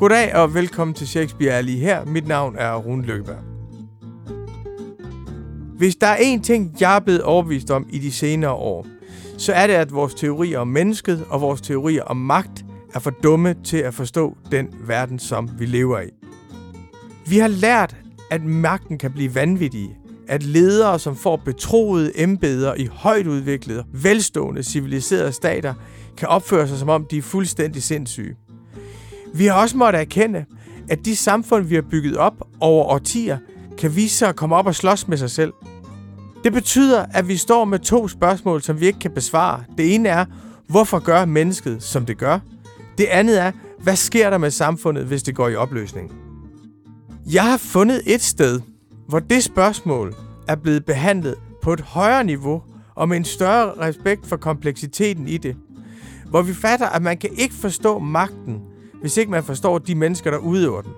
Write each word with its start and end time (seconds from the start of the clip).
Goddag 0.00 0.34
og 0.34 0.54
velkommen 0.54 0.94
til 0.94 1.08
Shakespeare 1.08 1.52
er 1.52 1.60
lige 1.60 1.78
her. 1.78 2.04
Mit 2.04 2.28
navn 2.28 2.56
er 2.58 2.76
Rune 2.76 3.02
Lykkeberg. 3.02 3.38
Hvis 5.76 5.96
der 5.96 6.06
er 6.06 6.16
én 6.16 6.42
ting, 6.42 6.76
jeg 6.80 6.96
er 6.96 7.00
blevet 7.00 7.22
overbevist 7.22 7.70
om 7.70 7.86
i 7.90 7.98
de 7.98 8.12
senere 8.12 8.52
år, 8.52 8.86
så 9.38 9.52
er 9.52 9.66
det, 9.66 9.74
at 9.74 9.92
vores 9.92 10.14
teorier 10.14 10.58
om 10.58 10.68
mennesket 10.68 11.24
og 11.28 11.40
vores 11.40 11.60
teorier 11.60 12.02
om 12.02 12.16
magt 12.16 12.64
er 12.94 12.98
for 12.98 13.10
dumme 13.10 13.54
til 13.64 13.76
at 13.76 13.94
forstå 13.94 14.36
den 14.50 14.68
verden, 14.86 15.18
som 15.18 15.50
vi 15.58 15.66
lever 15.66 16.00
i. 16.00 16.10
Vi 17.26 17.38
har 17.38 17.48
lært, 17.48 17.96
at 18.30 18.44
magten 18.44 18.98
kan 18.98 19.12
blive 19.12 19.34
vanvittig, 19.34 19.96
at 20.28 20.42
ledere, 20.42 20.98
som 20.98 21.16
får 21.16 21.36
betroede 21.36 22.22
embeder 22.22 22.74
i 22.74 22.88
højt 22.92 23.26
udviklede, 23.26 23.84
velstående, 23.92 24.62
civiliserede 24.62 25.32
stater, 25.32 25.74
kan 26.16 26.28
opføre 26.28 26.68
sig 26.68 26.78
som 26.78 26.88
om 26.88 27.06
de 27.10 27.18
er 27.18 27.22
fuldstændig 27.22 27.82
sindssyge. 27.82 28.36
Vi 29.34 29.46
har 29.46 29.54
også 29.54 29.76
måttet 29.76 30.00
erkende, 30.00 30.44
at 30.88 31.04
de 31.04 31.16
samfund, 31.16 31.64
vi 31.64 31.74
har 31.74 31.82
bygget 31.82 32.16
op 32.16 32.48
over 32.60 32.84
årtier, 32.84 33.38
kan 33.78 33.96
vise 33.96 34.16
sig 34.16 34.28
at 34.28 34.36
komme 34.36 34.56
op 34.56 34.66
og 34.66 34.74
slås 34.74 35.08
med 35.08 35.16
sig 35.16 35.30
selv. 35.30 35.52
Det 36.44 36.52
betyder, 36.52 37.06
at 37.14 37.28
vi 37.28 37.36
står 37.36 37.64
med 37.64 37.78
to 37.78 38.08
spørgsmål, 38.08 38.62
som 38.62 38.80
vi 38.80 38.86
ikke 38.86 38.98
kan 38.98 39.10
besvare. 39.10 39.64
Det 39.78 39.94
ene 39.94 40.08
er, 40.08 40.24
hvorfor 40.68 40.98
gør 40.98 41.24
mennesket, 41.24 41.82
som 41.82 42.06
det 42.06 42.18
gør? 42.18 42.38
Det 42.98 43.04
andet 43.04 43.40
er, 43.40 43.52
hvad 43.82 43.96
sker 43.96 44.30
der 44.30 44.38
med 44.38 44.50
samfundet, 44.50 45.04
hvis 45.04 45.22
det 45.22 45.34
går 45.34 45.48
i 45.48 45.56
opløsning? 45.56 46.12
Jeg 47.32 47.44
har 47.44 47.56
fundet 47.56 48.02
et 48.06 48.20
sted, 48.20 48.60
hvor 49.08 49.18
det 49.18 49.44
spørgsmål 49.44 50.14
er 50.48 50.56
blevet 50.56 50.84
behandlet 50.84 51.34
på 51.62 51.72
et 51.72 51.80
højere 51.80 52.24
niveau 52.24 52.62
og 52.94 53.08
med 53.08 53.16
en 53.16 53.24
større 53.24 53.88
respekt 53.88 54.26
for 54.26 54.36
kompleksiteten 54.36 55.28
i 55.28 55.36
det. 55.36 55.56
Hvor 56.30 56.42
vi 56.42 56.54
fatter, 56.54 56.86
at 56.86 57.02
man 57.02 57.18
kan 57.18 57.30
ikke 57.38 57.54
forstå 57.54 57.98
magten, 57.98 58.60
hvis 59.00 59.16
ikke 59.16 59.30
man 59.30 59.44
forstår 59.44 59.78
de 59.78 59.94
mennesker, 59.94 60.30
der 60.30 60.38
udøver 60.38 60.82
den. 60.82 60.92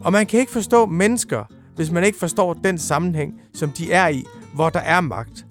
Og 0.00 0.12
man 0.12 0.26
kan 0.26 0.40
ikke 0.40 0.52
forstå 0.52 0.86
mennesker, 0.86 1.44
hvis 1.76 1.90
man 1.90 2.04
ikke 2.04 2.18
forstår 2.18 2.54
den 2.54 2.78
sammenhæng, 2.78 3.40
som 3.54 3.70
de 3.70 3.92
er 3.92 4.08
i, 4.08 4.24
hvor 4.54 4.70
der 4.70 4.80
er 4.80 5.00
magt. 5.00 5.46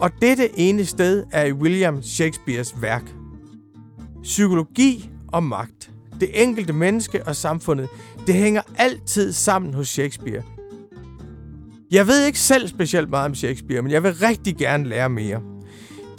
Og 0.00 0.10
dette 0.22 0.58
ene 0.58 0.84
sted 0.84 1.24
er 1.32 1.44
i 1.44 1.52
William 1.52 2.02
Shakespeares 2.02 2.82
værk. 2.82 3.14
Psykologi 4.22 5.10
og 5.28 5.42
magt. 5.42 5.90
Det 6.20 6.42
enkelte 6.42 6.72
menneske 6.72 7.26
og 7.26 7.36
samfundet, 7.36 7.88
det 8.26 8.34
hænger 8.34 8.62
altid 8.76 9.32
sammen 9.32 9.74
hos 9.74 9.88
Shakespeare. 9.88 10.42
Jeg 11.90 12.06
ved 12.06 12.26
ikke 12.26 12.38
selv 12.38 12.68
specielt 12.68 13.10
meget 13.10 13.26
om 13.26 13.34
Shakespeare, 13.34 13.82
men 13.82 13.92
jeg 13.92 14.02
vil 14.02 14.14
rigtig 14.14 14.56
gerne 14.56 14.88
lære 14.88 15.08
mere. 15.08 15.40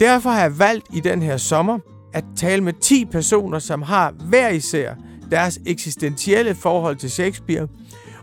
Derfor 0.00 0.30
har 0.30 0.40
jeg 0.40 0.58
valgt 0.58 0.86
i 0.92 1.00
den 1.00 1.22
her 1.22 1.36
sommer 1.36 1.78
at 2.12 2.24
tale 2.36 2.64
med 2.64 2.72
10 2.72 3.04
personer, 3.04 3.58
som 3.58 3.82
har 3.82 4.14
hver 4.28 4.48
især 4.48 4.94
deres 5.32 5.60
eksistentielle 5.66 6.54
forhold 6.54 6.96
til 6.96 7.10
Shakespeare, 7.10 7.68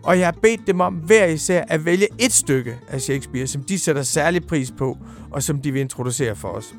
og 0.03 0.19
jeg 0.19 0.27
har 0.27 0.35
bedt 0.41 0.61
dem 0.67 0.79
om 0.79 0.93
hver 0.93 1.25
især 1.25 1.63
at 1.67 1.85
vælge 1.85 2.07
et 2.19 2.33
stykke 2.33 2.75
af 2.87 3.01
Shakespeare, 3.01 3.47
som 3.47 3.63
de 3.63 3.79
sætter 3.79 4.03
særlig 4.03 4.47
pris 4.47 4.71
på, 4.77 4.97
og 5.31 5.43
som 5.43 5.61
de 5.61 5.71
vil 5.71 5.81
introducere 5.81 6.35
for 6.35 6.47
os. 6.47 6.73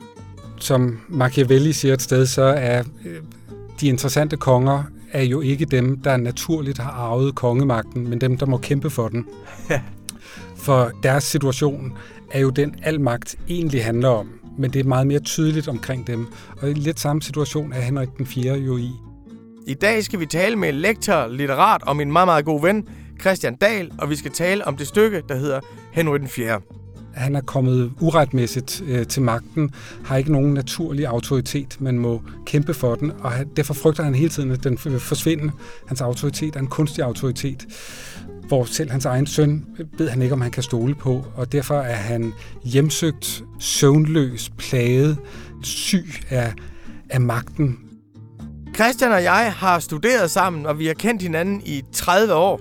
Som 0.57 1.01
Machiavelli 1.09 1.73
siger 1.73 1.95
et 1.95 2.03
sted, 2.03 2.27
så 2.27 2.43
er 2.43 2.83
øh, 3.05 3.23
de 3.81 3.89
interessante 3.89 4.37
konger 4.37 4.83
er 5.13 5.23
jo 5.23 5.41
ikke 5.41 5.65
dem, 5.65 6.01
der 6.01 6.17
naturligt 6.17 6.79
har 6.79 6.91
arvet 6.91 7.35
kongemagten, 7.35 8.09
men 8.09 8.21
dem, 8.21 8.37
der 8.37 8.47
må 8.47 8.57
kæmpe 8.59 8.91
for 8.91 9.09
den. 9.09 9.27
For 10.57 10.91
deres 11.03 11.25
situation 11.25 11.93
er 12.31 12.41
jo 12.41 12.51
den, 12.51 12.75
al 12.83 13.01
magt 13.01 13.37
egentlig 13.49 13.85
handler 13.85 14.09
om, 14.09 14.29
men 14.59 14.73
det 14.73 14.81
er 14.81 14.85
meget 14.85 15.07
mere 15.07 15.19
tydeligt 15.19 15.69
omkring 15.69 16.07
dem. 16.07 16.27
Og 16.57 16.71
i 16.71 16.75
lidt 16.75 17.01
samme 17.01 17.23
situation 17.23 17.73
er 17.73 17.81
Henrik 17.81 18.09
den 18.19 18.27
4. 18.27 18.55
jo 18.55 18.77
i. 18.77 18.91
I 19.71 19.75
dag 19.75 20.05
skal 20.05 20.21
vi 20.21 20.27
tale 20.27 20.57
med 20.57 20.73
lektor 20.73 21.27
litterat 21.27 21.83
og 21.83 21.97
min 21.97 22.13
meget, 22.13 22.27
meget 22.27 22.45
god 22.45 22.63
ven, 22.63 22.89
Christian 23.21 23.57
Dahl, 23.57 23.93
og 23.99 24.11
vi 24.11 24.17
skal 24.17 24.31
tale 24.31 24.67
om 24.67 24.77
det 24.77 24.87
stykke, 24.87 25.23
der 25.29 25.35
hedder 25.35 25.61
Henry 25.93 26.19
den 26.19 26.29
4. 26.29 26.61
Han 27.15 27.37
er 27.37 27.41
kommet 27.41 27.93
uretmæssigt 28.01 28.83
øh, 28.87 29.07
til 29.07 29.23
magten, 29.23 29.71
har 30.05 30.17
ikke 30.17 30.33
nogen 30.33 30.55
naturlig 30.55 31.07
autoritet, 31.07 31.77
men 31.81 31.99
må 31.99 32.23
kæmpe 32.47 32.75
for 32.75 32.95
den, 32.95 33.13
og 33.21 33.33
derfor 33.57 33.75
frygter 33.75 34.03
han 34.03 34.15
hele 34.15 34.31
tiden, 34.31 34.51
at 34.51 34.65
den 34.65 34.79
forsvinder. 34.79 35.51
Hans 35.87 36.01
autoritet 36.01 36.57
er 36.57 36.61
en 36.61 36.67
kunstig 36.67 37.05
autoritet, 37.05 37.67
hvor 38.49 38.65
selv 38.65 38.91
hans 38.91 39.05
egen 39.05 39.27
søn 39.27 39.67
øh, 39.79 39.87
ved 39.99 40.09
han 40.09 40.23
ikke, 40.23 40.33
om 40.33 40.41
han 40.41 40.51
kan 40.51 40.63
stole 40.63 40.95
på, 40.95 41.25
og 41.35 41.53
derfor 41.53 41.81
er 41.81 41.97
han 41.97 42.33
hjemsøgt, 42.65 43.45
søvnløs, 43.59 44.51
plaget, 44.59 45.19
syg 45.63 46.07
af, 46.31 46.53
af 47.11 47.21
magten. 47.21 47.90
Christian 48.75 49.13
og 49.13 49.23
jeg 49.23 49.55
har 49.57 49.79
studeret 49.79 50.31
sammen, 50.31 50.67
og 50.67 50.79
vi 50.79 50.87
har 50.87 50.95
kendt 50.95 51.23
hinanden 51.23 51.63
i 51.65 51.85
30 51.93 52.35
år. 52.35 52.61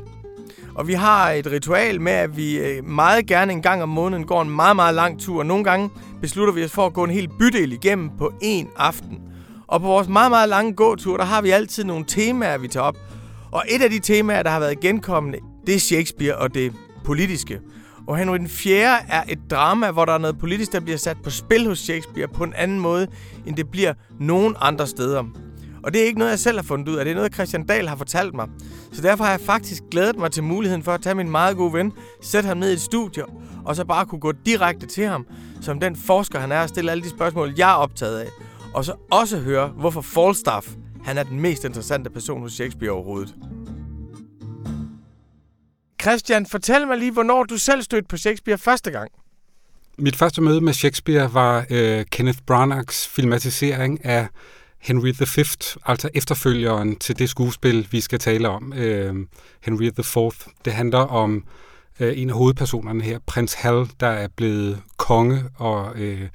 Og 0.76 0.88
vi 0.88 0.94
har 0.94 1.32
et 1.32 1.52
ritual 1.52 2.02
med, 2.02 2.12
at 2.12 2.38
vi 2.38 2.58
øh, 2.58 2.86
meget 2.86 3.26
gerne 3.26 3.52
en 3.52 3.62
gang 3.62 3.84
om 3.84 3.90
måneden 3.90 4.26
går 4.26 4.42
en 4.42 4.50
meget, 4.50 4.76
meget 4.76 4.96
lang 4.96 5.20
tur. 5.20 5.44
Nogle 5.44 5.64
gange 5.64 5.90
beslutter 6.22 6.54
vi 6.54 6.64
os 6.64 6.72
for 6.72 6.86
at 6.86 6.94
gå 6.94 7.04
en 7.04 7.10
hel 7.10 7.30
bydel 7.40 7.74
igennem 7.74 8.10
på 8.18 8.34
en 8.42 8.70
aften. 8.78 9.20
Og 9.68 9.82
på 9.82 9.88
vores 9.88 10.08
meget, 10.08 10.32
meget 10.32 10.50
lange 10.50 10.74
gåtur, 10.74 11.18
der 11.18 11.24
har 11.24 11.42
vi 11.42 11.50
altid 11.50 11.84
nogle 11.84 12.06
temaer, 12.08 12.58
vi 12.58 12.68
tager 12.68 12.84
op. 12.84 12.98
Og 13.52 13.64
et 13.70 13.82
af 13.82 13.90
de 13.90 14.00
temaer, 14.00 14.44
der 14.44 14.50
har 14.50 14.60
været 14.60 14.80
genkommende, 14.80 15.40
det 15.68 15.76
er 15.76 15.80
Shakespeare 15.80 16.36
og 16.36 16.54
det 16.54 16.74
politiske. 17.06 17.60
Og 18.08 18.18
Henry 18.18 18.38
den 18.38 18.48
4. 18.48 18.98
er 19.10 19.24
et 19.30 19.40
drama, 19.52 19.92
hvor 19.92 20.06
der 20.06 20.14
er 20.14 20.18
noget 20.18 20.40
politisk, 20.40 20.72
der 20.72 20.80
bliver 20.80 20.98
sat 20.98 21.18
på 21.24 21.30
spil 21.30 21.68
hos 21.68 21.80
Shakespeare 21.80 22.28
på 22.28 22.44
en 22.44 22.54
anden 22.54 22.80
måde, 22.80 23.08
end 23.46 23.56
det 23.56 23.72
bliver 23.72 23.94
nogen 24.20 24.56
andre 24.60 24.88
steder. 24.88 25.24
Og 25.84 25.94
det 25.94 26.02
er 26.02 26.06
ikke 26.06 26.20
noget, 26.20 26.32
jeg 26.32 26.40
selv 26.40 26.58
har 26.58 26.64
fundet 26.64 26.88
ud 26.88 26.96
af. 26.96 27.06
Det 27.06 27.12
er 27.12 27.16
noget, 27.16 27.34
Christian 27.34 27.66
Dahl 27.66 27.88
har 27.88 27.96
fortalt 27.96 28.34
mig. 28.34 28.48
Så 28.92 29.02
derfor 29.02 29.24
har 29.24 29.32
jeg 29.32 29.42
faktisk 29.42 29.84
glædet 29.92 30.18
mig 30.18 30.32
til 30.32 30.44
muligheden 30.44 30.84
for 30.84 30.92
at 30.92 31.02
tage 31.02 31.16
min 31.16 31.30
meget 31.30 31.58
gode 31.58 31.74
ven, 31.74 31.94
sætte 32.22 32.48
ham 32.48 32.58
ned 32.58 32.70
i 32.70 32.74
et 32.74 32.82
studie, 32.82 33.24
og 33.66 33.76
så 33.76 33.86
bare 33.86 34.06
kunne 34.06 34.22
gå 34.22 34.32
direkte 34.32 34.86
til 34.86 35.06
ham, 35.06 35.28
som 35.62 35.80
den 35.80 35.96
forsker 35.96 36.40
han 36.40 36.52
er, 36.52 36.62
og 36.62 36.70
stille 36.70 36.92
alle 36.92 37.04
de 37.04 37.10
spørgsmål, 37.10 37.54
jeg 37.58 37.72
er 37.72 37.76
optaget 37.76 38.20
af. 38.20 38.28
Og 38.74 38.86
så 38.86 38.94
også 39.12 39.40
høre, 39.40 39.68
hvorfor 39.68 40.02
Falstaff 40.02 40.68
han 41.04 41.18
er 41.18 41.24
den 41.24 41.40
mest 41.40 41.64
interessante 41.64 42.10
person 42.10 42.42
hos 42.42 42.54
Shakespeare 42.54 42.92
overhovedet. 42.92 43.36
Christian, 46.02 46.46
fortæl 46.46 46.88
mig 46.88 46.98
lige, 46.98 47.12
hvornår 47.12 47.44
du 47.44 47.58
selv 47.58 47.82
stødte 47.82 48.08
på 48.08 48.18
Shakespeare 48.18 48.58
første 48.58 48.92
gang. 48.92 49.12
Mit 49.98 50.16
første 50.16 50.42
møde 50.42 50.62
med 50.62 50.74
Shakespeare 50.74 51.34
var 51.34 51.66
øh, 51.70 52.06
Kenneth 52.12 52.40
Branaghs 52.48 53.08
filmatisering 53.08 54.06
af 54.06 54.28
Henry 54.80 55.10
V, 55.10 55.24
altså 55.86 56.10
efterfølgeren 56.14 56.96
til 56.96 57.20
det 57.20 57.30
skuespil, 57.30 57.88
vi 57.92 58.02
skal 58.02 58.20
tale 58.20 58.50
om, 58.50 58.74
øh, 58.74 59.16
Henry 59.62 59.84
IV. 59.84 60.32
Det 60.66 60.74
handler 60.74 61.00
om 61.00 61.44
øh, 62.00 62.22
en 62.22 62.30
af 62.30 62.36
hovedpersonerne 62.36 63.04
her, 63.04 63.20
prins 63.26 63.54
Hal, 63.54 63.88
der 64.00 64.08
er 64.08 64.28
blevet 64.28 64.82
konge 64.98 65.44
og 65.56 65.96
øh, 65.96 66.30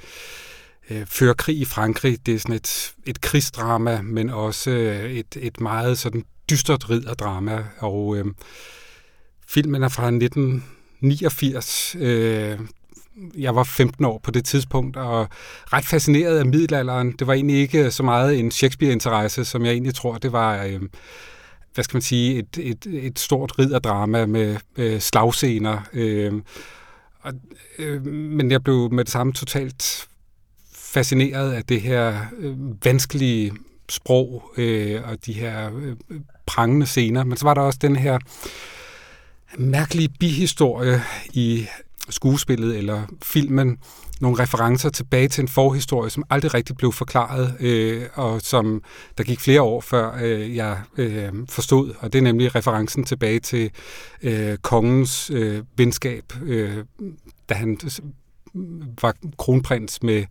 øh, 0.90 1.06
fører 1.06 1.34
krig 1.34 1.58
i 1.58 1.64
Frankrig. 1.64 2.26
Det 2.26 2.34
er 2.34 2.38
sådan 2.38 2.56
et, 2.56 2.94
et 3.06 3.20
krigsdrama, 3.20 4.02
men 4.02 4.30
også 4.30 4.70
øh, 4.70 5.10
et, 5.10 5.36
et 5.40 5.60
meget 5.60 5.98
sådan 5.98 6.24
dystert 6.50 6.90
ridderdrama, 6.90 7.64
og 7.78 8.16
øh, 8.16 8.24
filmen 9.46 9.82
er 9.82 9.88
fra 9.88 10.06
1989. 10.06 11.96
Øh, 11.98 12.58
jeg 13.38 13.54
var 13.54 13.64
15 13.64 14.04
år 14.04 14.20
på 14.22 14.30
det 14.30 14.44
tidspunkt, 14.44 14.96
og 14.96 15.28
ret 15.72 15.84
fascineret 15.84 16.38
af 16.38 16.46
middelalderen. 16.46 17.12
Det 17.12 17.26
var 17.26 17.32
egentlig 17.32 17.56
ikke 17.56 17.90
så 17.90 18.02
meget 18.02 18.38
en 18.38 18.50
Shakespeare-interesse, 18.50 19.44
som 19.44 19.64
jeg 19.64 19.72
egentlig 19.72 19.94
tror, 19.94 20.18
det 20.18 20.32
var... 20.32 20.64
Øh, 20.64 20.80
hvad 21.74 21.84
skal 21.84 21.96
man 21.96 22.02
sige, 22.02 22.38
et, 22.38 22.58
et, 22.58 22.86
et 22.86 23.18
stort 23.18 23.58
ridderdrama 23.58 24.26
med 24.26 24.56
øh, 24.76 25.00
slagscener. 25.00 25.78
Øh, 25.92 26.32
og, 27.20 27.32
øh, 27.78 28.06
men 28.06 28.50
jeg 28.50 28.64
blev 28.64 28.92
med 28.92 29.04
det 29.04 29.12
samme 29.12 29.32
totalt 29.32 30.08
fascineret 30.74 31.52
af 31.52 31.64
det 31.64 31.82
her 31.82 32.26
øh, 32.38 32.84
vanskelige 32.84 33.52
sprog 33.88 34.52
øh, 34.56 35.00
og 35.04 35.26
de 35.26 35.32
her 35.32 35.70
øh, 35.76 35.96
prangende 36.46 36.86
scener. 36.86 37.24
Men 37.24 37.36
så 37.36 37.44
var 37.44 37.54
der 37.54 37.60
også 37.60 37.78
den 37.82 37.96
her 37.96 38.18
mærkelige 39.58 40.08
bihistorie 40.20 41.02
i 41.32 41.66
skuespillet 42.10 42.76
eller 42.76 43.02
filmen 43.22 43.78
nogle 44.20 44.42
referencer 44.42 44.90
tilbage 44.90 45.28
til 45.28 45.42
en 45.42 45.48
forhistorie, 45.48 46.10
som 46.10 46.24
aldrig 46.30 46.54
rigtig 46.54 46.76
blev 46.76 46.92
forklaret, 46.92 47.56
øh, 47.60 48.02
og 48.14 48.40
som 48.40 48.82
der 49.18 49.24
gik 49.24 49.40
flere 49.40 49.62
år 49.62 49.80
før 49.80 50.18
øh, 50.22 50.56
jeg 50.56 50.80
øh, 50.96 51.32
forstod, 51.48 51.94
og 51.98 52.12
det 52.12 52.18
er 52.18 52.22
nemlig 52.22 52.54
referencen 52.54 53.04
tilbage 53.04 53.40
til 53.40 53.70
øh, 54.22 54.56
kongens 54.56 55.30
øh, 55.30 55.62
venskab, 55.76 56.24
øh, 56.42 56.84
da 57.48 57.54
han 57.54 57.78
var 59.02 59.14
kronprins 59.38 60.02
med 60.02 60.24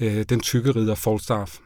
øh, 0.00 0.22
den 0.22 0.40
tykke 0.40 0.70
ridder 0.70 0.94
Falstaff 0.94 1.58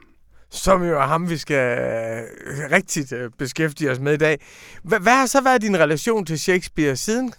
som 0.51 0.85
jo 0.85 1.01
er 1.01 1.07
ham, 1.07 1.31
vi 1.31 1.37
skal 1.37 1.79
øh, 1.79 2.71
rigtigt 2.73 3.13
øh, 3.13 3.31
beskæftige 3.39 3.91
os 3.91 4.01
med 4.01 4.15
i 4.15 4.17
dag. 4.17 4.41
Hvad 4.83 5.17
har 5.17 5.27
så 5.27 5.41
været 5.41 5.63
din 5.63 5.79
relation 5.79 6.27
til 6.27 6.39
Shakespeare 6.39 6.97
siden? 6.97 7.33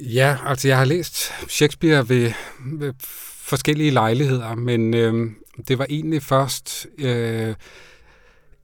Ja, 0.00 0.36
altså 0.46 0.68
jeg 0.68 0.78
har 0.78 0.84
læst 0.84 1.32
Shakespeare 1.48 2.08
ved, 2.08 2.32
ved 2.64 2.94
forskellige 3.42 3.90
lejligheder, 3.90 4.54
men 4.54 4.94
øh, 4.94 5.30
det 5.68 5.78
var 5.78 5.86
egentlig 5.90 6.22
først 6.22 6.86
øh, 6.98 7.54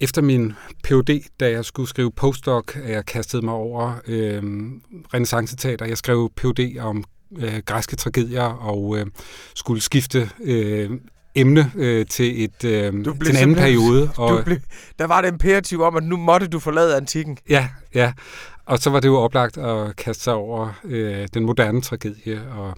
efter 0.00 0.22
min 0.22 0.52
PhD, 0.84 1.22
da 1.40 1.50
jeg 1.50 1.64
skulle 1.64 1.88
skrive 1.88 2.12
postdoc, 2.12 2.76
jeg 2.88 3.06
kastede 3.06 3.44
mig 3.44 3.54
over 3.54 3.94
øh, 4.06 4.42
renaissanceteater. 5.14 5.86
Jeg 5.86 5.98
skrev 5.98 6.30
PhD 6.36 6.78
om 6.78 7.04
øh, 7.38 7.62
græske 7.66 7.96
tragedier 7.96 8.42
og 8.42 8.98
øh, 8.98 9.06
skulle 9.54 9.82
skifte 9.82 10.30
øh, 10.44 10.90
emne 11.34 11.72
øh, 11.74 12.06
til, 12.06 12.44
et, 12.44 12.64
øh, 12.64 13.04
du 13.04 13.16
til 13.24 13.30
en 13.30 13.36
anden 13.36 13.56
periode. 13.56 14.10
Og, 14.16 14.38
du 14.38 14.42
blev, 14.44 14.58
der 14.98 15.06
var 15.06 15.20
det 15.20 15.28
imperativ 15.28 15.82
om, 15.82 15.96
at 15.96 16.02
nu 16.02 16.16
måtte 16.16 16.48
du 16.48 16.58
forlade 16.58 16.96
antikken. 16.96 17.38
Ja, 17.48 17.68
ja. 17.94 18.12
Og 18.66 18.78
så 18.78 18.90
var 18.90 19.00
det 19.00 19.08
jo 19.08 19.16
oplagt 19.16 19.58
at 19.58 19.96
kaste 19.96 20.22
sig 20.22 20.34
over 20.34 20.72
øh, 20.84 21.28
den 21.34 21.44
moderne 21.44 21.80
tragedie 21.80 22.52
og 22.52 22.74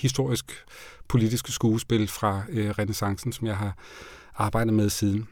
historisk 0.00 0.64
politiske 1.08 1.52
skuespil 1.52 2.08
fra 2.08 2.42
øh, 2.48 2.70
renaissancen, 2.70 3.32
som 3.32 3.46
jeg 3.46 3.56
har 3.56 3.74
arbejdet 4.36 4.74
med 4.74 4.90
siden. 4.90 5.28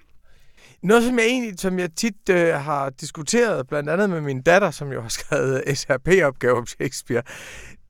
Noget, 0.83 1.05
som 1.05 1.19
jeg 1.19 1.27
egentlig, 1.27 1.61
som 1.61 1.79
jeg 1.79 1.91
tit 1.97 2.29
øh, 2.31 2.55
har 2.55 2.91
diskuteret, 2.91 3.69
blandt 3.69 3.91
andet 3.91 4.11
med 4.11 4.21
min 4.21 4.43
datter, 4.43 4.71
som 4.71 4.93
jo 4.93 5.01
har 5.01 5.09
skrevet 5.09 5.63
SRP-opgave 5.79 6.57
om 6.59 6.67
Shakespeare, 6.67 7.23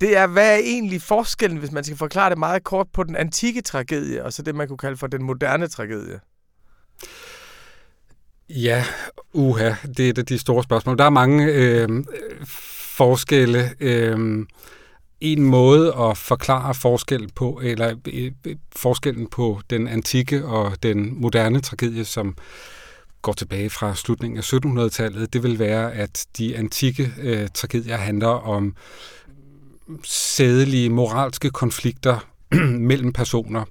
det 0.00 0.16
er, 0.16 0.26
hvad 0.26 0.54
er 0.54 0.58
egentlig 0.58 1.02
forskellen, 1.02 1.58
hvis 1.58 1.72
man 1.72 1.84
skal 1.84 1.96
forklare 1.96 2.30
det 2.30 2.38
meget 2.38 2.64
kort, 2.64 2.86
på 2.92 3.02
den 3.02 3.16
antikke 3.16 3.60
tragedie, 3.60 4.24
og 4.24 4.32
så 4.32 4.42
det, 4.42 4.54
man 4.54 4.68
kunne 4.68 4.78
kalde 4.78 4.96
for 4.96 5.06
den 5.06 5.22
moderne 5.22 5.68
tragedie? 5.68 6.20
Ja, 8.50 8.84
uha, 9.32 9.74
det 9.96 10.06
er 10.06 10.10
et 10.10 10.18
af 10.18 10.26
de 10.26 10.38
store 10.38 10.62
spørgsmål. 10.62 10.98
Der 10.98 11.04
er 11.04 11.10
mange 11.10 11.44
øh, 11.46 11.88
forskelle. 12.96 13.70
Øh, 13.80 14.46
en 15.20 15.42
måde 15.42 15.94
at 15.94 16.18
forklare 16.18 16.74
forskel 16.74 17.30
på, 17.34 17.60
eller 17.62 17.94
øh, 18.12 18.32
forskellen 18.76 19.26
på 19.26 19.60
den 19.70 19.88
antikke 19.88 20.44
og 20.44 20.82
den 20.82 21.20
moderne 21.20 21.60
tragedie, 21.60 22.04
som 22.04 22.36
går 23.22 23.32
tilbage 23.32 23.70
fra 23.70 23.94
slutningen 23.94 24.38
af 24.38 24.52
1700-tallet, 24.52 25.32
det 25.32 25.42
vil 25.42 25.58
være, 25.58 25.92
at 25.92 26.26
de 26.38 26.56
antikke 26.56 27.12
øh, 27.20 27.48
tragedier 27.54 27.96
handler 27.96 28.28
om 28.28 28.76
sædelige, 30.04 30.90
moralske 30.90 31.50
konflikter 31.50 32.18
mellem 32.90 33.12
personer, 33.12 33.64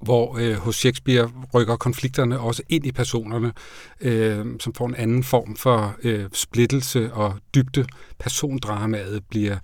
hvor 0.00 0.38
øh, 0.38 0.54
hos 0.54 0.76
Shakespeare 0.76 1.30
rykker 1.54 1.76
konflikterne 1.76 2.40
også 2.40 2.62
ind 2.68 2.86
i 2.86 2.92
personerne, 2.92 3.52
øh, 4.00 4.46
som 4.60 4.74
får 4.74 4.86
en 4.86 4.94
anden 4.94 5.24
form 5.24 5.56
for 5.56 5.96
øh, 6.02 6.24
splittelse 6.32 7.12
og 7.12 7.36
dybde. 7.54 7.86
Persondramaet 8.18 9.22
bliver 9.30 9.56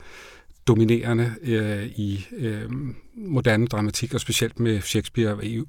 dominerende 0.66 1.34
øh, 1.43 1.87
i 1.87 2.26
øh, 2.37 2.70
moderne 3.14 3.66
dramatik, 3.66 4.14
og 4.14 4.20
specielt 4.20 4.60
med 4.60 4.81
Shakespeare. 4.81 5.64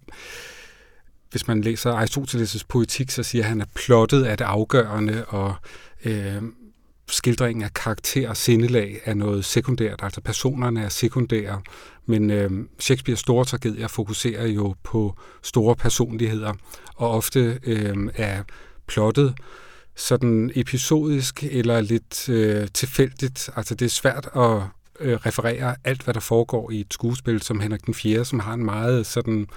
Hvis 1.31 1.47
man 1.47 1.61
læser 1.61 1.93
Aristoteles' 2.03 2.63
poetik, 2.69 3.11
så 3.11 3.23
siger 3.23 3.43
han, 3.43 3.61
at 3.61 3.67
plottet 3.75 4.29
er 4.29 4.35
det 4.35 4.45
afgørende, 4.45 5.25
og 5.25 5.55
øh, 6.05 6.41
skildringen 7.09 7.63
af 7.63 7.73
karakter 7.73 8.29
og 8.29 8.37
sindelag 8.37 8.99
er 9.05 9.13
noget 9.13 9.45
sekundært, 9.45 9.99
altså 10.03 10.21
personerne 10.21 10.83
er 10.83 10.89
sekundære, 10.89 11.61
men 12.07 12.31
øh, 12.31 12.51
Shakespeares 12.79 13.19
store 13.19 13.45
tragedier 13.45 13.87
fokuserer 13.87 14.47
jo 14.47 14.75
på 14.83 15.15
store 15.43 15.75
personligheder, 15.75 16.53
og 16.95 17.11
ofte 17.11 17.59
øh, 17.63 18.09
er 18.15 18.43
plottet 18.87 19.35
sådan 19.95 20.51
episodisk 20.55 21.43
eller 21.43 21.81
lidt 21.81 22.29
øh, 22.29 22.67
tilfældigt. 22.73 23.49
Altså 23.55 23.75
det 23.75 23.85
er 23.85 23.89
svært 23.89 24.29
at 24.35 24.61
øh, 24.99 25.15
referere 25.15 25.75
alt, 25.83 26.03
hvad 26.03 26.13
der 26.13 26.19
foregår 26.19 26.71
i 26.71 26.79
et 26.79 26.93
skuespil 26.93 27.41
som 27.41 27.59
Henrik 27.59 27.85
den 27.85 27.93
4., 27.93 28.25
som 28.25 28.39
har 28.39 28.53
en 28.53 28.65
meget 28.65 29.05
sådan 29.05 29.47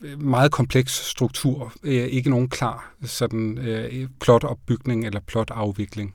øh, 0.00 0.20
meget 0.22 0.52
kompleks 0.52 0.92
struktur, 0.92 1.72
øh, 1.82 1.92
ikke 1.92 2.30
nogen 2.30 2.48
klar 2.48 2.94
sådan 3.04 3.58
øh, 3.58 4.08
plotopbygning 4.20 5.06
eller 5.06 5.20
plotafvikling. 5.20 6.14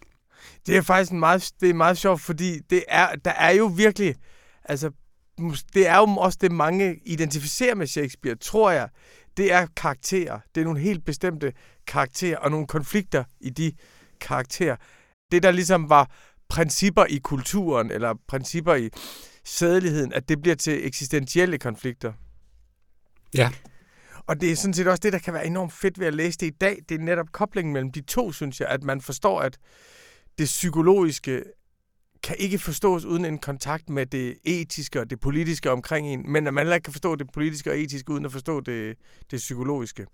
Det 0.68 0.78
er 0.78 0.82
faktisk 0.82 1.12
en 1.12 1.20
meget, 1.20 1.52
det 1.62 1.70
er 1.70 1.74
meget 1.74 1.98
sjovt, 1.98 2.22
fordi 2.22 2.60
det 2.70 2.84
er, 2.88 3.16
der 3.26 3.32
er 3.32 3.52
jo 3.52 3.66
virkelig, 3.66 4.16
altså 4.70 4.92
det 5.74 5.88
er 5.88 5.98
jo 5.98 6.06
også 6.06 6.38
det, 6.42 6.52
mange 6.52 7.00
identificerer 7.06 7.76
med 7.76 7.88
Shakespeare, 7.88 8.36
tror 8.36 8.72
jeg. 8.72 8.90
Det 9.38 9.54
er 9.54 9.68
karakterer. 9.76 10.40
Det 10.56 10.62
er 10.62 10.66
nogle 10.66 10.80
helt 10.80 11.06
bestemte 11.06 11.54
karakterer 11.88 12.38
og 12.38 12.52
nogle 12.52 12.68
konflikter 12.68 13.24
i 13.40 13.50
de 13.50 13.72
karakterer. 14.22 14.76
Det, 15.32 15.44
der 15.44 15.52
ligesom 15.52 15.90
var 15.90 16.12
principper 16.50 17.06
i 17.06 17.18
kulturen, 17.18 17.92
eller 17.92 18.14
principper 18.28 18.76
i 18.76 18.90
sædeligheden, 19.46 20.14
at 20.14 20.30
det 20.30 20.42
bliver 20.42 20.56
til 20.56 20.86
eksistentielle 20.88 21.58
konflikter. 21.58 22.14
Ja. 23.34 23.52
Og 24.28 24.42
det 24.42 24.52
er 24.52 24.56
sådan 24.56 24.74
set 24.74 24.88
også 24.88 25.00
det, 25.04 25.14
der 25.14 25.20
kan 25.20 25.34
være 25.34 25.46
enormt 25.46 25.74
fedt 25.74 26.00
ved 26.00 26.08
at 26.08 26.14
læse 26.14 26.38
det 26.38 26.48
i 26.48 26.58
dag. 26.62 26.78
Det 26.90 26.96
er 26.96 27.04
netop 27.04 27.32
koblingen 27.32 27.74
mellem 27.74 27.92
de 27.92 28.02
to, 28.02 28.32
synes 28.32 28.60
jeg, 28.60 28.68
at 28.68 28.84
man 28.84 29.02
forstår, 29.02 29.40
at 29.42 29.58
det 30.38 30.46
psykologiske 30.46 31.44
kan 32.24 32.36
ikke 32.40 32.60
forstås 32.60 33.06
uden 33.06 33.26
en 33.26 33.38
kontakt 33.38 33.90
med 33.90 34.06
det 34.06 34.38
etiske 34.44 35.00
og 35.00 35.10
det 35.10 35.20
politiske 35.20 35.72
omkring 35.72 36.08
en, 36.08 36.32
men 36.32 36.48
at 36.48 36.54
man 36.54 36.62
heller 36.62 36.76
ikke 36.76 36.84
kan 36.84 36.94
forstå 36.94 37.16
det 37.16 37.28
politiske 37.34 37.72
og 37.72 37.80
etiske 37.80 38.12
uden 38.12 38.26
at 38.26 38.32
forstå 38.32 38.60
det, 38.60 38.98
det 39.32 39.38
psykologiske. 39.38 40.06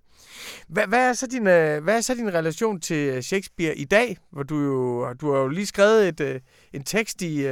Hvad, 0.68 0.88
hvad, 0.88 1.10
er 1.10 1.13
så 1.13 1.28
din, 1.28 1.48
øh, 1.48 1.84
hvad 1.84 1.98
er 1.98 2.02
så 2.02 2.16
din 2.16 2.34
relation 2.34 2.80
til 2.80 2.98
øh, 2.98 3.22
Shakespeare 3.22 3.78
i 3.78 3.86
dag? 3.86 4.18
Hvor 4.31 4.44
du 4.44 4.60
jo, 4.60 5.13
du 5.13 5.34
har 5.34 5.40
jo 5.40 5.48
lige 5.48 5.66
skrevet 5.66 6.07
et, 6.07 6.19
øh, 6.19 6.40
en 6.74 6.84
tekst 6.84 7.22
i 7.22 7.44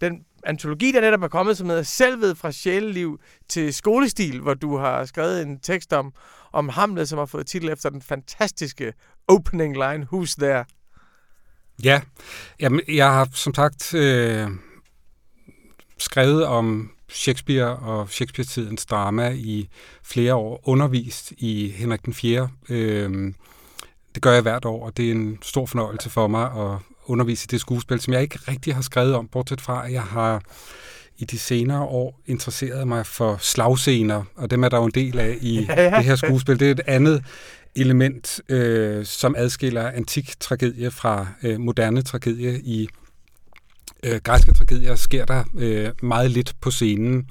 den 0.00 0.24
antologi, 0.46 0.92
der 0.92 1.00
netop 1.00 1.22
er 1.22 1.28
kommet, 1.28 1.56
som 1.56 1.68
hedder 1.68 1.82
Selvet 1.82 2.38
fra 2.38 2.52
sjæleliv 2.52 3.20
til 3.48 3.74
skolestil, 3.74 4.40
hvor 4.40 4.54
du 4.54 4.76
har 4.76 5.04
skrevet 5.04 5.42
en 5.42 5.60
tekst 5.60 5.92
om, 5.92 6.12
om 6.52 6.68
Hamlet, 6.68 7.08
som 7.08 7.18
har 7.18 7.26
fået 7.26 7.46
titel 7.46 7.68
efter 7.68 7.90
den 7.90 8.02
fantastiske 8.02 8.92
opening 9.28 9.74
line, 9.74 10.06
Who's 10.12 10.34
There? 10.38 10.64
Ja, 11.84 12.00
Jamen, 12.60 12.80
jeg 12.88 13.06
har 13.06 13.28
som 13.32 13.54
sagt 13.54 13.94
øh, 13.94 14.48
skrevet 15.98 16.44
om 16.44 16.90
Shakespeare 17.08 17.76
og 17.76 18.10
Shakespeare-tidens 18.10 18.86
drama 18.86 19.30
i 19.30 19.68
flere 20.02 20.34
år, 20.34 20.60
undervist 20.64 21.32
i 21.36 21.74
Henrik 21.76 22.04
den 22.04 22.14
4. 22.14 22.48
Øh, 22.68 23.32
det 24.14 24.22
gør 24.22 24.32
jeg 24.32 24.42
hvert 24.42 24.64
år, 24.64 24.86
og 24.86 24.96
det 24.96 25.06
er 25.06 25.12
en 25.12 25.38
stor 25.42 25.66
fornøjelse 25.66 26.10
for 26.10 26.26
mig 26.26 26.44
at 26.44 26.78
undervise 27.04 27.46
i 27.46 27.50
det 27.50 27.60
skuespil, 27.60 28.00
som 28.00 28.12
jeg 28.12 28.22
ikke 28.22 28.38
rigtig 28.48 28.74
har 28.74 28.82
skrevet 28.82 29.14
om, 29.14 29.28
bortset 29.28 29.60
fra, 29.60 29.86
at 29.86 29.92
jeg 29.92 30.02
har 30.02 30.42
i 31.18 31.24
de 31.24 31.38
senere 31.38 31.82
år 31.82 32.20
interesseret 32.26 32.88
mig 32.88 33.06
for 33.06 33.36
slagscener, 33.40 34.22
og 34.34 34.50
dem 34.50 34.64
er 34.64 34.68
der 34.68 34.76
jo 34.76 34.84
en 34.84 34.90
del 34.90 35.18
af 35.18 35.38
i 35.40 35.66
ja, 35.68 35.82
ja. 35.82 35.96
det 35.96 36.04
her 36.04 36.16
skuespil. 36.16 36.60
Det 36.60 36.66
er 36.66 36.70
et 36.70 36.80
andet 36.86 37.24
element, 37.76 38.40
øh, 38.48 39.04
som 39.04 39.34
adskiller 39.38 39.90
antik 39.90 40.40
tragedie 40.40 40.90
fra 40.90 41.26
øh, 41.42 41.60
moderne 41.60 42.02
tragedie. 42.02 42.60
I 42.60 42.88
øh, 44.04 44.20
græske 44.24 44.52
tragedier 44.52 44.94
sker 44.94 45.24
der 45.24 45.44
øh, 45.58 45.90
meget 46.02 46.30
lidt 46.30 46.54
på 46.60 46.70
scenen. 46.70 47.28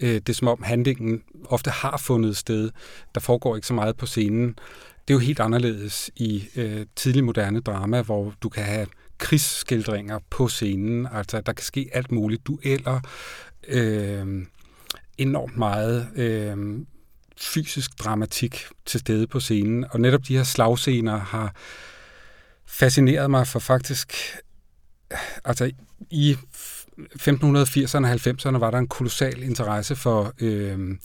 Øh, 0.00 0.14
det 0.14 0.28
er 0.28 0.32
som 0.32 0.48
om 0.48 0.62
handlingen 0.62 1.22
ofte 1.44 1.70
har 1.70 1.96
fundet 1.96 2.36
sted. 2.36 2.70
Der 3.14 3.20
foregår 3.20 3.56
ikke 3.56 3.68
så 3.68 3.74
meget 3.74 3.96
på 3.96 4.06
scenen. 4.06 4.48
Det 5.08 5.14
er 5.14 5.18
jo 5.18 5.18
helt 5.18 5.40
anderledes 5.40 6.10
i 6.16 6.48
øh, 6.56 6.86
tidlig 6.96 7.24
moderne 7.24 7.60
drama, 7.60 8.02
hvor 8.02 8.34
du 8.42 8.48
kan 8.48 8.64
have 8.64 8.86
krigsskildringer 9.18 10.18
på 10.30 10.48
scenen. 10.48 11.08
Altså, 11.12 11.40
der 11.40 11.52
kan 11.52 11.64
ske 11.64 11.88
alt 11.92 12.12
muligt. 12.12 12.46
Dueller, 12.46 13.00
øh, 13.68 14.46
enormt 15.18 15.56
meget 15.56 16.08
øh, 16.16 16.78
fysisk 17.40 17.90
dramatik 18.04 18.66
til 18.86 19.00
stede 19.00 19.26
på 19.26 19.40
scenen. 19.40 19.84
Og 19.90 20.00
netop 20.00 20.20
de 20.28 20.36
her 20.36 20.44
slagscener 20.44 21.18
har 21.18 21.54
fascineret 22.66 23.30
mig 23.30 23.46
for 23.46 23.58
faktisk... 23.58 24.14
Altså, 25.44 25.70
i 26.10 26.36
1580'erne 26.98 28.06
og 28.06 28.12
90'erne 28.12 28.58
var 28.58 28.70
der 28.70 28.78
en 28.78 28.88
kolossal 28.88 29.42
interesse 29.42 29.96
for 29.96 30.32
øh, 30.40 30.96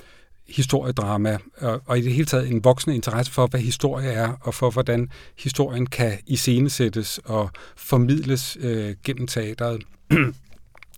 historiedrama, 0.47 1.38
og, 1.57 1.81
og 1.85 2.00
i 2.00 2.01
det 2.01 2.13
hele 2.13 2.25
taget 2.25 2.51
en 2.51 2.63
voksende 2.63 2.95
interesse 2.95 3.31
for, 3.31 3.47
hvad 3.47 3.59
historie 3.59 4.09
er, 4.09 4.33
og 4.41 4.53
for, 4.53 4.69
hvordan 4.69 5.09
historien 5.38 5.85
kan 5.85 6.19
iscenesættes 6.27 7.19
og 7.25 7.50
formidles 7.75 8.57
øh, 8.61 8.95
gennem 9.03 9.27
teateret. 9.27 9.83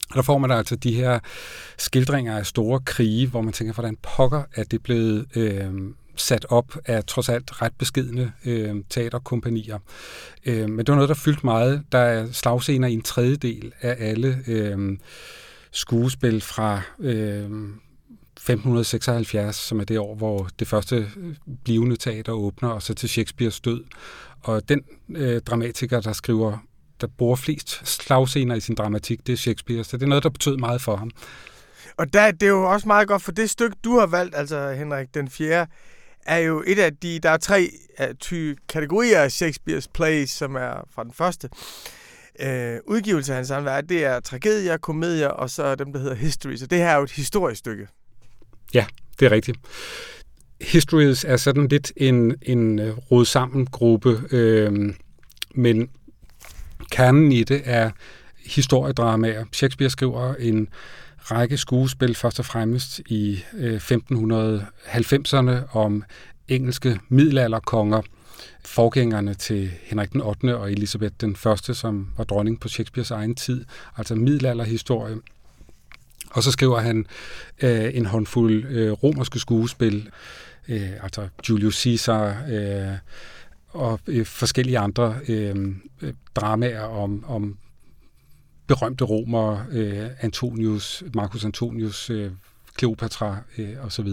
Og 0.10 0.16
der 0.16 0.22
får 0.22 0.38
man 0.38 0.52
altså 0.52 0.76
de 0.76 0.94
her 0.94 1.20
skildringer 1.78 2.38
af 2.38 2.46
store 2.46 2.80
krige, 2.86 3.28
hvor 3.28 3.42
man 3.42 3.54
tænker, 3.54 3.74
hvordan 3.74 3.98
pokker 4.02 4.44
er 4.56 4.64
det 4.64 4.84
blevet 4.84 5.26
øh, 5.36 5.72
sat 6.16 6.46
op 6.50 6.78
af 6.86 7.04
trods 7.04 7.30
alt 7.30 7.62
ret 7.62 7.74
beskidende 7.78 8.32
øh, 8.46 8.76
teaterkompanier. 8.90 9.80
Øh, 10.46 10.70
men 10.70 10.78
det 10.78 10.88
var 10.88 10.96
noget, 10.96 11.10
der 11.10 11.16
fyldte 11.16 11.46
meget. 11.46 11.84
Der 11.92 11.98
er 11.98 12.32
slagscener 12.32 12.88
i 12.88 12.94
en 12.94 13.02
tredjedel 13.02 13.74
af 13.82 13.96
alle 14.00 14.40
øh, 14.48 14.98
skuespil 15.72 16.42
fra 16.42 16.82
øh, 17.00 17.50
1576, 18.38 19.56
som 19.56 19.80
er 19.80 19.84
det 19.84 20.00
år, 20.00 20.16
hvor 20.16 20.50
det 20.60 20.68
første 20.68 20.96
øh, 20.96 21.36
blivende 21.64 21.96
teater 21.96 22.32
åbner, 22.32 22.70
og 22.70 22.82
så 22.82 22.94
til 22.94 23.10
Shakespeares 23.10 23.60
død. 23.60 23.84
Og 24.42 24.70
den 24.70 24.82
øh, 25.10 25.42
dramatiker, 25.42 26.02
der 26.02 26.14
skriver 26.14 26.58
der 27.04 27.10
bruger 27.18 27.36
flest 27.36 27.88
slagscener 27.88 28.56
i 28.56 28.60
sin 28.60 28.76
dramatik, 28.76 29.28
det 29.28 29.34
er 29.34 29.38
Shakespeare, 29.38 29.84
så 29.84 29.98
det 29.98 30.04
er 30.04 30.08
noget, 30.08 30.24
der 30.24 30.30
betød 30.30 30.58
meget 30.58 30.82
for 30.82 30.96
ham. 30.96 31.12
Og 31.98 32.14
der, 32.14 32.32
det 32.32 32.44
er 32.44 32.50
jo 32.50 32.72
også 32.72 32.88
meget 32.88 33.08
godt, 33.08 33.22
for 33.22 33.32
det 33.32 33.50
stykke, 33.50 33.76
du 33.84 34.00
har 34.00 34.08
valgt, 34.08 34.36
altså 34.36 34.72
Henrik 34.72 35.14
den 35.14 35.30
4., 35.30 35.68
er 36.26 36.38
jo 36.38 36.64
et 36.68 36.80
af 36.80 36.96
de, 36.96 37.20
der 37.20 37.30
er 37.30 37.38
tre 37.38 37.70
ty 38.20 38.54
kategorier 38.70 39.20
af 39.20 39.42
Shakespeare's 39.42 39.86
plays, 39.94 40.30
som 40.30 40.56
er 40.56 40.88
fra 40.96 41.04
den 41.04 41.14
første 41.14 41.50
øh, 42.40 42.80
udgivelse 42.88 43.32
af 43.32 43.36
hans 43.36 43.52
værk. 43.52 43.90
Det 43.90 44.06
er 44.06 44.20
tragedier, 44.20 44.78
komedier, 44.78 45.28
og 45.28 45.50
så 45.50 45.76
dem, 45.76 45.94
der 45.94 46.00
hedder 46.00 46.16
history. 46.16 46.56
Så 46.56 46.68
det 46.68 46.78
her 46.78 46.88
er 46.88 46.98
jo 46.98 47.04
et 47.04 47.12
historisk 47.12 47.60
stykke. 47.60 47.88
Ja, 48.74 48.86
det 49.20 49.26
er 49.26 49.32
rigtigt. 49.32 49.58
Histories 50.62 51.24
er 51.24 51.38
sådan 51.38 51.68
lidt 51.68 51.92
en, 51.98 52.36
en 52.42 52.80
øh, 52.80 52.98
rod 52.98 53.26
sammen 53.26 53.66
gruppe, 53.66 54.22
øh, 54.32 54.94
men 55.56 55.90
kernen 56.94 57.32
i 57.32 57.44
det 57.44 57.62
er 57.66 57.92
historiedramaer. 58.46 59.46
Shakespeare 59.52 59.90
skriver 59.90 60.36
en 60.36 60.68
række 61.18 61.58
skuespil, 61.58 62.16
først 62.16 62.40
og 62.40 62.46
fremmest 62.46 63.02
i 63.06 63.44
øh, 63.54 63.78
1590'erne, 63.78 65.78
om 65.78 66.04
engelske 66.48 67.00
middelalderkonger, 67.10 68.02
forgængerne 68.66 69.34
til 69.34 69.72
Henrik 69.84 70.14
den 70.14 70.22
8. 70.22 70.58
og 70.58 70.72
Elisabeth 70.72 71.14
den 71.22 71.38
1., 71.70 71.78
som 71.78 72.10
var 72.18 72.24
dronning 72.24 72.60
på 72.60 72.68
Shakespeares 72.68 73.12
egen 73.12 73.36
tid, 73.36 73.66
altså 73.98 74.16
middelalderhistorie. 74.16 75.16
Og 76.32 76.44
så 76.44 76.52
skriver 76.52 76.80
han 76.80 77.06
øh, 77.62 77.92
en 77.94 78.06
håndfuld 78.06 78.66
øh, 78.66 78.92
romerske 78.92 79.40
skuespil, 79.40 80.10
øh, 80.68 80.90
altså 81.04 81.28
Julius 81.50 81.82
Caesar 81.82 82.44
øh, 82.50 82.98
og 83.74 84.00
øh, 84.08 84.26
forskellige 84.26 84.80
andre 84.80 85.20
øh, 85.28 85.76
dramaer 86.36 86.82
om, 86.82 87.26
om 87.28 87.58
berømte 88.68 89.04
romer, 89.04 89.66
øh, 89.72 90.10
Antonius, 90.22 91.04
Marcus 91.16 91.46
Antonius, 91.46 92.10
øh, 92.10 92.32
Cleopatra 92.80 93.38
øh, 93.58 93.86
osv. 93.86 94.08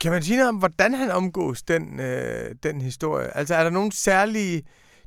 Kan 0.00 0.12
man 0.12 0.22
sige 0.22 0.36
noget 0.36 0.48
om, 0.48 0.56
hvordan 0.56 0.94
han 0.94 1.10
omgås 1.10 1.62
den, 1.62 2.00
øh, 2.00 2.54
den 2.62 2.80
historie? 2.80 3.36
Altså 3.36 3.54
er 3.54 3.62
der 3.62 3.70
nogle 3.70 3.92
særlige... 3.92 4.62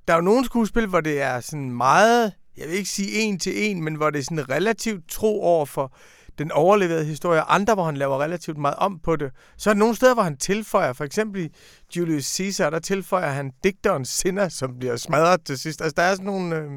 Der 0.08 0.14
er 0.14 0.18
jo 0.18 0.24
nogle 0.24 0.46
skuespil, 0.46 0.88
hvor 0.88 1.02
det 1.02 1.22
er 1.22 1.40
sådan 1.40 1.72
meget, 1.72 2.34
jeg 2.58 2.68
vil 2.68 2.76
ikke 2.78 2.90
sige 2.90 3.20
en 3.20 3.40
til 3.40 3.70
en, 3.70 3.84
men 3.84 3.96
hvor 3.96 4.10
det 4.10 4.20
er 4.20 4.24
sådan 4.24 4.50
relativt 4.50 5.10
tro 5.10 5.42
over 5.44 5.66
for 5.66 5.96
den 6.38 6.52
overleverede 6.52 7.06
historie, 7.06 7.42
og 7.44 7.56
andre, 7.56 7.74
hvor 7.74 7.84
han 7.84 7.98
laver 7.98 8.22
relativt 8.24 8.58
meget 8.58 8.76
om 8.76 9.00
på 9.04 9.16
det. 9.16 9.32
Så 9.58 9.70
er 9.70 9.74
der 9.74 9.80
nogle 9.80 9.96
steder, 9.96 10.14
hvor 10.14 10.24
han 10.24 10.38
tilføjer, 10.38 10.94
for 10.94 11.04
eksempel 11.04 11.42
i 11.42 11.50
Julius 11.96 12.26
Caesar, 12.26 12.70
der 12.70 12.80
tilføjer 12.80 13.32
han 13.32 13.52
digterens 13.64 14.10
sinder, 14.10 14.50
som 14.50 14.80
bliver 14.80 14.96
smadret 14.96 15.42
til 15.46 15.58
sidst. 15.58 15.82
Altså 15.82 15.94
der 15.98 16.04
er 16.04 16.14
sådan 16.14 16.26
nogle... 16.26 16.56
Øh, 16.56 16.70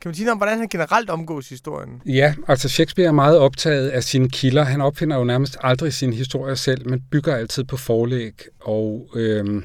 kan 0.00 0.08
man 0.08 0.14
sige 0.14 0.24
noget 0.24 0.32
om, 0.32 0.38
hvordan 0.38 0.58
han 0.58 0.68
generelt 0.68 1.10
omgås 1.10 1.48
historien? 1.48 2.02
Ja, 2.06 2.34
altså 2.48 2.68
Shakespeare 2.68 3.08
er 3.08 3.12
meget 3.12 3.38
optaget 3.38 3.88
af 3.88 4.04
sine 4.04 4.30
kilder. 4.30 4.64
Han 4.64 4.80
opfinder 4.80 5.16
jo 5.16 5.24
nærmest 5.24 5.56
aldrig 5.60 5.92
sin 5.92 6.12
historie 6.12 6.56
selv, 6.56 6.88
men 6.88 7.00
bygger 7.10 7.36
altid 7.36 7.64
på 7.64 7.76
forlæg. 7.76 8.32
Og 8.60 9.08
øh, 9.14 9.62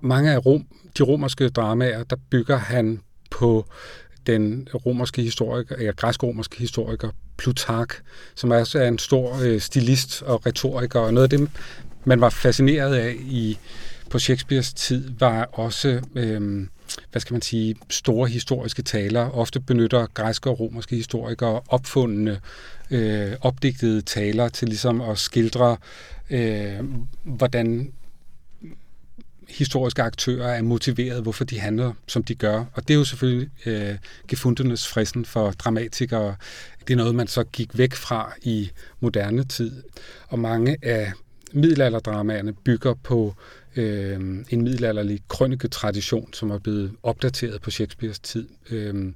mange 0.00 0.32
af 0.32 0.46
rom, 0.46 0.66
de 0.98 1.02
romerske 1.02 1.48
dramaer, 1.48 2.04
der 2.04 2.16
bygger 2.30 2.56
han 2.56 3.00
på 3.30 3.64
den 4.26 4.68
romerske 4.86 5.22
historiker, 5.22 5.76
eller 5.76 5.92
græsk-romerske 5.92 6.58
historiker 6.58 7.10
Plutark, 7.36 8.02
som 8.34 8.50
også 8.50 8.78
er 8.78 8.88
en 8.88 8.98
stor 8.98 9.40
øh, 9.42 9.60
stilist 9.60 10.22
og 10.22 10.46
retoriker, 10.46 11.00
og 11.00 11.14
noget 11.14 11.32
af 11.32 11.38
det, 11.38 11.50
man 12.04 12.20
var 12.20 12.30
fascineret 12.30 12.94
af 12.94 13.14
i 13.20 13.58
på 14.10 14.18
Shakespeares 14.18 14.72
tid, 14.72 15.10
var 15.18 15.48
også 15.52 16.00
øh, 16.14 16.66
hvad 17.10 17.20
skal 17.20 17.34
man 17.34 17.42
sige, 17.42 17.76
store 17.90 18.28
historiske 18.28 18.82
taler. 18.82 19.30
Ofte 19.30 19.60
benytter 19.60 20.06
græske 20.14 20.50
og 20.50 20.60
romerske 20.60 20.96
historikere 20.96 21.60
opfundne, 21.68 22.40
øh, 22.90 23.32
opdigtede 23.40 24.02
taler 24.02 24.48
til 24.48 24.68
ligesom 24.68 25.00
at 25.00 25.18
skildre, 25.18 25.76
øh, 26.30 26.78
hvordan 27.22 27.92
historiske 29.50 30.02
aktører 30.02 30.48
er 30.48 30.62
motiveret, 30.62 31.22
hvorfor 31.22 31.44
de 31.44 31.60
handler, 31.60 31.92
som 32.06 32.24
de 32.24 32.34
gør. 32.34 32.64
Og 32.74 32.88
det 32.88 32.94
er 32.94 32.98
jo 32.98 33.04
selvfølgelig 33.04 33.48
øh, 33.66 33.94
gefundenes 34.28 34.88
fristen 34.88 35.24
for 35.24 35.50
dramatikere. 35.50 36.36
Det 36.88 36.92
er 36.92 36.96
noget, 36.96 37.14
man 37.14 37.26
så 37.26 37.44
gik 37.44 37.78
væk 37.78 37.94
fra 37.94 38.32
i 38.42 38.70
moderne 39.00 39.44
tid. 39.44 39.82
Og 40.28 40.38
mange 40.38 40.76
af 40.82 41.12
middelalderdramaerne 41.52 42.52
bygger 42.52 42.94
på 42.94 43.34
øh, 43.76 44.20
en 44.50 44.62
middelalderlig 44.62 45.20
krønike-tradition, 45.28 46.32
som 46.32 46.50
er 46.50 46.58
blevet 46.58 46.92
opdateret 47.02 47.62
på 47.62 47.70
Shakespeares 47.70 48.20
tid. 48.20 48.48
Øh, 48.70 49.12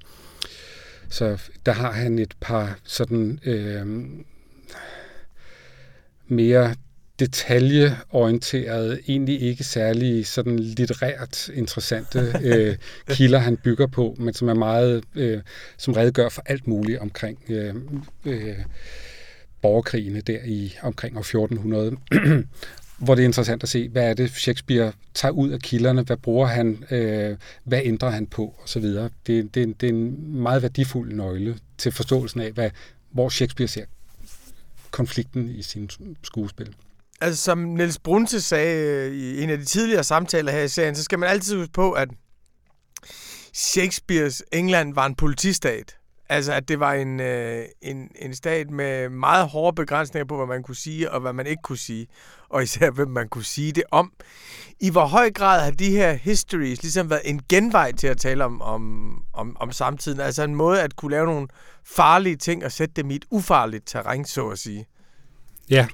så 1.09 1.39
der 1.67 1.73
har 1.73 1.93
han 1.93 2.19
et 2.19 2.35
par 2.41 2.79
sådan 2.85 3.41
øh, 3.45 3.87
mere 6.27 6.75
detaljeorienterede, 7.21 9.01
egentlig 9.09 9.43
ikke 9.43 9.65
særlig 9.65 10.27
sådan 10.27 10.59
litterært 10.59 11.49
interessante 11.49 12.33
øh, 12.43 12.77
kilder, 13.09 13.39
han 13.39 13.57
bygger 13.57 13.87
på, 13.87 14.17
men 14.19 14.35
som 14.35 14.49
er 14.49 14.55
meget, 14.55 15.05
øh, 15.15 15.41
som 15.77 15.95
redegør 15.95 16.29
for 16.29 16.43
alt 16.47 16.67
muligt 16.67 16.99
omkring 16.99 17.39
øh, 17.49 17.75
øh, 18.25 18.59
borgerkrigene 19.63 20.21
der 20.21 20.39
i 20.45 20.77
omkring 20.83 21.17
år 21.17 21.21
1400. 21.21 21.97
hvor 22.99 23.15
det 23.15 23.23
er 23.23 23.27
interessant 23.27 23.63
at 23.63 23.69
se, 23.69 23.89
hvad 23.89 24.11
er 24.11 24.15
det, 24.15 24.31
Shakespeare 24.31 24.93
tager 25.15 25.33
ud 25.33 25.51
af 25.51 25.61
kilderne, 25.61 26.03
hvad 26.03 26.17
bruger 26.17 26.47
han, 26.47 26.85
øh, 26.91 27.37
hvad 27.65 27.81
ændrer 27.85 28.11
han 28.11 28.27
på, 28.27 28.55
osv. 28.65 28.83
Det, 28.83 29.11
det, 29.27 29.55
det 29.55 29.83
er 29.83 29.89
en 29.89 30.37
meget 30.43 30.63
værdifuld 30.63 31.13
nøgle 31.13 31.59
til 31.79 31.93
forståelsen 31.93 32.41
af, 32.41 32.53
hvad, 32.53 32.71
hvor 33.11 33.29
Shakespeare 33.29 33.69
ser 33.69 33.85
konflikten 34.91 35.49
i 35.49 35.63
sin 35.63 35.91
skuespil. 36.23 36.75
Altså, 37.25 37.43
som 37.43 37.59
Niels 37.59 37.99
Brunse 37.99 38.41
sagde 38.41 38.87
øh, 38.87 39.15
i 39.15 39.43
en 39.43 39.51
af 39.51 39.59
de 39.59 39.65
tidligere 39.65 40.05
samtaler 40.05 40.53
her 40.53 40.63
i 40.63 40.69
serien, 40.69 40.95
så 40.95 41.03
skal 41.03 41.19
man 41.19 41.29
altid 41.29 41.57
huske 41.57 41.73
på, 41.73 41.93
at 41.93 42.09
Shakespeares 43.55 44.43
England 44.53 44.95
var 44.95 45.07
en 45.07 45.15
politistat. 45.15 45.97
Altså, 46.29 46.53
at 46.53 46.69
det 46.69 46.81
var 46.81 46.93
en, 46.93 47.21
øh, 47.21 47.65
en, 47.83 48.09
en 48.19 48.35
stat 48.35 48.71
med 48.71 49.09
meget 49.09 49.49
hårde 49.49 49.75
begrænsninger 49.75 50.25
på, 50.27 50.37
hvad 50.37 50.47
man 50.47 50.63
kunne 50.63 50.77
sige 50.77 51.11
og 51.11 51.21
hvad 51.21 51.33
man 51.33 51.47
ikke 51.47 51.63
kunne 51.63 51.79
sige. 51.79 52.07
Og 52.49 52.63
især, 52.63 52.91
hvem 52.91 53.09
man 53.09 53.29
kunne 53.29 53.45
sige 53.45 53.73
det 53.73 53.85
om. 53.91 54.13
I 54.81 54.91
hvor 54.91 55.07
høj 55.07 55.31
grad 55.31 55.65
har 55.65 55.71
de 55.71 55.91
her 55.91 56.13
histories 56.13 56.83
ligesom 56.83 57.11
været 57.11 57.23
en 57.25 57.41
genvej 57.49 57.93
til 57.93 58.07
at 58.07 58.19
tale 58.19 58.45
om, 58.45 58.63
om, 58.63 59.15
om, 59.33 59.57
om 59.61 59.73
samtiden? 59.73 60.21
Altså 60.21 60.43
en 60.43 60.55
måde 60.55 60.83
at 60.83 60.97
kunne 60.97 61.11
lave 61.11 61.27
nogle 61.27 61.49
farlige 61.85 62.37
ting 62.37 62.65
og 62.65 62.73
sætte 62.73 62.95
dem 63.03 63.11
i 63.11 63.17
et 63.17 63.25
ufarligt 63.31 63.87
terræn, 63.87 64.25
så 64.25 64.49
at 64.49 64.59
sige. 64.59 64.87
Ja, 65.71 65.87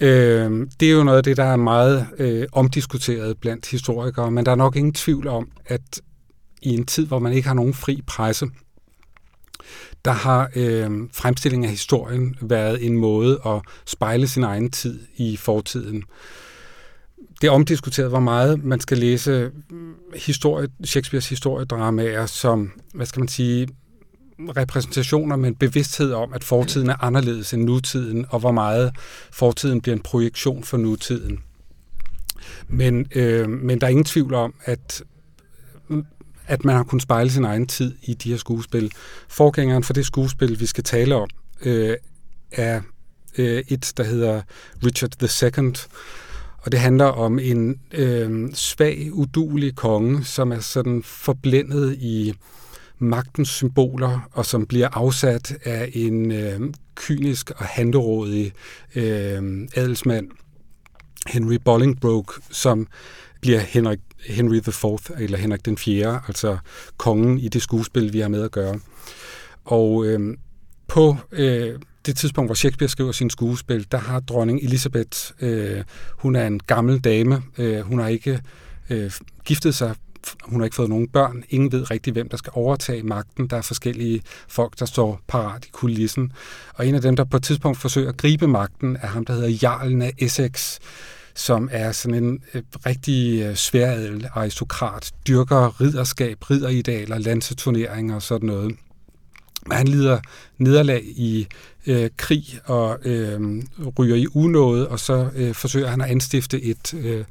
øh, 0.00 0.66
det 0.80 0.88
er 0.88 0.92
jo 0.92 1.04
noget 1.04 1.18
af 1.18 1.24
det, 1.24 1.36
der 1.36 1.44
er 1.44 1.56
meget 1.56 2.06
øh, 2.18 2.46
omdiskuteret 2.52 3.38
blandt 3.38 3.70
historikere, 3.70 4.30
men 4.30 4.46
der 4.46 4.52
er 4.52 4.56
nok 4.56 4.76
ingen 4.76 4.94
tvivl 4.94 5.28
om, 5.28 5.50
at 5.66 6.00
i 6.62 6.74
en 6.74 6.86
tid, 6.86 7.06
hvor 7.06 7.18
man 7.18 7.32
ikke 7.32 7.48
har 7.48 7.54
nogen 7.54 7.74
fri 7.74 8.02
presse, 8.06 8.46
der 10.04 10.10
har 10.10 10.50
øh, 10.56 10.90
fremstillingen 11.12 11.64
af 11.64 11.70
historien 11.70 12.36
været 12.40 12.86
en 12.86 12.98
måde 12.98 13.40
at 13.46 13.62
spejle 13.86 14.28
sin 14.28 14.42
egen 14.44 14.70
tid 14.70 15.00
i 15.16 15.36
fortiden. 15.36 16.02
Det 17.40 17.46
er 17.46 17.50
omdiskuteret, 17.50 18.10
hvor 18.10 18.20
meget 18.20 18.64
man 18.64 18.80
skal 18.80 18.98
læse 18.98 19.50
mm, 19.70 19.94
historie, 20.16 20.68
Shakespeares 20.84 21.28
historiedramaer 21.28 22.26
som, 22.26 22.72
hvad 22.94 23.06
skal 23.06 23.20
man 23.20 23.28
sige, 23.28 23.68
repræsentationer 24.56 25.36
med 25.36 25.48
en 25.48 25.54
bevidsthed 25.54 26.12
om, 26.12 26.32
at 26.32 26.44
fortiden 26.44 26.90
er 26.90 27.04
anderledes 27.04 27.54
end 27.54 27.62
nutiden, 27.62 28.26
og 28.28 28.40
hvor 28.40 28.52
meget 28.52 28.96
fortiden 29.32 29.80
bliver 29.80 29.96
en 29.96 30.02
projektion 30.02 30.64
for 30.64 30.76
nutiden. 30.76 31.38
Men, 32.68 33.06
øh, 33.14 33.48
men 33.48 33.80
der 33.80 33.86
er 33.86 33.90
ingen 33.90 34.04
tvivl 34.04 34.34
om, 34.34 34.54
at 34.64 35.02
at 36.46 36.64
man 36.64 36.76
har 36.76 36.82
kunnet 36.82 37.02
spejle 37.02 37.30
sin 37.30 37.44
egen 37.44 37.66
tid 37.66 37.94
i 38.02 38.14
de 38.14 38.30
her 38.30 38.36
skuespil. 38.36 38.92
Forgængeren 39.28 39.84
for 39.84 39.92
det 39.92 40.06
skuespil, 40.06 40.60
vi 40.60 40.66
skal 40.66 40.84
tale 40.84 41.14
om, 41.14 41.28
øh, 41.62 41.96
er 42.52 42.80
øh, 43.38 43.62
et, 43.68 43.92
der 43.96 44.04
hedder 44.04 44.42
Richard 44.84 45.22
II, 45.22 45.74
og 46.58 46.72
det 46.72 46.80
handler 46.80 47.04
om 47.04 47.38
en 47.38 47.80
øh, 47.92 48.52
svag, 48.54 49.08
udulig 49.12 49.76
konge, 49.76 50.24
som 50.24 50.52
er 50.52 50.60
sådan 50.60 51.02
forblændet 51.02 51.96
i 52.00 52.34
magtens 52.98 53.48
symboler, 53.48 54.28
og 54.32 54.46
som 54.46 54.66
bliver 54.66 54.88
afsat 54.92 55.58
af 55.64 55.90
en 55.94 56.32
øh, 56.32 56.60
kynisk 56.94 57.50
og 57.50 57.64
handerådig 57.64 58.52
øh, 58.94 59.68
adelsmand, 59.74 60.28
Henry 61.26 61.54
Bolingbroke, 61.64 62.32
som 62.50 62.86
bliver 63.40 63.60
Henrik 63.60 63.98
Henry 64.26 64.60
the 64.60 64.72
Fourth, 64.72 65.10
eller 65.18 65.38
Henrik 65.38 65.64
den 65.64 65.78
4., 65.78 66.20
altså 66.26 66.58
kongen 66.96 67.38
i 67.38 67.48
det 67.48 67.62
skuespil, 67.62 68.12
vi 68.12 68.20
har 68.20 68.28
med 68.28 68.42
at 68.42 68.50
gøre. 68.50 68.80
Og 69.64 70.06
øh, 70.06 70.36
på 70.86 71.16
øh, 71.32 71.78
det 72.06 72.16
tidspunkt, 72.16 72.48
hvor 72.48 72.54
Shakespeare 72.54 72.88
skriver 72.88 73.12
sin 73.12 73.30
skuespil, 73.30 73.86
der 73.92 73.98
har 73.98 74.20
dronning 74.20 74.60
Elisabeth, 74.62 75.18
øh, 75.40 75.84
hun 76.18 76.36
er 76.36 76.46
en 76.46 76.60
gammel 76.60 76.98
dame, 76.98 77.42
øh, 77.58 77.80
hun 77.80 77.98
har 77.98 78.08
ikke 78.08 78.40
øh, 78.90 79.12
giftet 79.44 79.74
sig, 79.74 79.94
hun 80.42 80.60
har 80.60 80.64
ikke 80.64 80.76
fået 80.76 80.88
nogen 80.88 81.08
børn, 81.08 81.44
ingen 81.50 81.72
ved 81.72 81.90
rigtig, 81.90 82.12
hvem 82.12 82.28
der 82.28 82.36
skal 82.36 82.52
overtage 82.54 83.02
magten, 83.02 83.46
der 83.46 83.56
er 83.56 83.62
forskellige 83.62 84.22
folk, 84.48 84.78
der 84.78 84.86
står 84.86 85.20
parat 85.28 85.64
i 85.64 85.68
kulissen, 85.72 86.32
og 86.74 86.86
en 86.86 86.94
af 86.94 87.02
dem, 87.02 87.16
der 87.16 87.24
på 87.24 87.36
et 87.36 87.42
tidspunkt 87.42 87.78
forsøger 87.78 88.08
at 88.08 88.16
gribe 88.16 88.46
magten, 88.46 88.96
er 89.02 89.06
ham, 89.06 89.24
der 89.24 89.32
hedder 89.32 89.58
Jarlen 89.62 90.02
af 90.02 90.12
Essex, 90.18 90.78
som 91.34 91.68
er 91.72 91.92
sådan 91.92 92.24
en 92.24 92.42
øh, 92.54 92.62
rigtig 92.86 93.42
øh, 93.42 93.54
sværadel 93.54 94.28
aristokrat, 94.34 95.12
dyrker 95.28 95.80
ridderskab, 95.80 96.50
ridderidealer, 96.50 97.18
landseturneringer 97.18 98.14
og 98.14 98.22
sådan 98.22 98.46
noget. 98.46 98.76
Han 99.70 99.88
lider 99.88 100.20
nederlag 100.58 101.02
i 101.04 101.46
øh, 101.86 102.10
krig 102.16 102.60
og 102.64 102.98
øh, 103.04 103.62
ryger 103.98 104.16
i 104.16 104.26
unåde, 104.34 104.88
og 104.88 105.00
så 105.00 105.30
øh, 105.34 105.54
forsøger 105.54 105.88
han 105.88 106.00
at 106.00 106.10
anstifte 106.10 106.62
et 106.62 106.94
øh, 106.94 107.24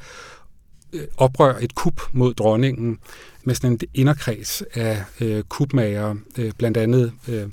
Øh, 0.98 1.08
oprør, 1.18 1.58
et 1.58 1.76
kup 1.76 2.02
mod 2.12 2.34
dronningen, 2.34 3.00
med 3.44 3.56
sådan 3.56 3.72
en 3.72 3.80
inderkreds 3.94 4.64
af 4.74 5.04
øh, 5.22 5.44
kupmager, 5.44 6.16
øh, 6.38 6.52
blandt 6.58 6.78
andet 6.78 7.12
øh, 7.28 7.48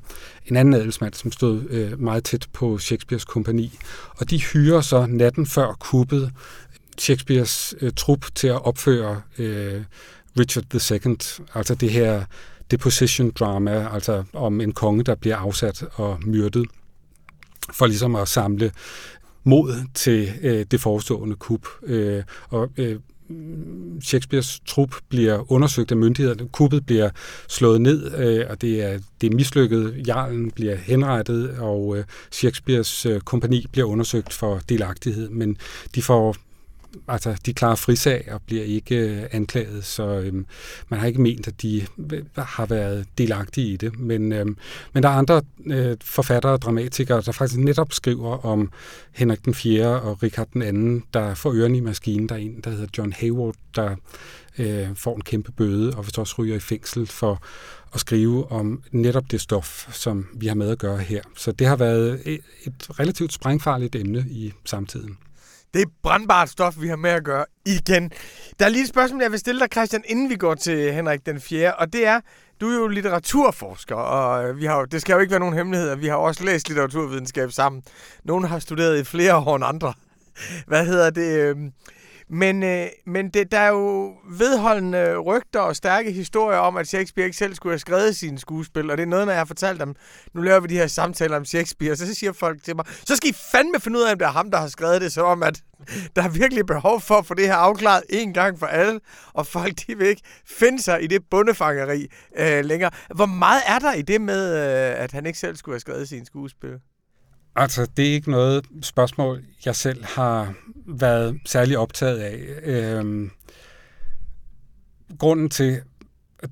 en 0.46 0.56
anden 0.56 0.74
adelsmand, 0.74 1.14
som 1.14 1.32
stod 1.32 1.62
øh, 1.70 2.00
meget 2.00 2.24
tæt 2.24 2.46
på 2.52 2.78
Shakespeares 2.78 3.24
kompani. 3.24 3.78
Og 4.16 4.30
de 4.30 4.42
hyrer 4.42 4.80
så 4.80 5.06
natten 5.06 5.46
før 5.46 5.72
kuppet 5.72 6.32
Shakespeares 6.98 7.74
øh, 7.80 7.92
trup 7.96 8.26
til 8.34 8.48
at 8.48 8.66
opføre 8.66 9.20
øh, 9.38 9.82
Richard 10.38 10.64
II, 10.74 11.16
altså 11.54 11.74
det 11.74 11.90
her 11.90 12.24
deposition 12.70 13.30
drama, 13.30 13.88
altså 13.92 14.24
om 14.32 14.60
en 14.60 14.72
konge, 14.72 15.04
der 15.04 15.14
bliver 15.14 15.36
afsat 15.36 15.84
og 15.94 16.18
myrdet, 16.26 16.66
for 17.72 17.86
ligesom 17.86 18.14
at 18.14 18.28
samle 18.28 18.72
mod 19.44 19.74
til 19.94 20.32
øh, 20.42 20.66
det 20.70 20.80
forestående 20.80 21.36
kup. 21.36 21.66
Øh, 21.82 22.22
og 22.48 22.70
øh, 22.76 23.00
Shakespeares 24.00 24.60
trup 24.66 24.94
bliver 25.08 25.52
undersøgt 25.52 25.90
af 25.90 25.96
myndighederne. 25.96 26.48
Kuppet 26.48 26.86
bliver 26.86 27.10
slået 27.48 27.80
ned, 27.80 28.14
øh, 28.18 28.46
og 28.50 28.60
det 28.60 28.82
er, 28.82 28.98
det 29.20 29.32
er 29.32 29.36
mislykket. 29.36 30.02
Jarlen 30.06 30.50
bliver 30.50 30.76
henrettet, 30.76 31.50
og 31.58 31.96
øh, 31.96 32.04
Shakespeares 32.32 33.06
øh, 33.06 33.20
kompani 33.20 33.66
bliver 33.72 33.86
undersøgt 33.86 34.32
for 34.32 34.60
delagtighed, 34.68 35.28
men 35.28 35.56
de 35.94 36.02
får 36.02 36.36
altså, 37.08 37.36
de 37.46 37.54
klarer 37.54 37.74
frisag 37.74 38.28
og 38.32 38.42
bliver 38.46 38.64
ikke 38.64 38.96
øh, 38.96 39.22
anklaget, 39.30 39.84
så 39.84 40.02
øhm, 40.02 40.46
man 40.88 41.00
har 41.00 41.06
ikke 41.06 41.20
ment, 41.20 41.48
at 41.48 41.62
de 41.62 41.86
øh, 42.12 42.22
har 42.36 42.66
været 42.66 43.06
delagtige 43.18 43.72
i 43.72 43.76
det. 43.76 43.98
Men, 43.98 44.32
øhm, 44.32 44.56
men 44.92 45.02
der 45.02 45.08
er 45.08 45.12
andre 45.12 45.42
øh, 45.66 45.96
forfattere 46.02 46.52
og 46.52 46.62
dramatikere, 46.62 47.22
der 47.22 47.32
faktisk 47.32 47.60
netop 47.60 47.92
skriver 47.92 48.46
om 48.46 48.70
Henrik 49.12 49.44
den 49.44 49.54
4. 49.54 50.00
og 50.00 50.22
Richard 50.22 50.48
den 50.52 51.00
2., 51.00 51.06
der 51.14 51.34
får 51.34 51.52
ørerne 51.52 51.76
i 51.76 51.80
maskinen. 51.80 52.28
Der 52.28 52.34
er 52.34 52.38
en, 52.38 52.60
der 52.64 52.70
hedder 52.70 52.86
John 52.98 53.12
Hayward, 53.12 53.54
der 53.76 53.96
øh, 54.58 54.88
får 54.94 55.16
en 55.16 55.22
kæmpe 55.22 55.52
bøde, 55.52 55.94
og 55.96 56.04
vist 56.04 56.18
også 56.18 56.34
ryger 56.38 56.56
i 56.56 56.60
fængsel 56.60 57.06
for 57.06 57.42
at 57.94 58.00
skrive 58.00 58.52
om 58.52 58.82
netop 58.90 59.30
det 59.30 59.40
stof, 59.40 59.94
som 59.94 60.26
vi 60.34 60.46
har 60.46 60.54
med 60.54 60.70
at 60.70 60.78
gøre 60.78 60.98
her. 60.98 61.22
Så 61.36 61.52
det 61.52 61.66
har 61.66 61.76
været 61.76 62.22
et, 62.24 62.40
et 62.64 63.00
relativt 63.00 63.32
sprængfarligt 63.32 63.96
emne 63.96 64.26
i 64.30 64.52
samtiden. 64.64 65.18
Det 65.74 65.82
er 65.82 65.86
brandbart 66.02 66.48
stof, 66.48 66.74
vi 66.80 66.88
har 66.88 66.96
med 66.96 67.10
at 67.10 67.24
gøre 67.24 67.44
igen. 67.66 68.12
Der 68.58 68.64
er 68.64 68.68
lige 68.68 68.82
et 68.82 68.88
spørgsmål, 68.88 69.22
jeg 69.22 69.30
vil 69.30 69.38
stille 69.38 69.60
dig, 69.60 69.68
Christian, 69.72 70.02
inden 70.06 70.30
vi 70.30 70.36
går 70.36 70.54
til 70.54 70.92
Henrik 70.92 71.26
den 71.26 71.40
4. 71.40 71.74
Og 71.74 71.92
det 71.92 72.06
er, 72.06 72.20
du 72.60 72.68
er 72.68 72.74
jo 72.74 72.88
litteraturforsker, 72.88 73.94
og 73.94 74.48
øh, 74.48 74.58
vi 74.60 74.64
har, 74.64 74.84
det 74.84 75.00
skal 75.00 75.14
jo 75.14 75.18
ikke 75.18 75.30
være 75.30 75.40
nogen 75.40 75.54
hemmelighed, 75.54 75.96
vi 75.96 76.06
har 76.06 76.16
også 76.16 76.44
læst 76.44 76.68
litteraturvidenskab 76.68 77.52
sammen. 77.52 77.82
Nogle 78.24 78.48
har 78.48 78.58
studeret 78.58 79.00
i 79.00 79.04
flere 79.04 79.36
år 79.36 79.56
end 79.56 79.64
andre. 79.64 79.94
Hvad 80.66 80.86
hedder 80.86 81.10
det? 81.10 81.38
Øhm, 81.38 81.72
men, 82.28 82.62
øh, 82.62 82.86
men 83.06 83.28
det, 83.28 83.52
der 83.52 83.58
er 83.58 83.68
jo 83.68 84.14
vedholdende 84.30 85.18
rygter 85.18 85.60
og 85.60 85.76
stærke 85.76 86.12
historier 86.12 86.58
om, 86.58 86.76
at 86.76 86.88
Shakespeare 86.88 87.26
ikke 87.26 87.36
selv 87.36 87.54
skulle 87.54 87.72
have 87.72 87.78
skrevet 87.78 88.16
sine 88.16 88.38
skuespil. 88.38 88.90
Og 88.90 88.96
det 88.96 89.02
er 89.02 89.06
noget, 89.06 89.26
når 89.26 89.32
jeg 89.32 89.40
har 89.40 89.44
fortalt 89.44 89.80
dem, 89.80 89.94
nu 90.34 90.42
laver 90.42 90.60
vi 90.60 90.68
de 90.68 90.74
her 90.74 90.86
samtaler 90.86 91.36
om 91.36 91.44
Shakespeare, 91.44 91.96
så 91.96 92.14
siger 92.14 92.32
folk 92.32 92.64
til 92.64 92.76
mig, 92.76 92.84
så 92.88 93.16
skal 93.16 93.30
I 93.30 93.34
fandme 93.52 93.80
finde 93.80 93.98
ud 93.98 94.04
af, 94.04 94.12
om 94.12 94.18
det 94.18 94.26
er 94.26 94.30
ham, 94.30 94.50
der 94.50 94.58
har 94.58 94.68
skrevet 94.68 95.00
det, 95.00 95.12
så 95.12 95.22
om, 95.22 95.42
at 95.42 95.62
der 96.16 96.22
er 96.22 96.28
virkelig 96.28 96.66
behov 96.66 97.00
for 97.00 97.14
at 97.14 97.26
få 97.26 97.34
det 97.34 97.46
her 97.46 97.54
afklaret 97.54 98.02
en 98.08 98.32
gang 98.32 98.58
for 98.58 98.66
alle. 98.66 99.00
Og 99.32 99.46
folk, 99.46 99.72
de 99.86 99.98
vil 99.98 100.06
ikke 100.06 100.22
finde 100.46 100.82
sig 100.82 101.02
i 101.02 101.06
det 101.06 101.22
bundefangeri 101.30 102.06
øh, 102.38 102.64
længere. 102.64 102.90
Hvor 103.14 103.26
meget 103.26 103.62
er 103.66 103.78
der 103.78 103.92
i 103.92 104.02
det 104.02 104.20
med, 104.20 104.54
øh, 104.54 105.02
at 105.02 105.12
han 105.12 105.26
ikke 105.26 105.38
selv 105.38 105.56
skulle 105.56 105.74
have 105.74 105.80
skrevet 105.80 106.08
sine 106.08 106.26
skuespil? 106.26 106.78
Altså, 107.56 107.86
det 107.96 108.08
er 108.08 108.12
ikke 108.12 108.30
noget 108.30 108.64
spørgsmål, 108.82 109.42
jeg 109.64 109.76
selv 109.76 110.04
har 110.04 110.54
været 110.86 111.40
særlig 111.46 111.78
optaget 111.78 112.18
af. 112.18 112.40
Øhm, 112.62 113.30
grunden 115.18 115.50
til, 115.50 115.80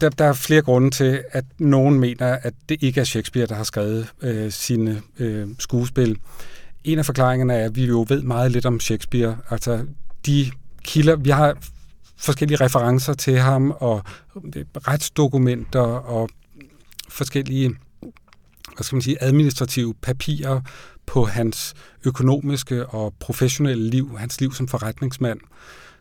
der, 0.00 0.08
der 0.08 0.24
er 0.24 0.32
flere 0.32 0.62
grunde 0.62 0.90
til, 0.90 1.24
at 1.30 1.44
nogen 1.58 2.00
mener, 2.00 2.26
at 2.42 2.54
det 2.68 2.82
ikke 2.82 3.00
er 3.00 3.04
Shakespeare, 3.04 3.46
der 3.46 3.54
har 3.54 3.64
skrevet 3.64 4.12
øh, 4.22 4.52
sine 4.52 5.02
øh, 5.18 5.48
skuespil. 5.58 6.18
En 6.84 6.98
af 6.98 7.06
forklaringerne 7.06 7.54
er, 7.54 7.64
at 7.64 7.76
vi 7.76 7.86
jo 7.86 8.06
ved 8.08 8.22
meget 8.22 8.52
lidt 8.52 8.66
om 8.66 8.80
Shakespeare. 8.80 9.38
Altså, 9.50 9.86
de 10.26 10.50
kilder, 10.84 11.16
vi 11.16 11.30
har 11.30 11.56
forskellige 12.16 12.64
referencer 12.64 13.14
til 13.14 13.38
ham, 13.38 13.70
og 13.70 14.02
retsdokumenter, 14.88 15.80
og 15.80 16.28
forskellige 17.08 17.76
hvad 18.76 18.84
skal 18.84 18.96
man 18.96 19.02
sige, 19.02 19.22
administrative 19.22 19.94
papirer 19.94 20.60
på 21.06 21.24
hans 21.24 21.74
økonomiske 22.04 22.86
og 22.86 23.14
professionelle 23.20 23.90
liv, 23.90 24.16
hans 24.18 24.40
liv 24.40 24.54
som 24.54 24.68
forretningsmand. 24.68 25.40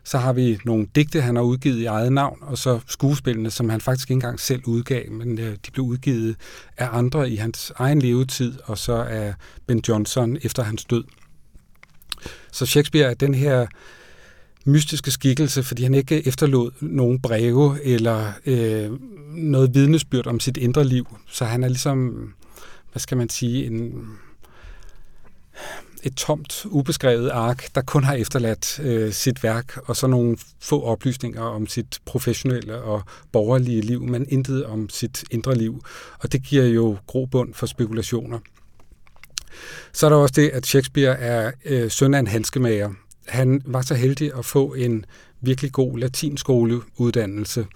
Så 0.04 0.18
har 0.18 0.32
vi 0.32 0.58
nogle 0.64 0.86
digte, 0.94 1.20
han 1.20 1.36
har 1.36 1.42
udgivet 1.42 1.78
i 1.78 1.84
eget 1.84 2.12
navn, 2.12 2.38
og 2.40 2.58
så 2.58 2.80
skuespillene, 2.86 3.50
som 3.50 3.68
han 3.68 3.80
faktisk 3.80 4.10
ikke 4.10 4.12
engang 4.12 4.40
selv 4.40 4.62
udgav, 4.66 5.10
men 5.10 5.38
øh, 5.38 5.56
de 5.66 5.70
blev 5.72 5.84
udgivet 5.84 6.36
af 6.76 6.88
andre 6.92 7.30
i 7.30 7.36
hans 7.36 7.72
egen 7.76 8.02
levetid, 8.02 8.58
og 8.64 8.78
så 8.78 8.92
af 8.92 9.34
Ben 9.66 9.82
Johnson 9.88 10.38
efter 10.42 10.62
hans 10.62 10.84
død. 10.84 11.04
Så 12.52 12.66
Shakespeare 12.66 13.10
er 13.10 13.14
den 13.14 13.34
her 13.34 13.66
mystiske 14.64 15.10
skikkelse, 15.10 15.62
fordi 15.62 15.82
han 15.82 15.94
ikke 15.94 16.26
efterlod 16.26 16.70
nogen 16.80 17.20
breve 17.20 17.84
eller 17.84 18.32
øh, 18.46 18.90
noget 19.36 19.74
vidnesbyrd 19.74 20.26
om 20.26 20.40
sit 20.40 20.56
indre 20.56 20.84
liv. 20.84 21.06
Så 21.28 21.44
han 21.44 21.64
er 21.64 21.68
ligesom, 21.68 22.28
hvad 22.92 23.00
skal 23.00 23.16
man 23.16 23.28
sige, 23.28 23.66
en 23.66 23.92
et 26.02 26.14
tomt, 26.14 26.66
ubeskrevet 26.70 27.30
ark, 27.30 27.74
der 27.74 27.82
kun 27.82 28.04
har 28.04 28.14
efterladt 28.14 28.80
øh, 28.80 29.12
sit 29.12 29.42
værk, 29.42 29.78
og 29.88 29.96
så 29.96 30.06
nogle 30.06 30.36
få 30.60 30.82
oplysninger 30.82 31.42
om 31.42 31.66
sit 31.66 31.98
professionelle 32.04 32.82
og 32.82 33.02
borgerlige 33.32 33.80
liv, 33.80 34.02
men 34.02 34.26
intet 34.28 34.66
om 34.66 34.88
sit 34.88 35.24
indre 35.30 35.54
liv. 35.54 35.84
Og 36.18 36.32
det 36.32 36.42
giver 36.42 36.64
jo 36.64 36.96
grobund 37.06 37.54
for 37.54 37.66
spekulationer. 37.66 38.38
Så 39.92 40.06
er 40.06 40.10
der 40.10 40.16
også 40.16 40.34
det, 40.36 40.48
at 40.48 40.66
Shakespeare 40.66 41.18
er 41.18 41.52
øh, 41.64 41.90
søn 41.90 42.14
af 42.14 42.18
en 42.18 42.26
handskemager. 42.26 42.90
Han 43.26 43.62
var 43.64 43.82
så 43.82 43.94
heldig 43.94 44.32
at 44.38 44.44
få 44.44 44.74
en 44.74 45.04
virkelig 45.40 45.72
god 45.72 45.98
latinskoleuddannelse, 45.98 47.66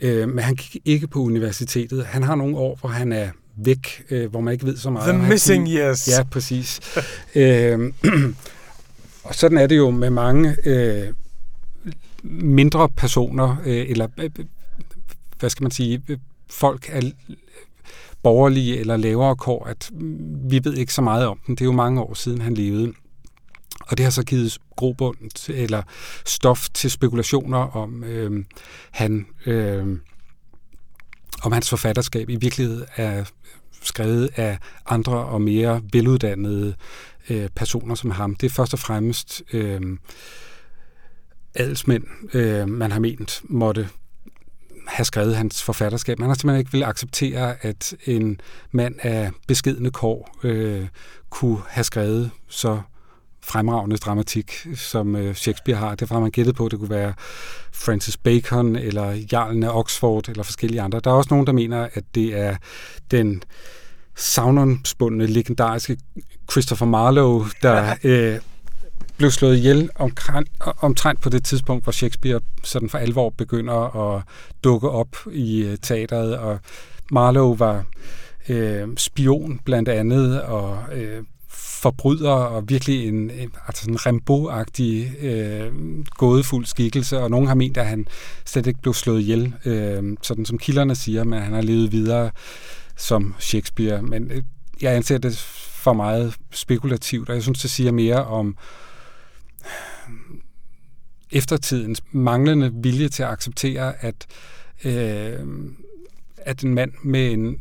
øh, 0.00 0.28
men 0.28 0.38
han 0.38 0.54
gik 0.54 0.82
ikke 0.84 1.06
på 1.06 1.18
universitetet. 1.18 2.06
Han 2.06 2.22
har 2.22 2.34
nogle 2.34 2.56
år, 2.56 2.76
hvor 2.80 2.88
han 2.88 3.12
er 3.12 3.30
væk, 3.56 4.04
øh, 4.10 4.30
hvor 4.30 4.40
man 4.40 4.52
ikke 4.52 4.66
ved 4.66 4.76
så 4.76 4.90
meget. 4.90 5.14
The 5.14 5.28
missing 5.28 5.68
years. 5.68 6.08
Ja, 6.08 6.22
præcis. 6.22 6.80
øh, 7.34 7.92
og 9.24 9.34
sådan 9.34 9.58
er 9.58 9.66
det 9.66 9.76
jo 9.76 9.90
med 9.90 10.10
mange 10.10 10.56
øh, 10.64 11.12
mindre 12.22 12.88
personer, 12.88 13.56
øh, 13.64 13.90
eller 13.90 14.08
øh, 14.18 14.30
hvad 15.38 15.50
skal 15.50 15.64
man 15.64 15.70
sige, 15.70 16.02
folk 16.50 16.88
af 16.92 17.02
borgerlige 18.22 18.78
eller 18.78 18.96
lavere 18.96 19.36
kår, 19.36 19.64
at 19.64 19.90
vi 20.50 20.60
ved 20.64 20.74
ikke 20.74 20.92
så 20.92 21.02
meget 21.02 21.26
om 21.26 21.40
dem. 21.46 21.56
Det 21.56 21.64
er 21.64 21.66
jo 21.66 21.72
mange 21.72 22.00
år 22.00 22.14
siden, 22.14 22.40
han 22.40 22.54
levede. 22.54 22.92
Og 23.80 23.98
det 23.98 24.04
har 24.04 24.10
så 24.10 24.22
givet 24.22 24.58
grobund 24.76 25.48
eller 25.48 25.82
stof 26.26 26.68
til 26.74 26.90
spekulationer 26.90 27.58
om, 27.58 28.04
øh, 28.04 28.44
han 28.90 29.26
øh, 29.46 29.86
om 31.46 31.52
hans 31.52 31.70
forfatterskab 31.70 32.30
i 32.30 32.36
virkeligheden 32.36 32.84
er 32.96 33.24
skrevet 33.82 34.30
af 34.36 34.58
andre 34.86 35.18
og 35.18 35.42
mere 35.42 35.82
veluddannede 35.92 36.74
øh, 37.30 37.48
personer 37.56 37.94
som 37.94 38.10
ham. 38.10 38.34
Det 38.34 38.46
er 38.46 38.50
først 38.50 38.72
og 38.72 38.78
fremmest 38.78 39.42
øh, 39.52 39.80
adelsmænd, 41.54 42.04
øh, 42.34 42.68
man 42.68 42.92
har 42.92 43.00
ment 43.00 43.42
måtte 43.44 43.88
have 44.88 45.04
skrevet 45.04 45.36
hans 45.36 45.62
forfatterskab. 45.62 46.18
Man 46.18 46.28
har 46.28 46.34
simpelthen 46.34 46.58
ikke 46.58 46.72
vil 46.72 46.84
acceptere, 46.84 47.64
at 47.64 47.94
en 48.04 48.40
mand 48.72 48.94
af 49.02 49.30
beskedende 49.48 49.90
kår 49.90 50.38
øh, 50.42 50.86
kunne 51.30 51.58
have 51.68 51.84
skrevet 51.84 52.30
så 52.48 52.80
fremragende 53.46 53.96
dramatik, 53.96 54.66
som 54.74 55.16
øh, 55.16 55.34
Shakespeare 55.34 55.78
har. 55.78 55.94
Det 55.94 56.08
har 56.08 56.20
man 56.20 56.30
gættet 56.30 56.56
på, 56.56 56.64
at 56.66 56.70
det 56.70 56.78
kunne 56.78 56.90
være 56.90 57.14
Francis 57.72 58.16
Bacon, 58.16 58.76
eller 58.76 59.24
Jarlen 59.32 59.62
af 59.62 59.78
Oxford, 59.78 60.28
eller 60.28 60.42
forskellige 60.42 60.80
andre. 60.80 61.00
Der 61.04 61.10
er 61.10 61.14
også 61.14 61.28
nogen, 61.30 61.46
der 61.46 61.52
mener, 61.52 61.88
at 61.94 62.04
det 62.14 62.38
er 62.38 62.56
den 63.10 63.42
savnomspundne, 64.16 65.26
legendariske 65.26 65.96
Christopher 66.50 66.86
Marlowe, 66.86 67.46
der 67.62 67.94
øh, 68.04 68.38
blev 69.16 69.30
slået 69.30 69.56
ihjel 69.56 69.90
omtrent, 69.94 70.48
omtrent 70.80 71.20
på 71.20 71.28
det 71.28 71.44
tidspunkt, 71.44 71.84
hvor 71.84 71.92
Shakespeare 71.92 72.40
sådan 72.64 72.88
for 72.88 72.98
alvor 72.98 73.30
begynder 73.30 73.96
at 73.96 74.22
dukke 74.64 74.90
op 74.90 75.16
i 75.32 75.64
øh, 75.64 75.78
teateret, 75.82 76.38
og 76.38 76.58
Marlowe 77.10 77.58
var 77.58 77.84
øh, 78.48 78.88
spion 78.96 79.60
blandt 79.64 79.88
andet, 79.88 80.42
og 80.42 80.78
øh, 80.92 81.22
forbryder 81.86 82.30
og 82.30 82.68
virkelig 82.68 83.08
en, 83.08 83.30
en 83.30 83.50
altså 83.66 83.90
en 83.90 83.96
Rimbaud-agtig 83.96 85.24
øh, 85.24 85.72
gådefuld 86.10 86.66
skikkelse, 86.66 87.18
og 87.18 87.30
nogen 87.30 87.46
har 87.46 87.54
ment, 87.54 87.76
at 87.76 87.86
han 87.86 88.06
slet 88.44 88.66
ikke 88.66 88.80
blev 88.82 88.94
slået 88.94 89.20
ihjel, 89.20 89.54
øh, 89.64 90.16
sådan 90.22 90.46
som 90.46 90.58
kilderne 90.58 90.94
siger, 90.94 91.24
men 91.24 91.42
han 91.42 91.52
har 91.52 91.62
levet 91.62 91.92
videre 91.92 92.30
som 92.96 93.34
Shakespeare. 93.38 94.02
Men 94.02 94.30
øh, 94.30 94.42
jeg 94.82 94.96
anser 94.96 95.18
det 95.18 95.38
for 95.84 95.92
meget 95.92 96.34
spekulativt, 96.50 97.28
og 97.28 97.34
jeg 97.34 97.42
synes, 97.42 97.60
det 97.60 97.70
siger 97.70 97.92
mere 97.92 98.24
om 98.24 98.48
øh, 98.48 98.54
eftertidens 101.32 102.02
manglende 102.12 102.70
vilje 102.74 103.08
til 103.08 103.22
at 103.22 103.28
acceptere, 103.28 104.04
at, 104.04 104.26
øh, 104.84 105.46
at 106.36 106.60
en 106.64 106.74
mand 106.74 106.92
med 107.04 107.32
en 107.32 107.58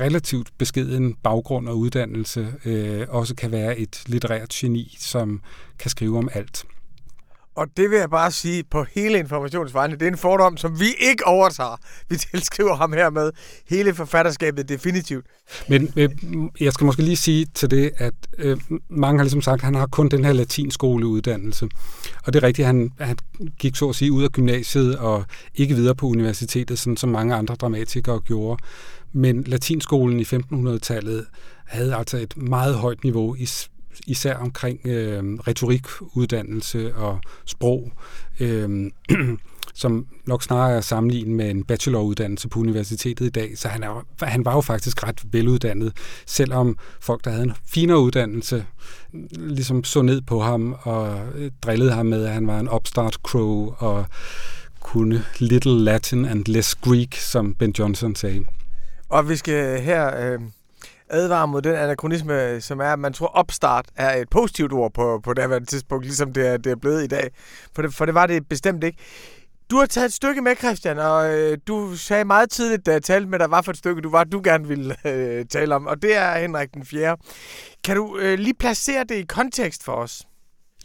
relativt 0.00 0.48
beskeden 0.58 1.14
baggrund 1.14 1.68
og 1.68 1.78
uddannelse 1.78 2.54
øh, 2.64 3.06
også 3.08 3.34
kan 3.34 3.52
være 3.52 3.78
et 3.78 4.02
litterært 4.06 4.48
geni, 4.48 4.96
som 5.00 5.40
kan 5.78 5.90
skrive 5.90 6.18
om 6.18 6.28
alt. 6.32 6.64
Og 7.56 7.66
det 7.76 7.90
vil 7.90 7.98
jeg 7.98 8.10
bare 8.10 8.30
sige 8.30 8.64
på 8.64 8.84
hele 8.94 9.18
informationsvejen. 9.18 9.90
Det 9.90 10.02
er 10.02 10.06
en 10.06 10.16
fordom, 10.16 10.56
som 10.56 10.80
vi 10.80 10.86
ikke 10.98 11.26
overtager. 11.26 11.76
Vi 12.08 12.16
tilskriver 12.16 12.74
ham 12.74 12.92
her 12.92 13.10
med 13.10 13.30
hele 13.68 13.94
forfatterskabet 13.94 14.68
definitivt. 14.68 15.26
Men 15.68 15.92
øh, 15.96 16.10
jeg 16.60 16.72
skal 16.72 16.84
måske 16.84 17.02
lige 17.02 17.16
sige 17.16 17.46
til 17.54 17.70
det, 17.70 17.90
at 17.96 18.14
øh, 18.38 18.56
mange 18.88 19.18
har 19.18 19.24
ligesom 19.24 19.42
sagt, 19.42 19.60
at 19.60 19.64
han 19.64 19.74
har 19.74 19.86
kun 19.86 20.08
den 20.08 20.24
her 20.24 20.32
latinskoleuddannelse. 20.32 21.68
Og 22.24 22.32
det 22.32 22.42
er 22.42 22.46
rigtigt, 22.46 22.64
at 22.64 22.66
han, 22.66 22.92
han 23.00 23.16
gik 23.58 23.76
så 23.76 23.88
at 23.88 23.94
sige 23.94 24.12
ud 24.12 24.24
af 24.24 24.30
gymnasiet 24.30 24.98
og 24.98 25.24
ikke 25.54 25.74
videre 25.74 25.94
på 25.94 26.06
universitetet, 26.06 26.78
sådan 26.78 26.96
som 26.96 27.10
mange 27.10 27.34
andre 27.34 27.54
dramatikere 27.54 28.20
gjorde. 28.20 28.62
Men 29.12 29.42
latinskolen 29.42 30.20
i 30.20 30.22
1500-tallet 30.22 31.26
havde 31.66 31.94
altså 31.94 32.16
et 32.16 32.36
meget 32.36 32.74
højt 32.74 33.04
niveau 33.04 33.34
i 33.34 33.48
især 34.06 34.36
omkring 34.36 34.80
øh, 34.86 35.24
retorikuddannelse 35.24 36.94
og 36.94 37.20
sprog, 37.44 37.92
øh, 38.40 38.90
som 39.74 40.06
nok 40.26 40.42
snarere 40.42 40.76
er 40.76 40.80
sammenlignet 40.80 41.36
med 41.36 41.50
en 41.50 41.64
bacheloruddannelse 41.64 42.48
på 42.48 42.60
universitetet 42.60 43.26
i 43.26 43.30
dag. 43.30 43.58
Så 43.58 43.68
han, 43.68 43.82
er, 43.82 44.06
han 44.22 44.44
var 44.44 44.54
jo 44.54 44.60
faktisk 44.60 45.04
ret 45.04 45.22
veluddannet, 45.32 45.92
selvom 46.26 46.78
folk, 47.00 47.24
der 47.24 47.30
havde 47.30 47.44
en 47.44 47.52
finere 47.66 48.00
uddannelse, 48.00 48.66
ligesom 49.32 49.84
så 49.84 50.02
ned 50.02 50.20
på 50.20 50.40
ham 50.40 50.76
og 50.82 51.18
øh, 51.34 51.50
drillede 51.62 51.92
ham 51.92 52.06
med, 52.06 52.24
at 52.24 52.32
han 52.32 52.46
var 52.46 52.60
en 52.60 52.68
upstart 52.74 53.14
crow 53.14 53.74
og 53.78 54.06
kunne 54.80 55.24
little 55.38 55.80
Latin 55.80 56.24
and 56.24 56.44
less 56.46 56.74
Greek, 56.74 57.14
som 57.14 57.54
Ben 57.54 57.74
Johnson 57.78 58.14
sagde. 58.14 58.44
Og 59.08 59.28
vi 59.28 59.36
skal 59.36 59.80
her 59.80 60.32
øh, 60.32 60.40
advare 61.08 61.48
mod 61.48 61.62
den 61.62 61.74
anachronisme, 61.74 62.60
som 62.60 62.80
er, 62.80 62.92
at 62.92 62.98
man 62.98 63.12
tror, 63.12 63.26
opstart 63.26 63.86
er 63.96 64.16
et 64.16 64.28
positivt 64.30 64.72
ord 64.72 64.92
på, 64.92 65.20
på 65.24 65.34
det 65.34 65.68
tidspunkt, 65.68 66.04
ligesom 66.04 66.32
det 66.32 66.46
er, 66.46 66.56
det 66.56 66.72
er 66.72 66.76
blevet 66.76 67.04
i 67.04 67.06
dag. 67.06 67.30
For 67.74 67.82
det, 67.82 67.94
for 67.94 68.06
det 68.06 68.14
var 68.14 68.26
det 68.26 68.48
bestemt 68.48 68.84
ikke. 68.84 68.98
Du 69.70 69.76
har 69.76 69.86
taget 69.86 70.04
et 70.04 70.12
stykke 70.12 70.42
med, 70.42 70.56
Christian, 70.56 70.98
og 70.98 71.34
øh, 71.34 71.58
du 71.66 71.96
sagde 71.96 72.24
meget 72.24 72.50
tidligt, 72.50 72.86
da 72.86 72.92
jeg 72.92 73.02
talte 73.02 73.28
med 73.28 73.38
dig, 73.38 73.46
hvad 73.48 73.62
for 73.62 73.72
et 73.72 73.78
stykke 73.78 74.02
du 74.02 74.10
var, 74.10 74.24
du 74.24 74.40
gerne 74.44 74.68
ville 74.68 74.96
øh, 75.04 75.44
tale 75.46 75.74
om, 75.74 75.86
og 75.86 76.02
det 76.02 76.16
er 76.16 76.38
Henrik 76.38 76.74
den 76.74 76.84
4. 76.84 77.16
Kan 77.84 77.96
du 77.96 78.18
øh, 78.18 78.38
lige 78.38 78.54
placere 78.54 79.04
det 79.04 79.14
i 79.14 79.22
kontekst 79.22 79.84
for 79.84 79.92
os? 79.92 80.22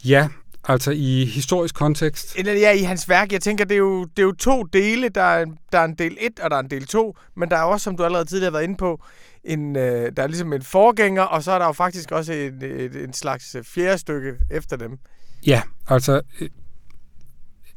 Ja, 0.04 0.28
Altså 0.68 0.90
i 0.90 1.24
historisk 1.24 1.74
kontekst? 1.74 2.36
Eller 2.36 2.52
ja, 2.52 2.72
i 2.72 2.82
hans 2.82 3.08
værk. 3.08 3.32
Jeg 3.32 3.40
tænker, 3.40 3.64
det 3.64 3.74
er 3.74 3.78
jo, 3.78 4.04
det 4.04 4.18
er 4.18 4.22
jo 4.22 4.32
to 4.32 4.62
dele. 4.62 5.08
Der 5.08 5.22
er, 5.22 5.44
der 5.72 5.78
er 5.78 5.84
en 5.84 5.94
del 5.94 6.16
1, 6.20 6.40
og 6.40 6.50
der 6.50 6.56
er 6.56 6.60
en 6.60 6.70
del 6.70 6.86
2. 6.86 7.16
Men 7.36 7.50
der 7.50 7.56
er 7.56 7.62
også, 7.62 7.84
som 7.84 7.96
du 7.96 8.04
allerede 8.04 8.24
tidligere 8.24 8.50
har 8.50 8.58
været 8.58 8.64
inde 8.64 8.76
på, 8.76 9.02
en, 9.44 9.76
øh, 9.76 10.12
der 10.16 10.22
er 10.22 10.26
ligesom 10.26 10.52
en 10.52 10.62
forgænger, 10.62 11.22
og 11.22 11.42
så 11.42 11.52
er 11.52 11.58
der 11.58 11.66
jo 11.66 11.72
faktisk 11.72 12.12
også 12.12 12.32
en, 12.32 12.64
en, 12.64 12.96
en 12.96 13.12
slags 13.12 13.54
øh, 13.54 13.64
fjerde 13.64 13.98
stykke 13.98 14.32
efter 14.50 14.76
dem. 14.76 14.98
Ja, 15.46 15.62
altså 15.88 16.20
øh, 16.40 16.48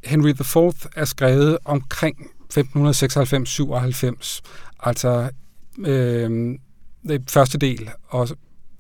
Henry 0.04 0.30
IV 0.30 0.72
er 0.96 1.06
skrevet 1.06 1.58
omkring 1.66 2.18
1596-97, 2.54 4.42
altså 4.80 5.30
øh, 5.80 6.58
det 7.08 7.32
første 7.32 7.58
del, 7.58 7.90
og 8.08 8.28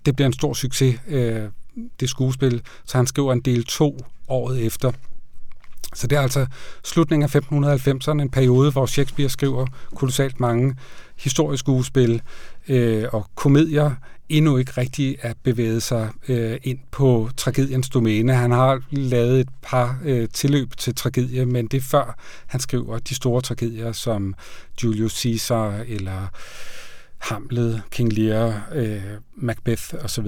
det 0.05 0.15
bliver 0.15 0.27
en 0.27 0.33
stor 0.33 0.53
succes, 0.53 0.99
øh, 1.07 1.49
det 1.99 2.09
skuespil, 2.09 2.61
så 2.85 2.97
han 2.97 3.07
skriver 3.07 3.33
en 3.33 3.41
del 3.41 3.63
2 3.63 3.99
året 4.27 4.65
efter. 4.65 4.91
Så 5.93 6.07
det 6.07 6.15
er 6.17 6.21
altså 6.21 6.45
slutningen 6.83 7.23
af 7.23 7.35
1590'erne, 7.35 8.21
en 8.21 8.29
periode, 8.29 8.71
hvor 8.71 8.85
Shakespeare 8.85 9.29
skriver 9.29 9.67
kolossalt 9.95 10.39
mange 10.39 10.75
historiske 11.15 11.59
skuespil 11.59 12.21
øh, 12.67 13.05
og 13.11 13.25
komedier, 13.35 13.91
endnu 14.29 14.57
ikke 14.57 14.71
rigtig 14.77 15.17
er 15.21 15.33
bevæget 15.43 15.83
sig 15.83 16.09
øh, 16.27 16.57
ind 16.63 16.79
på 16.91 17.29
tragediens 17.37 17.89
domæne. 17.89 18.33
Han 18.33 18.51
har 18.51 18.81
lavet 18.91 19.39
et 19.39 19.49
par 19.61 19.99
øh, 20.03 20.29
tilløb 20.29 20.77
til 20.77 20.95
tragedie, 20.95 21.45
men 21.45 21.67
det 21.67 21.77
er 21.77 21.81
før 21.81 22.19
han 22.45 22.59
skriver 22.59 22.99
de 22.99 23.15
store 23.15 23.41
tragedier 23.41 23.91
som 23.91 24.35
Julius 24.83 25.21
Caesar 25.21 25.83
eller 25.87 26.27
Hamlet, 27.17 27.81
King 27.91 28.13
Lear, 28.13 28.67
øh, 28.71 29.01
Macbeth 29.35 29.93
osv. 30.03 30.27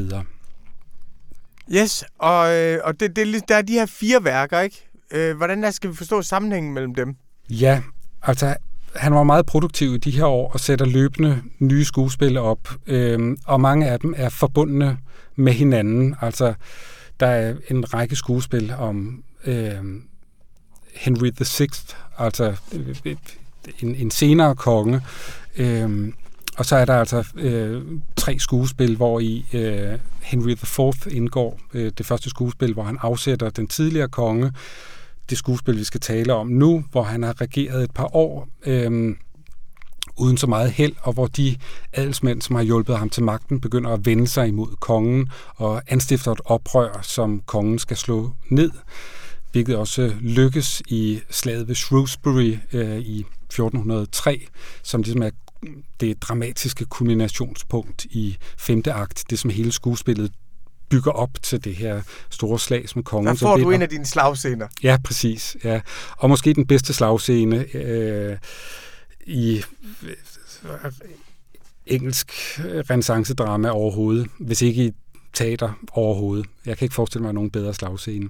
Yes, 1.72 2.04
og, 2.20 2.56
øh, 2.56 2.80
og 2.84 3.00
det, 3.00 3.16
det, 3.16 3.50
der 3.50 3.56
er 3.56 3.62
de 3.62 3.74
her 3.74 3.86
fire 3.86 4.24
værker, 4.24 4.60
ikke? 4.60 4.90
Øh, 5.12 5.38
hvordan 5.38 5.64
der 5.64 5.72
skal 5.72 5.90
vi 5.90 5.96
forstå 5.96 6.22
sammenhængen 6.22 6.74
mellem 6.74 6.96
dem? 6.96 7.16
Ja, 7.50 7.82
altså 8.24 8.56
han 8.96 9.14
var 9.14 9.24
meget 9.24 9.46
produktiv 9.46 9.96
i 9.96 9.98
de 9.98 10.12
her 10.12 10.26
år 10.26 10.52
og 10.52 10.60
sætter 10.60 10.86
løbende 10.86 11.42
nye 11.60 11.86
skuespil 11.86 12.38
op, 12.38 12.70
øh, 12.88 13.38
og 13.46 13.62
mange 13.62 13.88
af 13.88 14.00
dem 14.00 14.14
er 14.18 14.30
forbundne 14.30 14.98
med 15.36 15.54
hinanden. 15.54 16.16
Altså, 16.22 16.54
der 17.20 17.28
er 17.28 17.56
en 17.70 17.94
række 17.94 18.16
skuespil 18.16 18.74
om 18.78 19.24
øhm, 19.46 19.58
altså, 19.58 19.82
øh, 19.82 20.02
Henry 20.94 21.32
VI, 21.60 21.68
altså 22.18 22.56
øh, 22.74 23.16
en, 23.80 23.96
en 23.96 24.12
senere 24.12 24.56
konge, 24.56 25.02
øh, 25.58 26.14
og 26.58 26.66
så 26.66 26.76
er 26.76 26.86
der 26.86 26.94
altså 26.94 27.24
øh, 27.36 27.82
tre 28.16 28.40
skuespil, 28.40 28.96
hvor 28.96 29.20
i 29.20 29.46
øh, 29.54 30.00
Henry 30.22 30.52
IV 30.52 31.12
indgår. 31.12 31.60
Øh, 31.74 31.92
det 31.98 32.06
første 32.06 32.30
skuespil, 32.30 32.74
hvor 32.74 32.84
han 32.84 32.98
afsætter 33.02 33.50
den 33.50 33.68
tidligere 33.68 34.08
konge. 34.08 34.52
Det 35.30 35.38
skuespil, 35.38 35.78
vi 35.78 35.84
skal 35.84 36.00
tale 36.00 36.34
om 36.34 36.48
nu, 36.48 36.84
hvor 36.92 37.04
han 37.04 37.24
har 37.24 37.42
regeret 37.42 37.84
et 37.84 37.92
par 37.92 38.16
år 38.16 38.48
øh, 38.66 39.16
uden 40.18 40.38
så 40.38 40.48
meget 40.48 40.72
held, 40.72 40.94
og 41.02 41.14
hvor 41.14 41.28
de 41.28 41.58
adelsmænd, 41.94 42.42
som 42.42 42.56
har 42.56 42.64
hjulpet 42.64 42.98
ham 42.98 43.10
til 43.10 43.24
magten, 43.24 43.62
begynder 43.62 43.90
at 43.90 44.06
vende 44.06 44.28
sig 44.28 44.48
imod 44.48 44.76
kongen 44.80 45.30
og 45.56 45.82
anstifter 45.88 46.32
et 46.32 46.42
oprør, 46.46 47.00
som 47.02 47.42
kongen 47.46 47.80
skal 47.80 47.98
slå 47.98 48.32
ned 48.50 48.72
hvilket 49.52 49.76
også 49.76 50.14
lykkes 50.20 50.82
i 50.88 51.20
slaget 51.30 51.68
ved 51.68 51.76
Shrewsbury 51.76 52.58
øh, 52.74 52.98
i 52.98 53.20
1403, 53.20 54.48
som 54.84 55.02
ligesom 55.02 55.22
er 55.22 55.30
det 56.00 56.22
dramatiske 56.22 56.86
kulminationspunkt 56.86 58.06
i 58.06 58.38
femte 58.58 58.94
akt, 58.94 59.24
det 59.30 59.40
som 59.40 59.50
hele 59.50 59.72
skuespillet 59.72 60.32
bygger 60.90 61.12
op 61.12 61.30
til 61.42 61.64
det 61.64 61.76
her 61.76 62.02
store 62.30 62.60
slag 62.60 62.86
med 62.96 63.04
kongen. 63.04 63.28
Der 63.28 63.34
får 63.34 63.58
du 63.58 63.72
en 63.72 63.82
af 63.82 63.90
dine 63.90 64.06
slagscener. 64.06 64.68
Ja, 64.84 64.98
præcis. 65.04 65.58
Ja. 65.64 65.82
Og 66.18 66.30
måske 66.30 66.54
den 66.54 66.68
bedste 66.68 66.94
slagscene 66.94 67.76
øh, 67.76 68.38
i 69.26 69.64
øh, 70.04 70.92
engelsk 71.86 72.32
renaissance-drama 72.90 73.70
overhovedet, 73.70 74.28
hvis 74.40 74.62
ikke 74.62 74.86
i 74.86 74.92
teater 75.34 75.74
overhovedet. 75.92 76.46
Jeg 76.66 76.78
kan 76.78 76.86
ikke 76.86 76.96
forestille 76.96 77.24
mig 77.24 77.34
nogen 77.34 77.52
bedre 77.52 77.74
slagscene. 77.74 78.30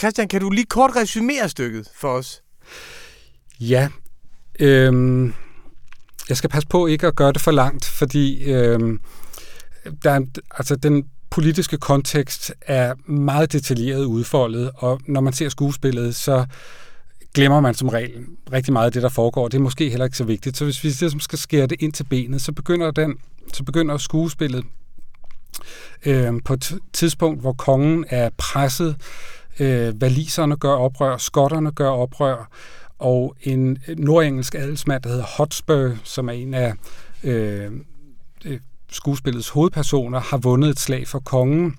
Christian, 0.00 0.28
kan 0.28 0.40
du 0.40 0.50
lige 0.50 0.66
kort 0.66 0.96
resumere 0.96 1.48
stykket 1.48 1.88
for 1.94 2.08
os? 2.08 2.42
Ja. 3.60 3.88
Øh, 4.60 5.32
jeg 6.28 6.36
skal 6.36 6.50
passe 6.50 6.68
på 6.68 6.86
ikke 6.86 7.06
at 7.06 7.16
gøre 7.16 7.32
det 7.32 7.40
for 7.40 7.50
langt, 7.50 7.84
fordi 7.84 8.44
øh, 8.44 8.98
der 10.02 10.10
er, 10.10 10.20
altså 10.50 10.76
den 10.76 11.04
politiske 11.30 11.78
kontekst 11.78 12.52
er 12.60 12.94
meget 13.10 13.52
detaljeret 13.52 14.04
udfoldet, 14.04 14.70
og 14.74 15.00
når 15.06 15.20
man 15.20 15.32
ser 15.32 15.48
skuespillet, 15.48 16.14
så 16.14 16.46
glemmer 17.34 17.60
man 17.60 17.74
som 17.74 17.88
regel 17.88 18.10
rigtig 18.52 18.72
meget 18.72 18.86
af 18.86 18.92
det, 18.92 19.02
der 19.02 19.08
foregår. 19.08 19.48
Det 19.48 19.58
er 19.58 19.62
måske 19.62 19.90
heller 19.90 20.04
ikke 20.04 20.16
så 20.16 20.24
vigtigt. 20.24 20.56
Så 20.56 20.64
hvis 20.64 20.84
vi 20.84 20.88
ligesom 20.88 21.20
skal 21.20 21.38
skære 21.38 21.66
det 21.66 21.82
ind 21.82 21.92
til 21.92 22.04
benet, 22.04 22.42
så 22.42 22.52
begynder, 22.52 22.90
den, 22.90 23.14
så 23.52 23.64
begynder 23.64 23.98
skuespillet 23.98 24.64
øh, 26.06 26.32
på 26.44 26.54
et 26.54 26.74
tidspunkt, 26.92 27.40
hvor 27.40 27.52
kongen 27.52 28.04
er 28.08 28.30
presset, 28.38 28.96
øh, 29.60 30.00
valiserne 30.00 30.56
gør 30.56 30.72
oprør, 30.72 31.16
skotterne 31.16 31.72
gør 31.72 31.90
oprør, 31.90 32.50
og 32.98 33.36
en 33.40 33.78
nordengelsk 33.96 34.54
adelsmand, 34.54 35.02
der 35.02 35.08
hedder 35.08 35.24
Hotspur, 35.36 35.90
som 36.04 36.28
er 36.28 36.32
en 36.32 36.54
af 36.54 36.74
øh, 37.24 37.72
øh, 38.44 38.60
skuespillets 38.90 39.48
hovedpersoner, 39.48 40.20
har 40.20 40.36
vundet 40.36 40.70
et 40.70 40.78
slag 40.78 41.08
for 41.08 41.18
kongen, 41.18 41.76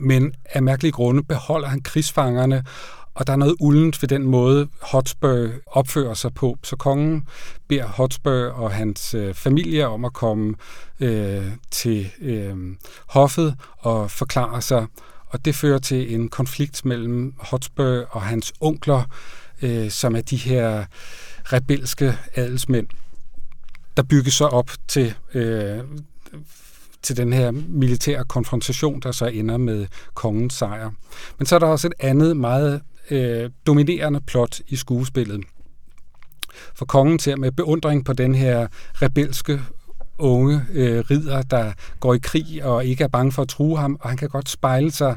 men 0.00 0.34
af 0.44 0.62
mærkelige 0.62 0.92
grunde 0.92 1.22
beholder 1.22 1.68
han 1.68 1.80
krigsfangerne 1.80 2.64
Og 3.14 3.26
der 3.26 3.32
er 3.32 3.36
noget 3.36 3.56
uldent 3.60 4.02
ved 4.02 4.08
den 4.08 4.22
måde, 4.22 4.68
Hotspur 4.82 5.48
opfører 5.66 6.14
sig 6.14 6.34
på. 6.34 6.56
Så 6.62 6.76
kongen 6.76 7.26
beder 7.68 7.86
Hotspur 7.86 8.46
og 8.46 8.72
hans 8.72 9.14
øh, 9.14 9.34
familie 9.34 9.88
om 9.88 10.04
at 10.04 10.12
komme 10.12 10.54
øh, 11.00 11.46
til 11.70 12.10
øh, 12.20 12.56
hoffet 13.06 13.56
og 13.78 14.10
forklare 14.10 14.62
sig. 14.62 14.86
Og 15.26 15.44
det 15.44 15.54
fører 15.54 15.78
til 15.78 16.14
en 16.14 16.28
konflikt 16.28 16.84
mellem 16.84 17.34
Hotspur 17.38 18.06
og 18.10 18.22
hans 18.22 18.52
onkler, 18.60 19.04
øh, 19.62 19.90
som 19.90 20.16
er 20.16 20.20
de 20.20 20.36
her 20.36 20.84
rebelske 21.44 22.18
adelsmænd, 22.34 22.86
der 23.96 24.02
bygges 24.02 24.34
så 24.34 24.44
op 24.44 24.70
til, 24.88 25.14
øh, 25.34 25.78
til 27.02 27.16
den 27.16 27.32
her 27.32 27.50
militære 27.50 28.24
konfrontation, 28.24 29.00
der 29.00 29.12
så 29.12 29.26
ender 29.26 29.56
med 29.56 29.86
kongens 30.14 30.54
sejr. 30.54 30.90
Men 31.38 31.46
så 31.46 31.54
er 31.54 31.58
der 31.58 31.66
også 31.66 31.86
et 31.86 31.94
andet 31.98 32.36
meget 32.36 32.82
øh, 33.10 33.50
dominerende 33.66 34.20
plot 34.20 34.60
i 34.68 34.76
skuespillet. 34.76 35.44
For 36.74 36.84
kongen 36.84 37.18
ser 37.18 37.36
med 37.36 37.52
beundring 37.52 38.04
på 38.04 38.12
den 38.12 38.34
her 38.34 38.66
rebelske 38.94 39.60
unge 40.18 40.66
øh, 40.72 41.04
ridder, 41.10 41.42
der 41.42 41.72
går 42.00 42.14
i 42.14 42.18
krig 42.18 42.64
og 42.64 42.84
ikke 42.84 43.04
er 43.04 43.08
bange 43.08 43.32
for 43.32 43.42
at 43.42 43.48
true 43.48 43.78
ham, 43.78 43.98
og 44.00 44.08
han 44.08 44.18
kan 44.18 44.28
godt 44.28 44.48
spejle 44.48 44.90
sig 44.90 45.16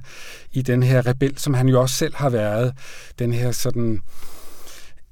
i 0.51 0.61
den 0.61 0.83
her 0.83 1.07
rebel, 1.07 1.37
som 1.37 1.53
han 1.53 1.69
jo 1.69 1.81
også 1.81 1.95
selv 1.95 2.15
har 2.15 2.29
været. 2.29 2.73
Den 3.19 3.33
her 3.33 3.51
sådan 3.51 4.01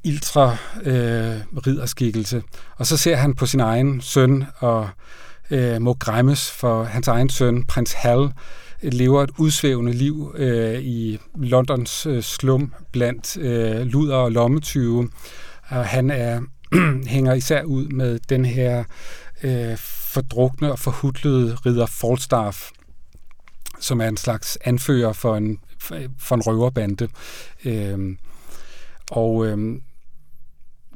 iltre 0.03 0.57
øh, 0.83 1.37
ridderskikkelse. 1.67 2.43
Og 2.77 2.87
så 2.87 2.97
ser 2.97 3.15
han 3.15 3.33
på 3.33 3.45
sin 3.45 3.59
egen 3.59 4.01
søn 4.01 4.45
og 4.59 4.89
øh, 5.51 5.81
må 5.81 5.93
græmmes 5.93 6.51
for 6.51 6.83
hans 6.83 7.07
egen 7.07 7.29
søn, 7.29 7.63
prins 7.63 7.93
Hal, 7.93 8.29
lever 8.81 9.23
et 9.23 9.31
udsvævende 9.37 9.93
liv 9.93 10.35
øh, 10.37 10.79
i 10.79 11.19
Londons 11.35 12.05
øh, 12.05 12.23
slum 12.23 12.73
blandt 12.91 13.37
øh, 13.37 13.81
luder 13.85 14.15
og 14.15 14.31
lommetyve. 14.31 15.09
Og 15.67 15.85
han 15.85 16.11
er 16.11 16.41
hænger 17.07 17.33
især 17.33 17.63
ud 17.63 17.87
med 17.87 18.19
den 18.29 18.45
her 18.45 18.83
øh, 19.43 19.77
fordrukne 19.77 20.71
og 20.71 20.79
forhudlede 20.79 21.55
ridder 21.65 21.85
Falstaff, 21.85 22.69
som 23.79 24.01
er 24.01 24.07
en 24.07 24.17
slags 24.17 24.57
anfører 24.65 25.13
for 25.13 25.35
en, 25.35 25.59
for 26.19 26.35
en 26.35 26.41
røverbande. 26.41 27.07
Øh, 27.65 28.15
og 29.11 29.45
øh, 29.47 29.81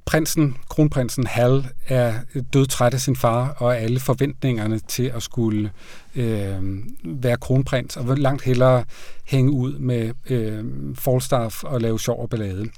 prinsen, 0.08 0.58
kronprinsen 0.70 1.28
Hal, 1.28 1.68
er 1.88 2.14
dødtræt 2.54 2.94
af 2.94 3.02
sin 3.02 3.16
far 3.16 3.50
og 3.58 3.78
alle 3.78 4.00
forventningerne 4.00 4.80
til 4.80 5.04
at 5.04 5.24
skulle 5.24 5.72
øh, 6.16 6.60
være 7.04 7.38
kronprins, 7.38 7.98
og 7.98 8.10
vil 8.10 8.20
langt 8.20 8.44
hellere 8.44 8.84
hænge 9.26 9.52
ud 9.52 9.74
med 9.78 10.12
øh, 10.30 10.66
Falstaff 10.96 11.64
og 11.64 11.82
lave 11.82 12.00
sjov 12.00 12.22
og 12.22 12.30
ballade. 12.30 12.70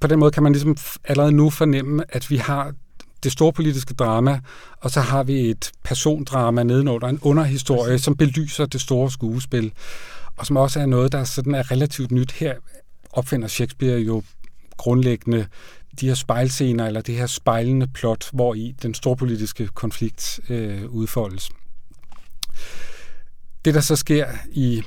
På 0.00 0.06
den 0.06 0.18
måde 0.18 0.30
kan 0.30 0.42
man 0.42 0.52
ligesom 0.52 0.76
allerede 1.04 1.32
nu 1.32 1.50
fornemme, 1.50 2.04
at 2.08 2.30
vi 2.30 2.36
har 2.36 2.72
det 3.22 3.32
store 3.32 3.52
politiske 3.52 3.94
drama, 3.94 4.40
og 4.80 4.90
så 4.90 5.00
har 5.00 5.22
vi 5.22 5.50
et 5.50 5.72
persondrama 5.84 6.62
nedenunder, 6.62 7.08
en 7.08 7.18
underhistorie, 7.22 7.98
som 7.98 8.16
belyser 8.16 8.66
det 8.66 8.80
store 8.80 9.10
skuespil, 9.10 9.72
og 10.36 10.46
som 10.46 10.56
også 10.56 10.80
er 10.80 10.86
noget, 10.86 11.12
der 11.12 11.24
sådan 11.24 11.54
er 11.54 11.70
relativt 11.70 12.10
nyt. 12.10 12.32
Her 12.32 12.54
opfinder 13.12 13.48
Shakespeare 13.48 13.98
jo 13.98 14.22
grundlæggende 14.76 15.46
de 16.00 16.06
her 16.06 16.14
spejlscener, 16.14 16.86
eller 16.86 17.00
det 17.00 17.14
her 17.14 17.26
spejlende 17.26 17.86
plot, 17.86 18.30
hvor 18.32 18.54
i 18.54 18.74
den 18.82 18.94
storpolitiske 18.94 19.66
konflikt 19.66 20.40
øh, 20.48 20.88
udfoldes. 20.88 21.50
Det, 23.64 23.74
der 23.74 23.80
så 23.80 23.96
sker 23.96 24.26
i 24.52 24.82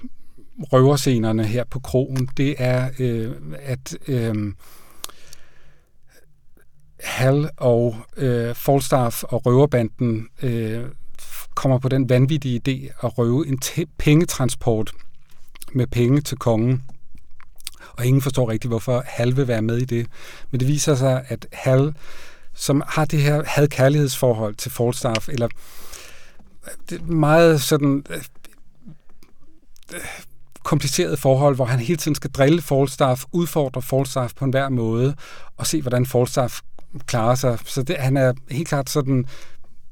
røverscenerne 0.59 1.43
her 1.43 1.63
på 1.63 1.79
krogen, 1.79 2.29
det 2.37 2.55
er, 2.57 2.89
øh, 2.99 3.31
at 3.59 3.97
øh, 4.07 4.53
Hal 6.99 7.49
og 7.57 7.95
øh, 8.17 8.55
Falstaff 8.55 9.23
og 9.23 9.45
røverbanden 9.45 10.27
øh, 10.41 10.83
kommer 11.55 11.79
på 11.79 11.89
den 11.89 12.09
vanvittige 12.09 12.61
idé 12.67 13.05
at 13.05 13.17
røve 13.17 13.47
en 13.47 13.59
pengetransport 13.97 14.91
med 15.73 15.87
penge 15.87 16.21
til 16.21 16.37
kongen 16.37 16.83
og 17.97 18.05
ingen 18.05 18.21
forstår 18.21 18.49
rigtig, 18.49 18.67
hvorfor 18.67 19.03
Hal 19.05 19.37
vil 19.37 19.47
være 19.47 19.61
med 19.61 19.77
i 19.77 19.85
det. 19.85 20.07
Men 20.51 20.59
det 20.59 20.67
viser 20.67 20.95
sig, 20.95 21.25
at 21.27 21.47
Hal, 21.53 21.93
som 22.53 22.83
har 22.87 23.05
det 23.05 23.21
her 23.21 23.43
had 23.45 23.67
kærlighedsforhold 23.67 24.55
til 24.55 24.71
Falstaff, 24.71 25.29
eller 25.29 25.47
øh, 26.65 26.71
det 26.89 27.07
meget 27.07 27.61
sådan 27.61 28.03
øh, 28.09 28.21
øh, 29.93 29.99
kompliceret 30.63 31.19
forhold, 31.19 31.55
hvor 31.55 31.65
han 31.65 31.79
hele 31.79 31.97
tiden 31.97 32.15
skal 32.15 32.31
drille 32.31 32.61
Falstaff, 32.61 33.25
udfordre 33.31 33.81
Falstaff 33.81 34.33
på 34.33 34.45
en 34.45 34.51
hver 34.51 34.69
måde, 34.69 35.15
og 35.57 35.67
se, 35.67 35.81
hvordan 35.81 36.05
Falstaff 36.05 36.61
klarer 37.05 37.35
sig. 37.35 37.59
Så 37.65 37.83
det, 37.83 37.97
han 37.97 38.17
er 38.17 38.33
helt 38.51 38.67
klart 38.67 38.89
sådan 38.89 39.25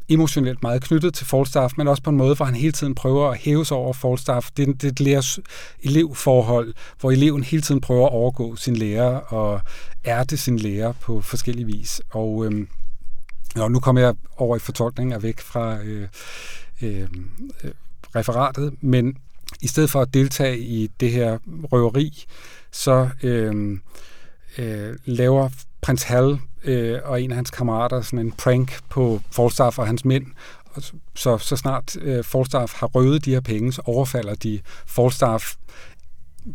emotionelt 0.10 0.63
meget 0.63 0.84
knyttet 0.84 1.13
til 1.13 1.26
Falstaff, 1.26 1.74
men 1.78 1.88
også 1.88 2.04
på 2.04 2.10
en 2.10 2.18
måde, 2.18 2.36
hvor 2.36 2.46
han 2.46 2.56
hele 2.56 2.72
tiden 2.72 2.96
prøver 2.96 3.30
at 3.30 3.38
hæve 3.38 3.66
sig 3.66 3.78
over 3.78 3.94
Falstaff. 3.94 4.50
Det, 4.58 4.68
det 4.68 4.84
er 4.84 4.92
et 4.92 5.00
lærers 5.00 5.39
elevforhold, 5.84 6.74
hvor 7.00 7.12
eleven 7.12 7.44
hele 7.44 7.62
tiden 7.62 7.82
prøver 7.82 8.06
at 8.06 8.13
overgå 8.13 8.56
sin 8.56 8.76
lærer 8.76 9.16
og 9.18 9.62
ærte 10.06 10.38
sin 10.38 10.58
lærer 10.58 10.94
på 11.02 11.22
forskellige 11.22 11.66
vis. 11.66 12.02
Og, 12.10 12.46
øhm, 12.46 12.68
og 13.56 13.72
nu 13.72 13.80
kommer 13.80 14.02
jeg 14.02 14.16
over 14.38 14.56
i 14.56 14.60
fortolkningen 14.60 15.13
og 15.13 15.24
væk 15.24 15.39
fra 15.39 15.78
øh, 15.84 16.08
øh, 16.82 17.08
referatet, 18.16 18.74
men 18.82 19.18
i 19.62 19.68
stedet 19.68 19.89
for 19.89 20.02
at 20.02 20.13
deltage 20.13 20.60
i 20.60 20.88
det 21.00 21.12
her 21.12 21.38
røveri, 21.48 22.26
så 22.72 23.10
øh, 23.24 23.78
øh, 24.58 24.96
laver 25.06 25.50
prins 25.84 26.04
Hal 26.04 26.39
øh, 26.63 27.00
og 27.04 27.22
en 27.22 27.32
af 27.32 27.36
hans 27.36 27.52
kammerater 27.52 28.02
sådan 28.02 28.19
en 28.19 28.32
prank 28.32 28.80
på 28.89 29.22
Falstaff 29.32 29.80
og 29.80 29.88
hans 29.88 30.06
mænd. 30.06 30.26
Og 30.74 30.84
så, 31.15 31.38
så 31.38 31.56
snart 31.56 31.98
øh, 32.02 32.24
Falstaff 32.24 32.74
har 32.74 32.88
røvet 32.88 33.26
de 33.26 33.32
her 33.32 33.41
penge, 33.41 33.74
så 33.74 33.82
overfalder 33.86 34.36
de 34.36 34.60
Falstaff 34.88 35.56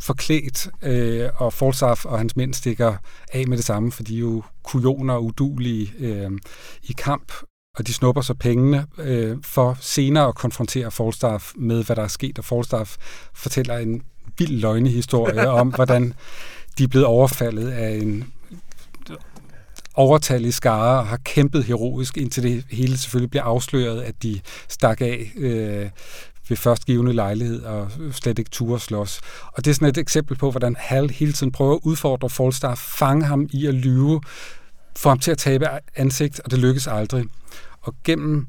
forklædt, 0.00 0.68
øh, 0.82 1.28
og 1.36 1.52
Falstaff 1.52 2.04
og 2.04 2.18
hans 2.18 2.36
mænd 2.36 2.54
stikker 2.54 2.94
af 3.32 3.48
med 3.48 3.56
det 3.56 3.64
samme, 3.64 3.92
for 3.92 4.02
de 4.02 4.14
er 4.14 4.18
jo 4.18 4.42
kujoner 4.62 5.14
og 5.14 5.24
udulige 5.24 5.92
øh, 5.98 6.30
i 6.82 6.92
kamp, 6.98 7.32
og 7.78 7.86
de 7.86 7.92
snupper 7.92 8.22
så 8.22 8.34
pengene 8.34 8.86
øh, 8.98 9.36
for 9.42 9.76
senere 9.80 10.28
at 10.28 10.34
konfrontere 10.34 10.90
Falstaff 10.90 11.52
med, 11.56 11.84
hvad 11.84 11.96
der 11.96 12.02
er 12.02 12.08
sket, 12.08 12.38
og 12.38 12.44
Falstaff 12.44 12.96
fortæller 13.34 13.76
en 13.76 14.02
vild 14.38 14.60
løgnehistorie 14.60 15.48
om, 15.48 15.68
hvordan 15.74 16.14
de 16.78 16.84
er 16.84 16.88
blevet 16.88 17.06
overfaldet 17.06 17.68
af 17.70 17.90
en 17.90 18.32
overtallige 19.98 20.52
skare 20.52 20.98
og 20.98 21.06
har 21.06 21.18
kæmpet 21.24 21.64
heroisk, 21.64 22.16
indtil 22.16 22.42
det 22.42 22.64
hele 22.70 22.98
selvfølgelig 22.98 23.30
bliver 23.30 23.42
afsløret, 23.42 24.02
at 24.02 24.22
de 24.22 24.40
stak 24.68 25.00
af 25.00 25.32
øh, 25.37 25.90
ved 26.48 26.56
førstgivende 26.56 27.12
lejlighed 27.12 27.62
og 27.62 27.90
slet 28.12 28.38
ikke 28.38 28.50
turde 28.50 28.80
slås. 28.80 29.20
Og 29.52 29.64
det 29.64 29.70
er 29.70 29.74
sådan 29.74 29.88
et 29.88 29.98
eksempel 29.98 30.37
på, 30.37 30.50
hvordan 30.50 30.76
Hal 30.78 31.11
hele 31.11 31.32
tiden 31.32 31.52
prøver 31.52 31.74
at 31.74 31.80
udfordre 31.82 32.30
Falstaff, 32.30 32.80
fange 32.80 33.24
ham 33.24 33.48
i 33.50 33.66
at 33.66 33.74
lyve, 33.74 34.20
få 34.96 35.08
ham 35.08 35.18
til 35.18 35.30
at 35.30 35.38
tabe 35.38 35.66
ansigt, 35.96 36.40
og 36.44 36.50
det 36.50 36.58
lykkes 36.58 36.87
aldrig. 36.87 37.24
Og 37.80 37.94
gennem 38.04 38.46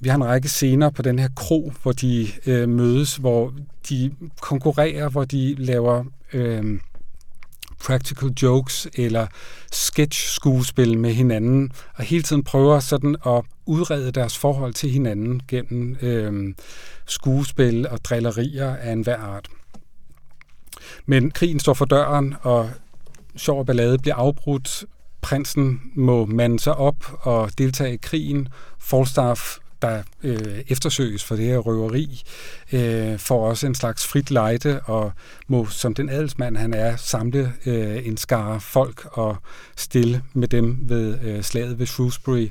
vi 0.00 0.08
har 0.08 0.16
en 0.16 0.24
række 0.24 0.48
scener 0.48 0.90
på 0.90 1.02
den 1.02 1.18
her 1.18 1.28
kro, 1.36 1.72
hvor 1.82 1.92
de 1.92 2.28
øh, 2.46 2.68
mødes, 2.68 3.16
hvor 3.16 3.54
de 3.88 4.14
konkurrerer, 4.40 5.08
hvor 5.08 5.24
de 5.24 5.54
laver 5.58 6.04
øh, 6.32 6.80
practical 7.82 8.28
jokes 8.42 8.88
eller 8.94 9.26
sketch-skuespil 9.72 10.98
med 10.98 11.12
hinanden, 11.12 11.72
og 11.94 12.04
hele 12.04 12.22
tiden 12.22 12.44
prøver 12.44 12.80
sådan 12.80 13.16
at 13.26 13.44
udrede 13.66 14.12
deres 14.12 14.38
forhold 14.38 14.74
til 14.74 14.90
hinanden 14.90 15.42
gennem 15.48 15.96
øh, 16.02 16.54
skuespil 17.06 17.88
og 17.88 18.04
drillerier 18.04 18.76
af 18.76 18.92
enhver 18.92 19.18
art. 19.18 19.48
Men 21.06 21.30
krigen 21.30 21.60
står 21.60 21.74
for 21.74 21.84
døren, 21.84 22.34
og 22.42 22.70
sjov 23.36 23.58
og 23.58 23.66
ballade 23.66 23.98
bliver 23.98 24.14
afbrudt. 24.14 24.84
Prinsen 25.22 25.80
må 25.94 26.26
mande 26.26 26.60
sig 26.60 26.74
op 26.74 27.04
og 27.20 27.50
deltage 27.58 27.94
i 27.94 27.98
krigen. 28.02 28.48
Falstaff 28.78 29.58
der 29.82 30.02
øh, 30.22 30.64
eftersøges 30.68 31.24
for 31.24 31.36
det 31.36 31.44
her 31.44 31.58
røveri, 31.58 32.22
øh, 32.72 33.18
får 33.18 33.48
også 33.48 33.66
en 33.66 33.74
slags 33.74 34.06
frit 34.06 34.30
lejde 34.30 34.80
og 34.80 35.12
må, 35.48 35.66
som 35.66 35.94
den 35.94 36.08
adelsmand 36.08 36.56
han 36.56 36.74
er, 36.74 36.96
samle 36.96 37.52
øh, 37.66 38.06
en 38.06 38.16
skare 38.16 38.60
folk 38.60 39.06
og 39.12 39.36
stille 39.76 40.22
med 40.32 40.48
dem 40.48 40.78
ved 40.82 41.18
øh, 41.22 41.42
slaget 41.42 41.78
ved 41.78 41.86
Shrewsbury. 41.86 42.48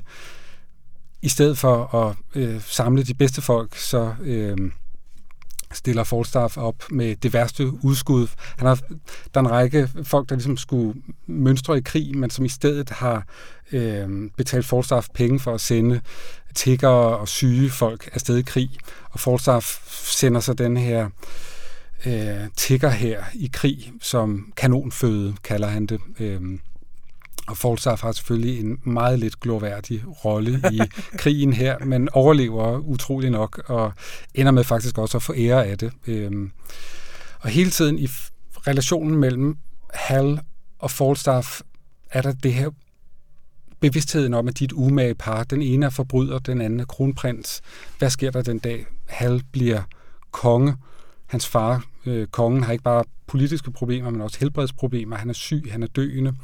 I 1.22 1.28
stedet 1.28 1.58
for 1.58 1.94
at 1.94 2.16
øh, 2.34 2.60
samle 2.60 3.02
de 3.02 3.14
bedste 3.14 3.42
folk, 3.42 3.76
så 3.76 4.14
øh, 4.22 4.56
stiller 5.72 6.04
Falstaff 6.04 6.56
op 6.56 6.82
med 6.90 7.16
det 7.16 7.32
værste 7.32 7.84
udskud. 7.84 8.26
Han 8.56 8.66
har, 8.66 8.74
der 9.34 9.40
er 9.40 9.44
en 9.44 9.50
række 9.50 9.88
folk, 10.02 10.28
der 10.28 10.34
ligesom 10.34 10.56
skulle 10.56 11.02
mønstre 11.26 11.78
i 11.78 11.80
krig, 11.80 12.16
men 12.16 12.30
som 12.30 12.44
i 12.44 12.48
stedet 12.48 12.90
har 12.90 13.26
øh, 13.72 14.30
betalt 14.36 14.66
Falstaff 14.66 15.08
penge 15.14 15.40
for 15.40 15.54
at 15.54 15.60
sende 15.60 16.00
tiggere 16.54 17.16
og 17.18 17.28
syge 17.28 17.70
folk 17.70 18.10
afsted 18.12 18.36
i 18.36 18.42
krig. 18.42 18.70
Og 19.10 19.20
Falstaff 19.20 19.66
sender 19.88 20.40
så 20.40 20.52
den 20.52 20.76
her 20.76 21.08
øh, 22.06 22.48
tigger 22.56 22.90
her 22.90 23.24
i 23.34 23.50
krig, 23.52 23.92
som 24.00 24.52
kanonføde, 24.56 25.34
kalder 25.44 25.68
han 25.68 25.86
det. 25.86 26.00
Øh, 26.20 26.40
og 27.48 27.56
Falstaff 27.56 28.02
har 28.02 28.12
selvfølgelig 28.12 28.60
en 28.60 28.78
meget 28.84 29.18
lidt 29.18 29.40
glorværdig 29.40 30.24
rolle 30.24 30.62
i 30.72 30.80
krigen 31.22 31.52
her, 31.52 31.78
men 31.78 32.08
overlever 32.12 32.78
utrolig 32.78 33.30
nok, 33.30 33.62
og 33.66 33.92
ender 34.34 34.52
med 34.52 34.64
faktisk 34.64 34.98
også 34.98 35.18
at 35.18 35.22
få 35.22 35.34
ære 35.36 35.66
af 35.66 35.78
det. 35.78 35.92
Øhm, 36.06 36.50
og 37.40 37.48
hele 37.48 37.70
tiden 37.70 37.98
i 37.98 38.08
relationen 38.66 39.16
mellem 39.16 39.56
Hal 39.94 40.40
og 40.78 40.90
Falstaff 40.90 41.60
er 42.10 42.22
der 42.22 42.32
det 42.32 42.54
her 42.54 42.70
bevidstheden 43.80 44.34
om, 44.34 44.48
at 44.48 44.58
de 44.58 44.64
er 44.64 44.68
et 44.68 44.72
umage 44.72 45.14
par. 45.14 45.44
Den 45.44 45.62
ene 45.62 45.86
er 45.86 45.90
forbryder, 45.90 46.38
den 46.38 46.60
anden 46.60 46.80
er 46.80 46.84
kronprins. 46.84 47.60
Hvad 47.98 48.10
sker 48.10 48.30
der 48.30 48.42
den 48.42 48.58
dag? 48.58 48.86
Hal 49.06 49.42
bliver 49.52 49.82
konge. 50.30 50.76
Hans 51.26 51.48
far, 51.48 51.84
øh, 52.06 52.26
kongen, 52.26 52.62
har 52.62 52.72
ikke 52.72 52.84
bare 52.84 53.04
politiske 53.26 53.70
problemer, 53.70 54.10
men 54.10 54.20
også 54.20 54.38
helbredsproblemer. 54.38 55.16
Han 55.16 55.28
er 55.30 55.34
syg, 55.34 55.68
han 55.70 55.82
er 55.82 55.86
døende. 55.86 56.34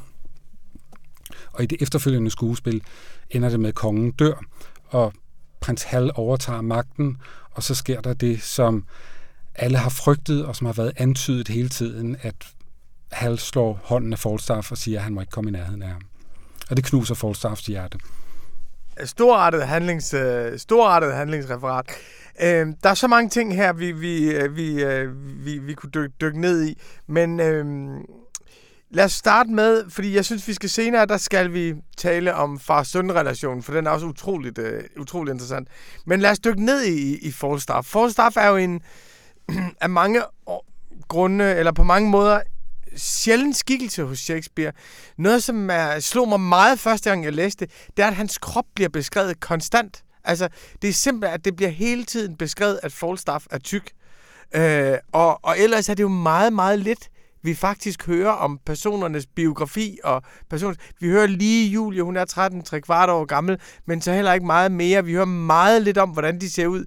Og 1.53 1.63
i 1.63 1.65
det 1.65 1.81
efterfølgende 1.81 2.31
skuespil 2.31 2.83
ender 3.29 3.49
det 3.49 3.59
med, 3.59 3.69
at 3.69 3.75
kongen 3.75 4.11
dør, 4.11 4.43
og 4.87 5.13
prins 5.59 5.83
Hal 5.83 6.11
overtager 6.15 6.61
magten, 6.61 7.17
og 7.51 7.63
så 7.63 7.75
sker 7.75 8.01
der 8.01 8.13
det, 8.13 8.41
som 8.41 8.85
alle 9.55 9.77
har 9.77 9.89
frygtet, 9.89 10.45
og 10.45 10.55
som 10.55 10.65
har 10.65 10.73
været 10.73 10.93
antydet 10.97 11.47
hele 11.47 11.69
tiden, 11.69 12.17
at 12.21 12.35
Hal 13.11 13.37
slår 13.37 13.79
hånden 13.83 14.13
af 14.13 14.19
Falstaff 14.19 14.71
og 14.71 14.77
siger, 14.77 14.97
at 14.97 15.03
han 15.03 15.13
må 15.13 15.21
ikke 15.21 15.31
komme 15.31 15.49
i 15.49 15.53
nærheden 15.53 15.81
af 15.81 15.89
ham. 15.89 16.01
Og 16.69 16.77
det 16.77 16.85
knuser 16.85 17.15
Falstaffs 17.15 17.65
hjerte. 17.65 17.97
Storartet, 19.05 19.67
handlings, 19.67 20.13
øh, 20.13 20.59
storartet 20.59 21.13
handlingsreferat. 21.13 21.85
Øh, 22.41 22.67
der 22.83 22.89
er 22.89 22.93
så 22.93 23.07
mange 23.07 23.29
ting 23.29 23.55
her, 23.55 23.73
vi, 23.73 23.91
vi, 23.91 24.31
øh, 24.31 24.55
vi, 24.55 24.83
øh, 24.83 25.09
vi, 25.45 25.57
vi 25.57 25.73
kunne 25.73 25.89
dykke, 25.89 26.15
dykke 26.21 26.41
ned 26.41 26.67
i, 26.67 26.81
men 27.07 27.39
øh, 27.39 27.65
Lad 28.91 29.05
os 29.05 29.11
starte 29.11 29.49
med, 29.49 29.89
fordi 29.89 30.15
jeg 30.15 30.25
synes, 30.25 30.47
vi 30.47 30.53
skal 30.53 30.69
senere, 30.69 31.05
der 31.05 31.17
skal 31.17 31.53
vi 31.53 31.75
tale 31.97 32.35
om 32.35 32.59
far-søn-relationen, 32.59 33.63
for 33.63 33.73
den 33.73 33.87
er 33.87 33.91
også 33.91 34.05
utroligt, 34.05 34.57
uh, 34.57 34.65
utroligt 35.01 35.33
interessant. 35.33 35.67
Men 36.05 36.19
lad 36.19 36.31
os 36.31 36.39
dykke 36.39 36.65
ned 36.65 36.83
i, 36.83 37.17
i 37.17 37.31
Falstaff. 37.31 37.87
Falstaff 37.87 38.37
er 38.37 38.47
jo 38.47 38.55
en 38.55 38.81
af 39.81 39.89
mange 39.89 40.21
grunde, 41.07 41.55
eller 41.55 41.71
på 41.71 41.83
mange 41.83 42.09
måder, 42.09 42.41
sjældent 42.95 43.55
skikkelse 43.55 44.03
hos 44.03 44.19
Shakespeare. 44.19 44.71
Noget, 45.17 45.43
som 45.43 45.69
er, 45.69 45.99
slog 45.99 46.29
mig 46.29 46.39
meget 46.39 46.79
første 46.79 47.09
gang, 47.09 47.23
jeg 47.23 47.33
læste 47.33 47.67
det, 47.97 48.03
er, 48.03 48.07
at 48.07 48.15
hans 48.15 48.37
krop 48.37 48.65
bliver 48.75 48.89
beskrevet 48.89 49.39
konstant. 49.39 50.03
Altså, 50.23 50.47
det 50.81 50.87
er 50.87 50.93
simpelthen, 50.93 51.33
at 51.33 51.45
det 51.45 51.55
bliver 51.55 51.69
hele 51.69 52.03
tiden 52.03 52.37
beskrevet, 52.37 52.79
at 52.83 52.93
Falstaff 52.93 53.45
er 53.51 53.57
tyk. 53.57 53.91
Øh, 54.55 54.97
og, 55.11 55.45
og 55.45 55.59
ellers 55.59 55.89
er 55.89 55.93
det 55.93 56.03
jo 56.03 56.07
meget, 56.07 56.53
meget 56.53 56.79
lidt 56.79 57.09
vi 57.43 57.55
faktisk 57.55 58.07
hører 58.07 58.31
om 58.31 58.59
personernes 58.65 59.27
biografi 59.35 59.97
og 60.03 60.21
personers... 60.49 60.77
Vi 60.99 61.07
hører 61.07 61.27
lige 61.27 61.69
Julie, 61.69 62.03
hun 62.03 62.17
er 62.17 62.25
13 62.25 62.63
3 62.63 62.81
kvart 62.81 63.09
år 63.09 63.25
gammel, 63.25 63.57
men 63.87 64.01
så 64.01 64.13
heller 64.13 64.33
ikke 64.33 64.45
meget 64.45 64.71
mere. 64.71 65.05
Vi 65.05 65.13
hører 65.13 65.25
meget 65.25 65.81
lidt 65.81 65.97
om, 65.97 66.09
hvordan 66.09 66.41
de 66.41 66.49
ser 66.49 66.67
ud. 66.67 66.85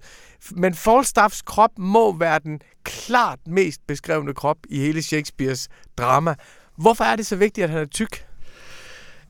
Men 0.51 0.75
Falstaffs 0.75 1.43
krop 1.43 1.71
må 1.79 2.19
være 2.19 2.39
den 2.39 2.61
klart 2.85 3.39
mest 3.47 3.87
beskrevne 3.87 4.35
krop 4.35 4.57
i 4.69 4.79
hele 4.79 5.03
Shakespeares 5.03 5.69
drama. 5.99 6.35
Hvorfor 6.77 7.05
er 7.05 7.17
det 7.17 7.27
så 7.27 7.37
vigtigt, 7.37 7.65
at 7.65 7.71
han 7.71 7.81
er 7.81 7.87
tyk? 7.87 8.27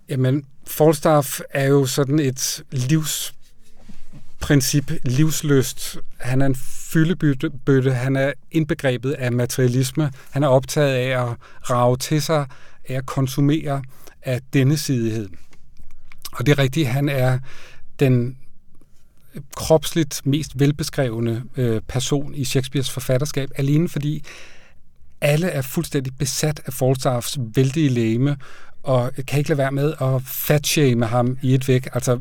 Jamen, 0.08 0.46
Falstaff 0.66 1.40
er 1.50 1.66
jo 1.66 1.86
sådan 1.86 2.18
et 2.18 2.64
livs 2.70 3.34
princip 4.42 4.92
livsløst. 5.04 5.98
Han 6.18 6.42
er 6.42 6.46
en 6.46 6.54
fyldebøtte, 6.54 7.92
han 7.92 8.16
er 8.16 8.32
indbegrebet 8.50 9.12
af 9.12 9.32
materialisme, 9.32 10.12
han 10.30 10.42
er 10.42 10.48
optaget 10.48 10.94
af 10.94 11.22
at 11.22 11.36
rave 11.70 11.96
til 11.96 12.22
sig, 12.22 12.46
af 12.88 12.94
at 12.94 13.06
konsumere 13.06 13.82
af 14.22 14.40
denne 14.52 14.76
sidighed. 14.76 15.28
Og 16.32 16.46
det 16.46 16.52
er 16.52 16.58
rigtigt, 16.58 16.88
han 16.88 17.08
er 17.08 17.38
den 18.00 18.36
kropsligt 19.56 20.20
mest 20.24 20.60
velbeskrevne 20.60 21.44
øh, 21.56 21.80
person 21.88 22.34
i 22.34 22.44
Shakespeares 22.44 22.90
forfatterskab, 22.90 23.50
alene 23.56 23.88
fordi 23.88 24.24
alle 25.20 25.46
er 25.46 25.62
fuldstændig 25.62 26.12
besat 26.18 26.60
af 26.66 26.72
Falstaffs 26.72 27.38
vældige 27.54 27.88
læme, 27.88 28.36
og 28.82 29.12
kan 29.26 29.38
ikke 29.38 29.50
lade 29.50 29.58
være 29.58 29.72
med 29.72 29.94
at 30.00 30.22
fatshame 30.22 31.06
ham 31.06 31.38
i 31.42 31.54
et 31.54 31.68
væk. 31.68 31.88
Altså, 31.92 32.18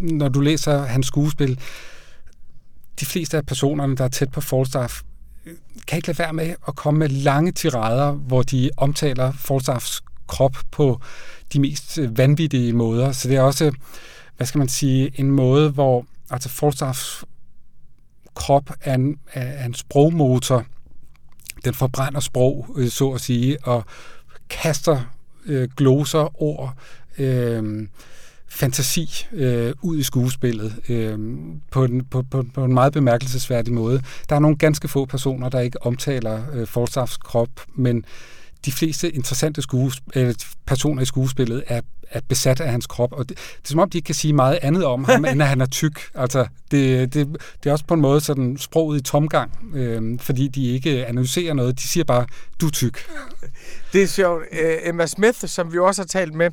når 0.00 0.28
du 0.28 0.40
læser 0.40 0.82
hans 0.82 1.06
skuespil, 1.06 1.60
de 3.00 3.06
fleste 3.06 3.36
af 3.36 3.46
personerne, 3.46 3.96
der 3.96 4.04
er 4.04 4.08
tæt 4.08 4.30
på 4.30 4.40
Falstaff, 4.40 5.02
kan 5.86 5.96
ikke 5.96 6.08
lade 6.08 6.18
være 6.18 6.32
med 6.32 6.54
at 6.68 6.76
komme 6.76 6.98
med 6.98 7.08
lange 7.08 7.52
tirader, 7.52 8.12
hvor 8.12 8.42
de 8.42 8.70
omtaler 8.76 9.32
Falstaffs 9.32 10.02
krop 10.26 10.56
på 10.70 11.00
de 11.52 11.60
mest 11.60 11.98
øh, 11.98 12.18
vanvittige 12.18 12.72
måder. 12.72 13.12
Så 13.12 13.28
det 13.28 13.36
er 13.36 13.42
også, 13.42 13.72
hvad 14.36 14.46
skal 14.46 14.58
man 14.58 14.68
sige, 14.68 15.20
en 15.20 15.30
måde, 15.30 15.70
hvor 15.70 16.06
altså 16.30 16.48
Falstaffs 16.48 17.24
krop 18.34 18.70
er 18.80 18.94
en, 18.94 19.18
er 19.32 19.64
en 19.64 19.74
sprogmotor. 19.74 20.64
Den 21.64 21.74
forbrænder 21.74 22.20
sprog, 22.20 22.66
øh, 22.76 22.88
så 22.88 23.10
at 23.10 23.20
sige, 23.20 23.64
og 23.64 23.84
kaster 24.48 25.00
øh, 25.46 25.68
gloser, 25.76 26.42
ord, 26.42 26.74
øh, 27.18 27.88
fantasi 28.56 29.26
øh, 29.32 29.72
ud 29.82 29.98
i 29.98 30.02
skuespillet 30.02 30.74
øh, 30.88 31.18
på, 31.70 31.84
en, 31.84 32.04
på, 32.04 32.22
på, 32.30 32.44
på 32.54 32.64
en 32.64 32.74
meget 32.74 32.92
bemærkelsesværdig 32.92 33.74
måde. 33.74 34.02
Der 34.28 34.36
er 34.36 34.40
nogle 34.40 34.56
ganske 34.56 34.88
få 34.88 35.04
personer, 35.04 35.48
der 35.48 35.60
ikke 35.60 35.82
omtaler 35.86 36.42
øh, 36.54 36.66
Falstaffs 36.66 37.16
krop, 37.16 37.50
men 37.74 38.04
de 38.64 38.72
fleste 38.72 39.10
interessante 39.10 39.62
skuesp- 39.70 40.08
øh, 40.14 40.34
personer 40.66 41.02
i 41.02 41.04
skuespillet 41.04 41.64
er, 41.66 41.80
er 42.10 42.20
besat 42.28 42.60
af 42.60 42.70
hans 42.70 42.86
krop, 42.86 43.12
og 43.12 43.28
det, 43.28 43.38
det 43.38 43.64
er 43.64 43.68
som 43.68 43.80
om, 43.80 43.90
de 43.90 43.98
ikke 43.98 44.06
kan 44.06 44.14
sige 44.14 44.32
meget 44.32 44.58
andet 44.62 44.84
om 44.84 45.04
ham, 45.04 45.24
end 45.24 45.42
at 45.42 45.48
han 45.48 45.60
er 45.60 45.66
tyk. 45.66 46.00
Altså, 46.14 46.46
det, 46.70 47.14
det, 47.14 47.28
det 47.62 47.68
er 47.68 47.72
også 47.72 47.84
på 47.84 47.94
en 47.94 48.00
måde 48.00 48.20
sådan 48.20 48.56
sproget 48.58 49.00
i 49.00 49.02
tomgang, 49.02 49.52
øh, 49.74 50.18
fordi 50.20 50.48
de 50.48 50.66
ikke 50.66 51.06
analyserer 51.06 51.54
noget. 51.54 51.78
De 51.78 51.88
siger 51.88 52.04
bare, 52.04 52.26
du 52.60 52.66
er 52.66 52.70
tyk. 52.70 53.06
Det 53.92 54.02
er 54.02 54.06
sjovt. 54.06 54.42
Æ, 54.52 54.88
Emma 54.88 55.06
Smith, 55.06 55.38
som 55.46 55.72
vi 55.72 55.78
også 55.78 56.02
har 56.02 56.06
talt 56.06 56.34
med, 56.34 56.50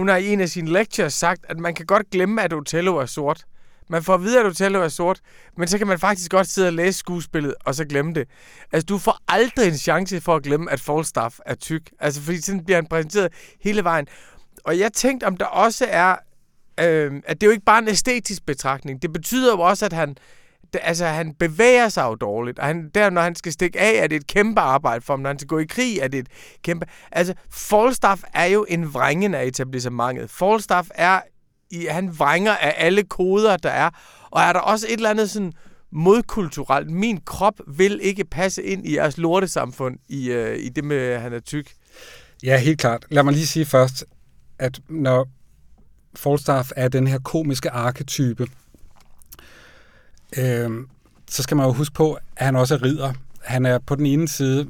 hun 0.00 0.08
har 0.08 0.16
i 0.16 0.32
en 0.32 0.40
af 0.40 0.48
sine 0.48 0.72
lectures 0.72 1.14
sagt, 1.14 1.44
at 1.48 1.58
man 1.58 1.74
kan 1.74 1.86
godt 1.86 2.10
glemme, 2.10 2.42
at 2.42 2.52
Otello 2.52 2.96
er 2.96 3.06
sort. 3.06 3.44
Man 3.88 4.02
får 4.02 4.14
at 4.14 4.22
vide, 4.22 4.40
at 4.40 4.46
Otello 4.46 4.82
er 4.82 4.88
sort, 4.88 5.20
men 5.56 5.68
så 5.68 5.78
kan 5.78 5.86
man 5.86 5.98
faktisk 5.98 6.30
godt 6.30 6.46
sidde 6.48 6.68
og 6.68 6.72
læse 6.72 6.98
skuespillet, 6.98 7.54
og 7.64 7.74
så 7.74 7.84
glemme 7.84 8.14
det. 8.14 8.28
Altså, 8.72 8.86
du 8.86 8.98
får 8.98 9.18
aldrig 9.28 9.68
en 9.68 9.78
chance 9.78 10.20
for 10.20 10.36
at 10.36 10.42
glemme, 10.42 10.70
at 10.70 10.80
Falstaff 10.80 11.38
er 11.46 11.54
tyk. 11.54 11.90
Altså, 11.98 12.20
fordi 12.20 12.40
sådan 12.40 12.64
bliver 12.64 12.76
han 12.76 12.86
præsenteret 12.86 13.32
hele 13.60 13.84
vejen. 13.84 14.06
Og 14.64 14.78
jeg 14.78 14.92
tænkte, 14.92 15.24
om 15.24 15.36
der 15.36 15.46
også 15.46 15.86
er... 15.88 16.16
Øh, 16.80 17.12
at 17.26 17.40
det 17.40 17.46
er 17.46 17.48
jo 17.48 17.52
ikke 17.52 17.64
bare 17.64 17.78
en 17.78 17.88
æstetisk 17.88 18.46
betragtning. 18.46 19.02
Det 19.02 19.12
betyder 19.12 19.52
jo 19.52 19.60
også, 19.60 19.84
at 19.86 19.92
han 19.92 20.16
altså, 20.74 21.06
han 21.06 21.34
bevæger 21.34 21.88
sig 21.88 22.02
jo 22.02 22.14
dårligt. 22.14 22.58
Og 22.58 22.66
han, 22.66 22.90
der, 22.94 23.10
når 23.10 23.20
han 23.20 23.34
skal 23.34 23.52
stikke 23.52 23.80
af, 23.80 24.02
er 24.02 24.06
det 24.06 24.16
et 24.16 24.26
kæmpe 24.26 24.60
arbejde 24.60 25.00
for 25.04 25.12
ham. 25.12 25.20
Når 25.20 25.30
han 25.30 25.38
skal 25.38 25.48
gå 25.48 25.58
i 25.58 25.64
krig, 25.64 25.98
er 25.98 26.08
det 26.08 26.18
et 26.18 26.28
kæmpe... 26.62 26.86
Altså, 27.12 27.34
Falstaff 27.52 28.22
er 28.34 28.44
jo 28.44 28.66
en 28.68 28.94
vrængen 28.94 29.34
af 29.34 29.44
etablissementet. 29.44 30.30
Falstaff 30.30 30.88
er... 30.94 31.20
I, 31.72 31.86
han 31.90 32.18
vrænger 32.18 32.56
af 32.56 32.74
alle 32.76 33.02
koder, 33.02 33.56
der 33.56 33.70
er. 33.70 33.90
Og 34.30 34.42
er 34.42 34.52
der 34.52 34.60
også 34.60 34.86
et 34.86 34.92
eller 34.92 35.10
andet 35.10 35.30
sådan 35.30 35.52
modkulturelt. 35.92 36.90
Min 36.90 37.20
krop 37.24 37.60
vil 37.66 38.00
ikke 38.02 38.24
passe 38.24 38.62
ind 38.62 38.86
i 38.86 38.96
jeres 38.96 39.18
lortesamfund 39.18 39.98
i, 40.08 40.30
øh, 40.30 40.58
i 40.58 40.68
det 40.68 40.84
med, 40.84 40.96
at 40.96 41.20
han 41.20 41.32
er 41.32 41.40
tyk. 41.40 41.72
Ja, 42.42 42.58
helt 42.58 42.80
klart. 42.80 43.06
Lad 43.10 43.22
mig 43.22 43.32
lige 43.32 43.46
sige 43.46 43.64
først, 43.64 44.04
at 44.58 44.80
når 44.88 45.28
Falstaff 46.16 46.72
er 46.76 46.88
den 46.88 47.06
her 47.06 47.18
komiske 47.18 47.70
arketype, 47.70 48.46
øh, 50.38 50.70
så 51.30 51.42
skal 51.42 51.56
man 51.56 51.66
jo 51.66 51.72
huske 51.72 51.94
på, 51.94 52.18
at 52.36 52.46
han 52.46 52.56
også 52.56 52.74
er 52.74 52.82
ridder. 52.82 53.12
Han 53.42 53.66
er 53.66 53.78
på 53.78 53.94
den 53.94 54.06
ene 54.06 54.28
side 54.28 54.68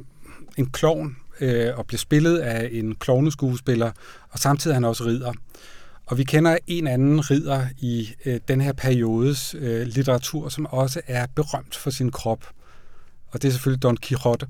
en 0.56 0.70
klovn 0.70 1.16
øh, 1.40 1.78
og 1.78 1.86
bliver 1.86 1.98
spillet 1.98 2.38
af 2.38 2.68
en 2.72 2.94
klovneskuespiller, 2.94 3.90
og 4.30 4.38
samtidig 4.38 4.72
er 4.72 4.74
han 4.74 4.84
også 4.84 5.04
ridder. 5.04 5.32
Og 6.06 6.18
vi 6.18 6.24
kender 6.24 6.58
en 6.66 6.86
anden 6.86 7.30
ridder 7.30 7.66
i 7.78 8.14
øh, 8.24 8.40
den 8.48 8.60
her 8.60 8.72
periodes 8.72 9.54
øh, 9.58 9.86
litteratur, 9.86 10.48
som 10.48 10.66
også 10.66 11.00
er 11.06 11.26
berømt 11.34 11.76
for 11.76 11.90
sin 11.90 12.10
krop. 12.10 12.44
Og 13.32 13.42
det 13.42 13.48
er 13.48 13.52
selvfølgelig 13.52 13.82
Don 13.82 13.96
Quixote, 14.02 14.46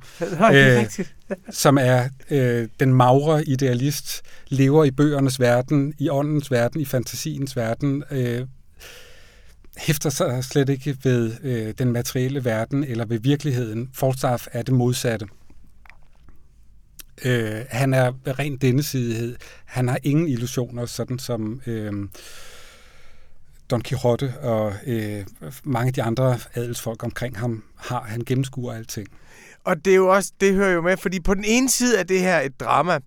øh, 0.55 0.91
som 1.51 1.79
er 1.81 2.09
øh, 2.31 2.69
den 2.81 2.95
magre 2.95 3.45
idealist, 3.49 4.23
lever 4.49 4.85
i 4.85 4.91
bøgernes 4.91 5.41
verden, 5.41 5.95
i 5.99 6.09
åndens 6.09 6.51
verden, 6.51 6.81
i 6.81 6.85
fantasiens 6.85 7.57
verden, 7.57 8.05
øh, 8.11 8.47
hæfter 9.81 10.11
sig 10.11 10.45
slet 10.45 10.69
ikke 10.69 10.97
ved 11.03 11.37
øh, 11.43 11.75
den 11.79 11.93
materielle 11.93 12.45
verden 12.45 12.85
eller 12.85 13.05
ved 13.05 13.19
virkeligheden. 13.19 13.91
Forstaff 13.95 14.47
er 14.53 14.63
det 14.63 14.75
modsatte. 14.75 15.27
Øh, 17.25 17.65
han 17.71 17.95
er 17.95 18.13
ren 18.39 18.57
denne. 18.57 19.37
Han 19.65 19.89
har 19.89 19.99
ingen 20.03 20.29
illusioner, 20.29 20.87
sådan 20.87 21.19
som 21.19 21.63
øh, 21.67 21.93
Don 23.71 23.83
Quixote 23.83 24.35
og 24.41 24.75
øh, 24.87 25.27
mange 25.65 25.87
af 25.87 25.93
de 25.93 26.03
andre 26.03 26.39
adelsfolk 26.55 27.05
omkring 27.05 27.39
ham 27.39 27.65
har. 27.77 28.03
Han 28.03 28.21
gennemskuer 28.21 28.73
alting. 28.73 29.09
Og 29.65 29.85
det 29.85 29.91
er 29.91 29.97
jo 29.97 30.09
også, 30.09 30.33
det 30.41 30.55
hører 30.55 30.73
jo 30.73 30.81
med, 30.81 30.97
fordi 30.97 31.21
på 31.21 31.35
den 31.35 31.45
ene 31.45 31.69
side 31.69 31.99
er 31.99 32.03
det 32.03 32.21
her 32.21 32.41
et 32.41 32.61
drama, 32.61 32.99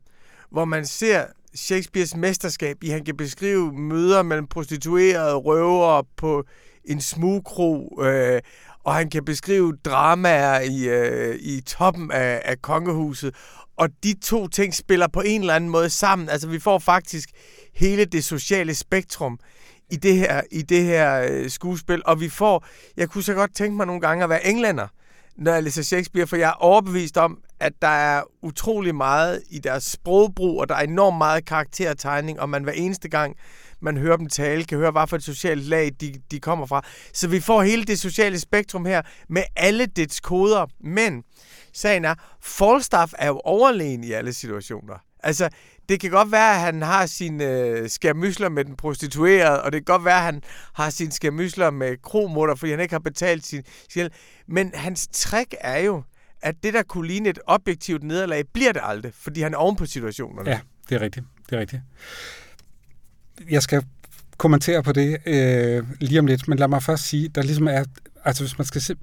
hvor 0.49 0.65
man 0.65 0.85
ser 0.85 1.25
Shakespeares 1.55 2.15
mesterskab 2.15 2.83
i, 2.83 2.89
han 2.89 3.05
kan 3.05 3.17
beskrive 3.17 3.73
møder 3.73 4.23
mellem 4.23 4.47
prostituerede 4.47 5.35
røvere 5.35 6.03
på 6.17 6.43
en 6.85 7.01
smugkro, 7.01 8.01
øh, 8.01 8.41
og 8.83 8.95
han 8.95 9.09
kan 9.09 9.25
beskrive 9.25 9.73
dramaer 9.85 10.59
i, 10.59 10.89
øh, 10.89 11.35
i 11.35 11.61
toppen 11.61 12.11
af, 12.11 12.41
af 12.45 12.61
kongehuset. 12.61 13.35
Og 13.77 13.89
de 14.03 14.13
to 14.13 14.47
ting 14.47 14.73
spiller 14.73 15.07
på 15.07 15.21
en 15.21 15.41
eller 15.41 15.53
anden 15.53 15.69
måde 15.69 15.89
sammen. 15.89 16.29
Altså 16.29 16.47
vi 16.47 16.59
får 16.59 16.79
faktisk 16.79 17.29
hele 17.73 18.05
det 18.05 18.23
sociale 18.23 18.75
spektrum 18.75 19.39
i 19.91 19.95
det 19.95 20.15
her, 20.15 20.41
i 20.51 20.61
det 20.61 20.83
her 20.83 21.27
øh, 21.29 21.49
skuespil. 21.49 22.01
Og 22.05 22.19
vi 22.19 22.29
får, 22.29 22.65
jeg 22.97 23.09
kunne 23.09 23.23
så 23.23 23.33
godt 23.33 23.55
tænke 23.55 23.77
mig 23.77 23.85
nogle 23.85 24.01
gange 24.01 24.23
at 24.23 24.29
være 24.29 24.47
englænder, 24.47 24.87
når 25.37 25.53
jeg 25.53 25.63
læser 25.63 25.83
Shakespeare, 25.83 26.27
for 26.27 26.35
jeg 26.35 26.49
er 26.49 26.53
overbevist 26.53 27.17
om, 27.17 27.37
at 27.59 27.73
der 27.81 27.87
er 27.87 28.23
utrolig 28.41 28.95
meget 28.95 29.43
i 29.49 29.59
deres 29.59 29.83
sprogbrug, 29.83 30.59
og 30.59 30.69
der 30.69 30.75
er 30.75 30.81
enormt 30.81 31.17
meget 31.17 31.45
karaktertegning, 31.45 32.39
og 32.39 32.49
man 32.49 32.63
hver 32.63 32.73
eneste 32.73 33.09
gang, 33.09 33.35
man 33.79 33.97
hører 33.97 34.17
dem 34.17 34.29
tale, 34.29 34.63
kan 34.63 34.77
høre, 34.77 34.91
hvad 34.91 35.07
for 35.07 35.15
et 35.15 35.23
socialt 35.23 35.63
lag 35.63 35.91
de, 36.01 36.13
de 36.31 36.39
kommer 36.39 36.65
fra. 36.65 36.81
Så 37.13 37.27
vi 37.27 37.39
får 37.39 37.61
hele 37.63 37.83
det 37.83 37.99
sociale 37.99 38.39
spektrum 38.39 38.85
her 38.85 39.01
med 39.29 39.43
alle 39.55 39.85
dets 39.85 40.19
koder. 40.19 40.65
Men 40.79 41.23
sagen 41.73 42.05
er, 42.05 42.15
Falstaff 42.41 43.13
er 43.17 43.27
jo 43.27 43.41
overlegen 43.43 44.03
i 44.03 44.11
alle 44.11 44.33
situationer. 44.33 44.95
Altså, 45.23 45.49
det 45.89 45.99
kan 45.99 46.11
godt 46.11 46.31
være, 46.31 46.53
at 46.55 46.59
han 46.59 46.81
har 46.81 47.05
sine 47.05 47.45
øh, 47.45 47.89
skærmysler 47.89 48.49
med 48.49 48.65
den 48.65 48.75
prostituerede, 48.75 49.63
og 49.63 49.71
det 49.71 49.85
kan 49.85 49.93
godt 49.93 50.05
være, 50.05 50.17
at 50.17 50.23
han 50.23 50.41
har 50.73 50.89
sine 50.89 51.11
skærmysler 51.11 51.71
med 51.71 52.01
kromutter, 52.01 52.55
fordi 52.55 52.71
han 52.71 52.79
ikke 52.79 52.93
har 52.93 52.99
betalt 52.99 53.45
sin 53.45 53.63
sjæl. 53.93 54.11
Men 54.47 54.71
hans 54.73 55.07
trick 55.13 55.55
er 55.61 55.77
jo, 55.77 56.03
at 56.41 56.55
det, 56.63 56.73
der 56.73 56.83
kunne 56.83 57.07
ligne 57.07 57.29
et 57.29 57.39
objektivt 57.45 58.03
nederlag, 58.03 58.43
bliver 58.53 58.71
det 58.71 58.81
aldrig, 58.85 59.11
fordi 59.15 59.41
han 59.41 59.53
er 59.53 59.57
oven 59.57 59.75
på 59.75 59.85
situationerne. 59.85 60.49
Ja, 60.49 60.59
det 60.89 60.95
er 60.95 61.01
rigtigt. 61.01 61.25
Det 61.49 61.55
er 61.55 61.59
rigtigt. 61.59 61.81
Jeg 63.49 63.63
skal 63.63 63.85
kommentere 64.37 64.83
på 64.83 64.91
det 64.91 65.17
øh, 65.25 65.83
lige 65.99 66.19
om 66.19 66.25
lidt, 66.25 66.47
men 66.47 66.59
lad 66.59 66.67
mig 66.67 66.83
først 66.83 67.03
sige, 67.03 67.29
der 67.29 67.41
ligesom 67.41 67.67
er, 67.67 67.83
altså 68.25 68.43
hvis 68.43 68.57
man 68.57 68.65
skal 68.65 68.81
se, 68.81 68.95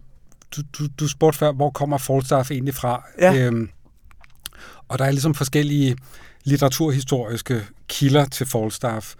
du, 0.57 0.62
du, 0.78 0.89
du 1.01 1.09
spurgte 1.09 1.39
før, 1.39 1.53
hvor 1.53 1.70
kommer 1.70 1.99
Falstaff 1.99 2.51
egentlig 2.51 2.74
fra? 2.74 3.05
Ja. 3.18 3.35
Øhm, 3.35 3.70
og 4.89 4.99
der 4.99 5.05
er 5.05 5.11
ligesom 5.11 5.35
forskellige 5.35 5.97
litteraturhistoriske 6.45 7.66
kilder 7.88 8.24
til 8.24 8.47
Falstaff. 8.47 9.14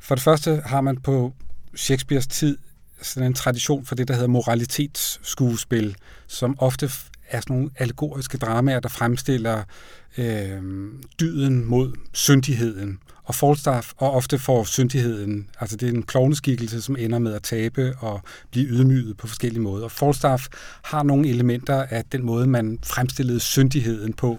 For 0.00 0.14
det 0.14 0.24
første 0.24 0.62
har 0.66 0.80
man 0.80 0.96
på 0.96 1.32
Shakespeares 1.76 2.26
tid 2.26 2.58
sådan 3.02 3.26
en 3.26 3.34
tradition 3.34 3.84
for 3.84 3.94
det, 3.94 4.08
der 4.08 4.14
hedder 4.14 4.28
moralitetsskuespil, 4.28 5.96
som 6.26 6.56
ofte 6.58 6.90
er 7.28 7.40
sådan 7.40 7.56
nogle 7.56 7.70
allegoriske 7.78 8.38
dramaer, 8.38 8.80
der 8.80 8.88
fremstiller 8.88 9.62
øh, 10.18 10.62
dyden 11.20 11.64
mod 11.64 11.92
syndigheden. 12.12 12.98
Og 13.24 13.34
Falstaff, 13.34 13.92
og 13.96 14.12
ofte 14.12 14.38
får 14.38 14.64
syndigheden, 14.64 15.48
altså 15.60 15.76
det 15.76 15.88
er 15.88 15.92
en 15.92 16.02
klovneskikkelse, 16.02 16.82
som 16.82 16.96
ender 16.96 17.18
med 17.18 17.34
at 17.34 17.42
tabe 17.42 17.94
og 17.98 18.20
blive 18.50 18.66
ydmyget 18.66 19.16
på 19.16 19.26
forskellige 19.26 19.62
måder. 19.62 19.84
Og 19.84 19.92
Falstaff 19.92 20.46
har 20.82 21.02
nogle 21.02 21.28
elementer 21.28 21.82
af 21.82 22.04
den 22.12 22.22
måde, 22.22 22.46
man 22.46 22.78
fremstillede 22.82 23.40
syndigheden 23.40 24.12
på 24.12 24.38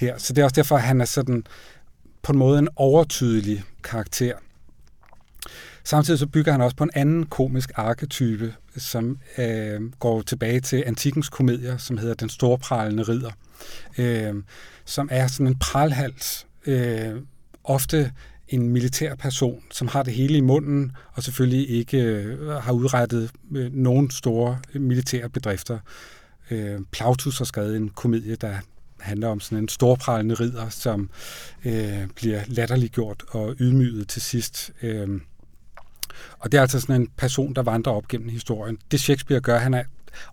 her. 0.00 0.18
Så 0.18 0.32
det 0.32 0.40
er 0.40 0.44
også 0.44 0.54
derfor, 0.54 0.76
at 0.76 0.82
han 0.82 1.00
er 1.00 1.04
sådan 1.04 1.44
på 2.22 2.32
en 2.32 2.38
måde 2.38 2.58
en 2.58 2.68
overtydelig 2.76 3.64
karakter. 3.84 4.34
Samtidig 5.84 6.18
så 6.18 6.26
bygger 6.26 6.52
han 6.52 6.60
også 6.60 6.76
på 6.76 6.84
en 6.84 6.90
anden 6.94 7.26
komisk 7.26 7.70
arketype, 7.74 8.54
som 8.76 9.18
øh, 9.38 9.92
går 9.98 10.22
tilbage 10.22 10.60
til 10.60 10.84
antikens 10.86 11.28
komedier, 11.28 11.76
som 11.76 11.98
hedder 11.98 12.14
Den 12.14 12.28
storpralende 12.28 13.02
ridder, 13.02 13.30
øh, 13.98 14.34
som 14.84 15.08
er 15.12 15.26
sådan 15.26 15.46
en 15.46 15.58
pralhals, 15.58 16.46
øh, 16.66 17.16
ofte 17.64 18.12
en 18.48 18.68
militær 18.68 19.14
person, 19.14 19.62
som 19.70 19.88
har 19.88 20.02
det 20.02 20.14
hele 20.14 20.36
i 20.36 20.40
munden, 20.40 20.92
og 21.12 21.22
selvfølgelig 21.22 21.70
ikke 21.70 21.98
øh, 21.98 22.48
har 22.48 22.72
udrettet 22.72 23.30
øh, 23.56 23.74
nogen 23.74 24.10
store 24.10 24.58
militære 24.74 25.28
bedrifter. 25.28 25.78
Øh, 26.50 26.80
Plautus 26.90 27.38
har 27.38 27.44
skrevet 27.44 27.76
en 27.76 27.88
komedie, 27.88 28.36
der 28.36 28.56
handler 29.00 29.28
om 29.28 29.40
sådan 29.40 29.58
en 29.58 29.68
storpralende 29.68 30.34
ridder, 30.34 30.68
som 30.68 31.10
øh, 31.64 32.06
bliver 32.16 32.40
latterliggjort 32.46 33.24
og 33.28 33.54
ydmyget 33.60 34.08
til 34.08 34.22
sidst. 34.22 34.70
Øh, 34.82 35.20
og 36.38 36.52
det 36.52 36.58
er 36.58 36.62
altså 36.62 36.80
sådan 36.80 37.00
en 37.00 37.08
person, 37.16 37.54
der 37.54 37.62
vandrer 37.62 37.92
op 37.92 38.08
gennem 38.08 38.28
historien. 38.28 38.78
Det 38.90 39.00
Shakespeare 39.00 39.40
gør, 39.40 39.58
han 39.58 39.74
er, 39.74 39.82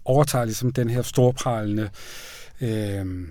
overtager 0.05 0.45
ligesom 0.45 0.73
den 0.73 0.89
her 0.89 1.01
storpralende 1.01 1.89
øh, 2.61 3.27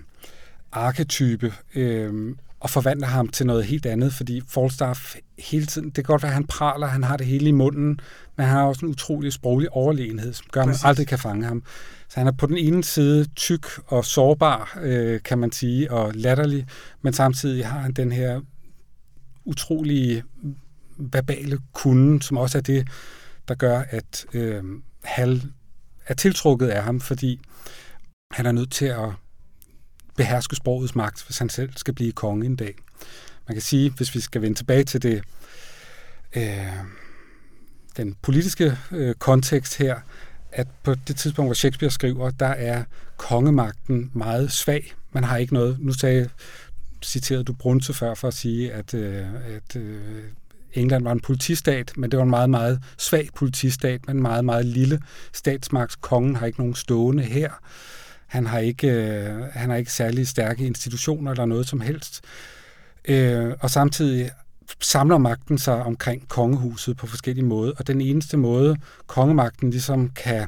arketype, 0.71 1.53
øh, 1.75 2.35
og 2.59 2.69
forvandler 2.69 3.07
ham 3.07 3.27
til 3.27 3.45
noget 3.45 3.65
helt 3.65 3.85
andet, 3.85 4.13
fordi 4.13 4.41
Falstaff 4.47 5.15
hele 5.39 5.65
tiden, 5.65 5.85
det 5.85 5.95
kan 5.95 6.03
godt 6.03 6.23
være, 6.23 6.29
at 6.29 6.33
han 6.33 6.47
praler, 6.47 6.87
han 6.87 7.03
har 7.03 7.17
det 7.17 7.27
hele 7.27 7.49
i 7.49 7.51
munden, 7.51 7.99
men 8.37 8.45
han 8.45 8.55
har 8.57 8.63
også 8.63 8.85
en 8.85 8.91
utrolig 8.91 9.33
sproglig 9.33 9.69
overlegenhed, 9.71 10.33
som 10.33 10.45
gør, 10.51 10.61
at 10.61 10.67
man 10.67 10.75
aldrig 10.83 11.07
kan 11.07 11.19
fange 11.19 11.45
ham. 11.45 11.63
Så 12.09 12.19
han 12.19 12.27
er 12.27 12.31
på 12.31 12.45
den 12.45 12.57
ene 12.57 12.83
side 12.83 13.25
tyk 13.35 13.65
og 13.87 14.05
sårbar, 14.05 14.79
øh, 14.81 15.21
kan 15.23 15.37
man 15.37 15.51
sige, 15.51 15.91
og 15.91 16.11
latterlig, 16.13 16.67
men 17.01 17.13
samtidig 17.13 17.67
har 17.67 17.79
han 17.79 17.93
den 17.93 18.11
her 18.11 18.41
utrolige 19.45 20.23
verbale 20.97 21.59
kunde, 21.73 22.23
som 22.23 22.37
også 22.37 22.57
er 22.57 22.61
det, 22.61 22.87
der 23.47 23.55
gør, 23.55 23.83
at 23.89 24.25
øh, 24.33 24.63
Hal 25.03 25.43
er 26.05 26.13
tiltrukket 26.13 26.67
af 26.67 26.83
ham, 26.83 27.01
fordi 27.01 27.39
han 28.31 28.45
er 28.45 28.51
nødt 28.51 28.71
til 28.71 28.85
at 28.85 29.09
beherske 30.17 30.55
sprogets 30.55 30.95
magt, 30.95 31.25
hvis 31.25 31.37
han 31.37 31.49
selv 31.49 31.69
skal 31.75 31.93
blive 31.93 32.11
konge 32.11 32.45
en 32.45 32.55
dag. 32.55 32.75
Man 33.47 33.55
kan 33.55 33.61
sige, 33.61 33.89
hvis 33.89 34.15
vi 34.15 34.19
skal 34.19 34.41
vende 34.41 34.57
tilbage 34.57 34.83
til 34.83 35.01
det, 35.01 35.23
øh, 36.35 36.67
den 37.97 38.15
politiske 38.21 38.77
øh, 38.91 39.15
kontekst 39.15 39.77
her, 39.77 39.95
at 40.51 40.67
på 40.83 40.95
det 41.07 41.15
tidspunkt, 41.15 41.47
hvor 41.47 41.53
Shakespeare 41.53 41.91
skriver, 41.91 42.29
der 42.29 42.45
er 42.45 42.83
kongemagten 43.17 44.11
meget 44.13 44.51
svag. 44.51 44.93
Man 45.11 45.23
har 45.23 45.37
ikke 45.37 45.53
noget, 45.53 45.77
nu 45.79 45.93
sagde, 45.93 46.29
citerede 47.03 47.43
du 47.43 47.53
Brunse 47.53 47.93
før 47.93 48.13
for 48.13 48.27
at 48.27 48.33
sige, 48.33 48.73
at, 48.73 48.93
øh, 48.93 49.25
at 49.55 49.75
øh, 49.75 50.23
England 50.73 51.03
var 51.03 51.11
en 51.11 51.19
politistat, 51.19 51.93
men 51.97 52.11
det 52.11 52.17
var 52.17 52.23
en 52.23 52.29
meget, 52.29 52.49
meget 52.49 52.83
svag 52.97 53.29
politistat, 53.35 54.07
men 54.07 54.15
en 54.15 54.21
meget, 54.21 54.45
meget 54.45 54.65
lille 54.65 55.01
statsmagt. 55.33 56.01
Kongen 56.01 56.35
har 56.35 56.45
ikke 56.45 56.59
nogen 56.59 56.75
stående 56.75 57.23
her. 57.23 57.51
Han 58.27 58.45
har 58.45 58.59
ikke, 58.59 58.87
øh, 58.87 59.43
han 59.43 59.69
har 59.69 59.77
ikke 59.77 59.93
særlig 59.93 60.27
stærke 60.27 60.65
institutioner 60.65 61.31
eller 61.31 61.45
noget 61.45 61.67
som 61.67 61.81
helst. 61.81 62.21
Øh, 63.05 63.53
og 63.59 63.69
samtidig 63.69 64.31
samler 64.79 65.17
magten 65.17 65.57
sig 65.57 65.83
omkring 65.83 66.27
kongehuset 66.27 66.97
på 66.97 67.07
forskellige 67.07 67.45
måder, 67.45 67.73
og 67.77 67.87
den 67.87 68.01
eneste 68.01 68.37
måde, 68.37 68.77
kongemagten 69.07 69.69
ligesom 69.69 70.09
kan 70.09 70.47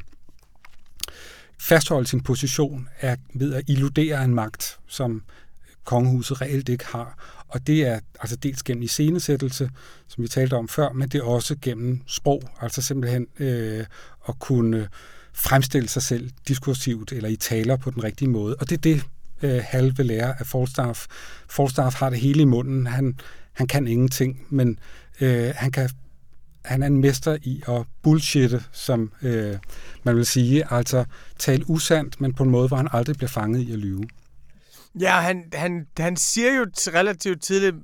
fastholde 1.59 2.07
sin 2.07 2.21
position, 2.21 2.87
er 2.99 3.15
ved 3.33 3.53
at 3.53 3.63
illudere 3.67 4.23
en 4.23 4.35
magt, 4.35 4.79
som 4.87 5.23
kongehuset 5.83 6.41
reelt 6.41 6.69
ikke 6.69 6.85
har. 6.85 7.17
Og 7.47 7.67
det 7.67 7.87
er 7.87 7.99
altså 8.19 8.35
dels 8.35 8.63
gennem 8.63 8.81
iscenesættelse, 8.81 9.69
som 10.07 10.23
vi 10.23 10.27
talte 10.27 10.53
om 10.53 10.67
før, 10.67 10.91
men 10.91 11.09
det 11.09 11.19
er 11.19 11.23
også 11.23 11.55
gennem 11.61 12.01
sprog, 12.07 12.43
altså 12.61 12.81
simpelthen 12.81 13.27
øh, 13.39 13.85
at 14.29 14.39
kunne 14.39 14.87
fremstille 15.33 15.89
sig 15.89 16.03
selv 16.03 16.29
diskursivt 16.47 17.11
eller 17.11 17.29
i 17.29 17.35
taler 17.35 17.77
på 17.77 17.91
den 17.91 18.03
rigtige 18.03 18.29
måde. 18.29 18.55
Og 18.55 18.69
det 18.69 18.77
er 18.77 18.81
det, 18.81 19.03
øh, 19.41 19.61
Hal 19.65 19.97
vil 19.97 20.05
lære 20.05 20.39
af 20.39 20.47
Falstaff. 20.47 21.05
Falstaff 21.49 21.95
har 21.95 22.09
det 22.09 22.19
hele 22.19 22.41
i 22.41 22.45
munden. 22.45 22.87
Han, 22.87 23.19
han 23.59 23.67
kan 23.67 23.87
ingenting, 23.87 24.45
men 24.49 24.79
øh, 25.21 25.53
han 25.55 25.71
kan 25.71 25.89
han 26.65 26.83
er 26.83 26.87
en 26.87 27.01
mester 27.01 27.37
i 27.41 27.63
at 27.67 27.85
bullshitte, 28.03 28.63
som 28.71 29.11
øh, 29.21 29.57
man 30.03 30.15
vil 30.15 30.25
sige, 30.25 30.73
altså 30.73 31.05
tale 31.39 31.69
usandt, 31.69 32.21
men 32.21 32.33
på 32.33 32.43
en 32.43 32.49
måde, 32.49 32.67
hvor 32.67 32.77
han 32.77 32.87
aldrig 32.91 33.15
bliver 33.15 33.29
fanget 33.29 33.61
i 33.61 33.71
at 33.73 33.79
lyve. 33.79 34.03
Ja, 34.99 35.11
han, 35.11 35.43
han, 35.53 35.87
han 35.97 36.17
siger 36.17 36.53
jo 36.53 36.65
relativt 36.87 37.41
tidligt, 37.41 37.75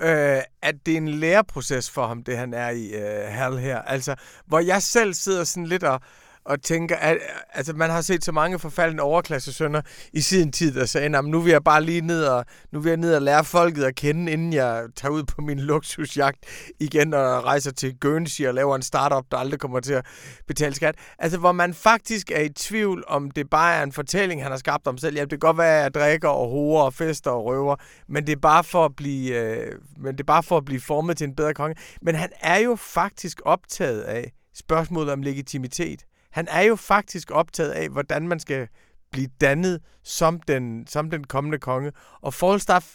øh, 0.00 0.38
at 0.62 0.74
det 0.86 0.92
er 0.92 0.96
en 0.96 1.08
læreproces 1.08 1.90
for 1.90 2.06
ham, 2.06 2.24
det 2.24 2.36
han 2.36 2.54
er 2.54 2.70
i 2.70 2.86
øh, 2.86 3.28
Hal 3.28 3.58
her. 3.58 3.78
Altså, 3.78 4.14
hvor 4.46 4.60
jeg 4.60 4.82
selv 4.82 5.14
sidder 5.14 5.44
sådan 5.44 5.66
lidt 5.66 5.82
og, 5.82 6.00
og 6.44 6.62
tænker, 6.62 6.96
at 6.96 7.18
altså, 7.52 7.72
man 7.72 7.90
har 7.90 8.00
set 8.00 8.24
så 8.24 8.32
mange 8.32 8.58
forfaldende 8.58 9.02
overklassesønner 9.02 9.82
i 10.12 10.20
sin 10.20 10.52
tid, 10.52 10.74
der 10.74 10.86
sagde, 10.86 11.22
nu 11.22 11.40
vil 11.40 11.50
jeg 11.50 11.64
bare 11.64 11.84
lige 11.84 12.00
ned 12.00 12.24
og, 12.24 12.44
nu 12.72 12.80
vil 12.80 12.90
jeg 12.90 12.96
ned 12.96 13.14
og 13.14 13.22
lære 13.22 13.44
folket 13.44 13.84
at 13.84 13.94
kende, 13.94 14.32
inden 14.32 14.52
jeg 14.52 14.84
tager 14.96 15.12
ud 15.12 15.22
på 15.24 15.40
min 15.40 15.60
luksusjagt 15.60 16.38
igen 16.80 17.14
og 17.14 17.44
rejser 17.44 17.72
til 17.72 17.98
Guernsey 18.00 18.46
og 18.46 18.54
laver 18.54 18.76
en 18.76 18.82
startup, 18.82 19.24
der 19.30 19.36
aldrig 19.36 19.60
kommer 19.60 19.80
til 19.80 19.92
at 19.92 20.06
betale 20.48 20.74
skat. 20.74 20.94
Altså, 21.18 21.38
hvor 21.38 21.52
man 21.52 21.74
faktisk 21.74 22.30
er 22.30 22.40
i 22.40 22.48
tvivl, 22.48 23.04
om 23.06 23.30
det 23.30 23.50
bare 23.50 23.74
er 23.74 23.82
en 23.82 23.92
fortælling, 23.92 24.42
han 24.42 24.50
har 24.50 24.58
skabt 24.58 24.86
om 24.86 24.98
selv. 24.98 25.16
Ja, 25.16 25.20
det 25.20 25.30
kan 25.30 25.38
godt 25.38 25.58
være, 25.58 25.76
at 25.76 25.82
jeg 25.82 25.94
drikker 25.94 26.28
og 26.28 26.48
hoer 26.48 26.82
og 26.82 26.94
fester 26.94 27.30
og 27.30 27.44
røver, 27.44 27.76
men 28.08 28.26
det 28.26 28.32
er 28.32 28.40
bare 28.40 28.64
for 28.64 28.84
at 28.84 28.96
blive, 28.96 29.36
øh, 29.36 29.72
men 29.96 30.12
det 30.12 30.20
er 30.20 30.24
bare 30.24 30.42
for 30.42 30.56
at 30.56 30.64
blive 30.64 30.80
formet 30.80 31.16
til 31.16 31.24
en 31.24 31.36
bedre 31.36 31.54
konge. 31.54 31.76
Men 32.02 32.14
han 32.14 32.30
er 32.40 32.58
jo 32.58 32.76
faktisk 32.76 33.40
optaget 33.44 34.00
af 34.00 34.32
spørgsmålet 34.54 35.12
om 35.12 35.22
legitimitet. 35.22 36.04
Han 36.32 36.48
er 36.50 36.62
jo 36.62 36.76
faktisk 36.76 37.30
optaget 37.30 37.70
af, 37.70 37.88
hvordan 37.88 38.28
man 38.28 38.40
skal 38.40 38.68
blive 39.12 39.28
dannet 39.40 39.80
som 40.04 40.40
den, 40.48 40.86
som 40.86 41.10
den 41.10 41.24
kommende 41.24 41.58
konge. 41.58 41.92
Og 42.20 42.34
Falstaff 42.34 42.86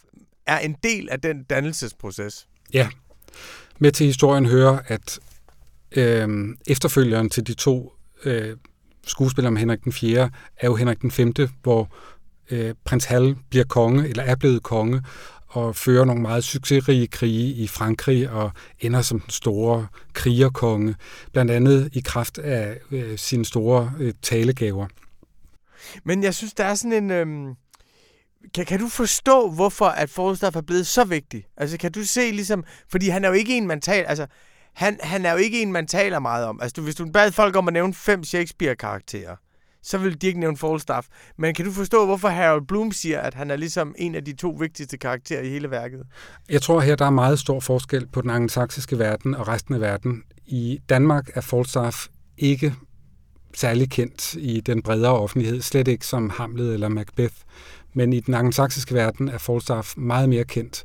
er 0.47 0.59
en 0.59 0.75
del 0.83 1.09
af 1.09 1.21
den 1.21 1.43
dannelsesproces. 1.43 2.47
Ja. 2.73 2.89
Med 3.79 3.91
til 3.91 4.05
historien 4.05 4.45
hører, 4.45 4.79
at 4.87 5.19
øh, 5.91 6.47
efterfølgeren 6.67 7.29
til 7.29 7.47
de 7.47 7.53
to 7.53 7.93
øh, 8.23 8.57
skuespillere 9.07 9.47
om 9.47 9.55
Henrik 9.55 9.83
den 9.83 9.91
4. 9.91 10.29
er 10.57 10.67
jo 10.67 10.75
Henrik 10.75 11.01
den 11.01 11.11
5., 11.11 11.33
hvor 11.63 11.89
øh, 12.51 12.73
prins 12.85 13.05
Hal 13.05 13.35
bliver 13.49 13.65
konge, 13.65 14.07
eller 14.07 14.23
er 14.23 14.35
blevet 14.35 14.63
konge, 14.63 15.03
og 15.47 15.75
fører 15.75 16.05
nogle 16.05 16.21
meget 16.21 16.43
succesrige 16.43 17.07
krige 17.07 17.53
i 17.53 17.67
Frankrig 17.67 18.29
og 18.29 18.51
ender 18.79 19.01
som 19.01 19.19
den 19.19 19.29
store 19.29 19.87
krigerkonge, 20.13 20.95
blandt 21.31 21.51
andet 21.51 21.89
i 21.93 21.99
kraft 22.05 22.37
af 22.37 22.77
øh, 22.91 23.17
sine 23.17 23.45
store 23.45 23.93
øh, 23.99 24.13
talegaver. 24.21 24.87
Men 26.03 26.23
jeg 26.23 26.35
synes, 26.35 26.53
der 26.53 26.63
er 26.63 26.75
sådan 26.75 27.03
en... 27.03 27.11
Øh... 27.11 27.55
kan, 28.53 28.65
kan 28.65 28.79
du 28.79 28.87
forstå, 28.87 29.49
hvorfor 29.49 29.85
at 29.85 30.09
Forstaff 30.09 30.55
er 30.55 30.61
blevet 30.61 30.87
så 30.87 31.03
vigtig? 31.03 31.45
Altså, 31.57 31.77
kan 31.77 31.91
du 31.91 32.03
se 32.03 32.31
ligesom... 32.31 32.63
Fordi 32.91 33.09
han 33.09 33.23
er 33.23 33.27
jo 33.27 33.33
ikke 33.33 33.57
en, 33.57 33.67
man 33.67 33.81
taler... 33.81 34.07
Altså, 34.07 34.27
han, 34.73 34.99
han 35.03 35.25
er 35.25 35.31
jo 35.31 35.37
ikke 35.37 35.61
en, 35.61 35.71
man 35.71 35.87
taler 35.87 36.19
meget 36.19 36.45
om. 36.45 36.61
Altså, 36.61 36.73
du, 36.73 36.81
hvis 36.81 36.95
du 36.95 37.11
bad 37.11 37.31
folk 37.31 37.55
om 37.55 37.67
at 37.67 37.73
nævne 37.73 37.93
fem 37.93 38.23
Shakespeare-karakterer, 38.23 39.35
så 39.87 39.97
vil 39.97 40.21
de 40.21 40.27
ikke 40.27 40.39
nævne 40.39 40.57
Falstaff. 40.57 41.07
Men 41.37 41.53
kan 41.53 41.65
du 41.65 41.71
forstå, 41.71 42.05
hvorfor 42.05 42.27
Harold 42.27 42.67
Bloom 42.67 42.91
siger, 42.91 43.19
at 43.19 43.33
han 43.33 43.51
er 43.51 43.55
ligesom 43.55 43.95
en 43.97 44.15
af 44.15 44.25
de 44.25 44.33
to 44.33 44.49
vigtigste 44.59 44.97
karakterer 44.97 45.41
i 45.41 45.49
hele 45.49 45.71
værket? 45.71 46.03
Jeg 46.49 46.61
tror 46.61 46.79
her, 46.79 46.95
der 46.95 47.05
er 47.05 47.09
meget 47.09 47.39
stor 47.39 47.59
forskel 47.59 48.07
på 48.07 48.21
den 48.21 48.29
angelsaksiske 48.29 48.99
verden 48.99 49.35
og 49.35 49.47
resten 49.47 49.73
af 49.73 49.81
verden. 49.81 50.23
I 50.45 50.79
Danmark 50.89 51.29
er 51.33 51.41
Falstaff 51.41 52.07
ikke 52.37 52.75
særlig 53.55 53.89
kendt 53.89 54.33
i 54.33 54.59
den 54.59 54.81
bredere 54.81 55.19
offentlighed, 55.19 55.61
slet 55.61 55.87
ikke 55.87 56.05
som 56.05 56.29
Hamlet 56.29 56.73
eller 56.73 56.89
Macbeth. 56.89 57.35
Men 57.93 58.13
i 58.13 58.19
den 58.19 58.33
angelsaksiske 58.33 58.93
verden 58.93 59.29
er 59.29 59.37
Falstaff 59.37 59.97
meget 59.97 60.29
mere 60.29 60.43
kendt. 60.43 60.83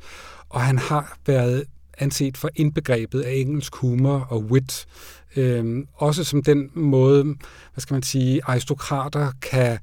Og 0.48 0.60
han 0.60 0.78
har 0.78 1.16
været 1.26 1.64
anset 1.98 2.36
for 2.36 2.50
indbegrebet 2.56 3.20
af 3.20 3.32
engelsk 3.32 3.76
humor 3.76 4.26
og 4.30 4.44
wit. 4.44 4.86
Øhm, 5.36 5.86
også 5.94 6.24
som 6.24 6.42
den 6.42 6.70
måde, 6.74 7.24
hvad 7.24 7.80
skal 7.80 7.94
man 7.94 8.02
sige, 8.02 8.40
aristokrater 8.44 9.32
kan 9.42 9.78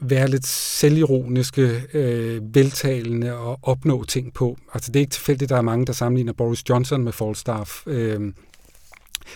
være 0.00 0.28
lidt 0.28 0.46
selvironiske, 0.46 1.82
øh, 1.94 2.54
veltalende 2.54 3.34
og 3.36 3.58
opnå 3.62 4.04
ting 4.04 4.34
på. 4.34 4.58
Altså 4.74 4.92
det 4.92 4.98
er 4.98 5.00
ikke 5.00 5.10
tilfældigt, 5.10 5.42
at 5.42 5.50
der 5.50 5.56
er 5.56 5.62
mange, 5.62 5.86
der 5.86 5.92
sammenligner 5.92 6.32
Boris 6.32 6.68
Johnson 6.68 7.04
med 7.04 7.12
Falstaff. 7.12 7.86
Øhm, 7.86 8.34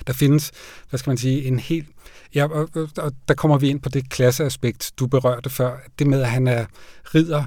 der 0.07 0.13
findes, 0.13 0.53
hvad 0.91 0.99
skal 0.99 1.11
man 1.11 1.17
sige, 1.17 1.45
en 1.45 1.59
helt... 1.59 1.89
Ja, 2.35 2.47
og, 2.49 2.69
og 2.97 3.13
der 3.29 3.35
kommer 3.35 3.59
vi 3.59 3.69
ind 3.69 3.81
på 3.81 3.89
det 3.89 4.11
klasseaspekt, 4.11 4.93
du 4.99 5.07
berørte 5.07 5.51
før. 5.51 5.77
Det 5.99 6.07
med, 6.07 6.21
at 6.21 6.29
han 6.29 6.47
er 6.47 6.65
ridder 7.15 7.45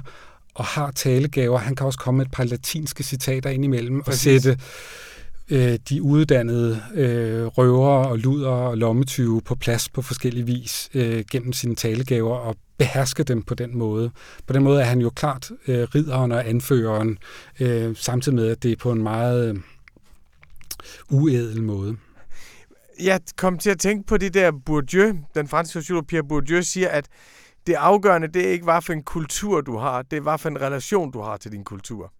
og 0.54 0.64
har 0.64 0.90
talegaver. 0.90 1.58
Han 1.58 1.76
kan 1.76 1.86
også 1.86 1.98
komme 1.98 2.18
med 2.18 2.26
et 2.26 2.32
par 2.32 2.44
latinske 2.44 3.02
citater 3.02 3.50
ind 3.50 3.64
imellem 3.64 4.02
Præcis. 4.02 4.36
og 4.36 4.42
sætte 4.42 4.64
øh, 5.50 5.78
de 5.88 6.02
uddannede 6.02 6.82
øh, 6.94 7.46
røvere 7.46 8.08
og 8.08 8.18
luder 8.18 8.48
og 8.48 8.78
lommetyve 8.78 9.40
på 9.40 9.54
plads 9.54 9.88
på 9.88 10.02
forskellige 10.02 10.46
vis 10.46 10.90
øh, 10.94 11.24
gennem 11.30 11.52
sine 11.52 11.74
talegaver 11.74 12.36
og 12.36 12.56
beherske 12.78 13.22
dem 13.22 13.42
på 13.42 13.54
den 13.54 13.78
måde. 13.78 14.10
På 14.46 14.52
den 14.52 14.62
måde 14.62 14.80
er 14.80 14.84
han 14.84 15.00
jo 15.00 15.10
klart 15.10 15.50
øh, 15.68 15.88
ridderen 15.94 16.32
og 16.32 16.48
anføreren, 16.48 17.18
øh, 17.60 17.96
samtidig 17.96 18.36
med, 18.36 18.48
at 18.48 18.62
det 18.62 18.72
er 18.72 18.76
på 18.76 18.92
en 18.92 19.02
meget 19.02 19.48
øh, 19.48 19.60
uædel 21.10 21.62
måde. 21.62 21.96
Jeg 23.02 23.20
kom 23.36 23.58
til 23.58 23.70
at 23.70 23.78
tænke 23.78 24.06
på 24.06 24.16
det 24.16 24.34
der 24.34 24.52
Bourdieu, 24.66 25.14
den 25.34 25.48
franske 25.48 25.72
sociolog 25.72 26.06
Pierre 26.06 26.28
Bourdieu 26.28 26.62
siger, 26.62 26.88
at 26.88 27.08
det 27.66 27.74
afgørende, 27.74 28.28
det 28.28 28.46
er 28.48 28.52
ikke, 28.52 28.64
hvad 28.64 28.82
for 28.82 28.92
en 28.92 29.02
kultur 29.02 29.60
du 29.60 29.76
har, 29.76 30.02
det 30.02 30.16
er, 30.16 30.20
hvad 30.20 30.38
for 30.38 30.48
en 30.48 30.60
relation 30.60 31.10
du 31.10 31.20
har 31.20 31.36
til 31.36 31.52
din 31.52 31.64
kultur. 31.64 32.12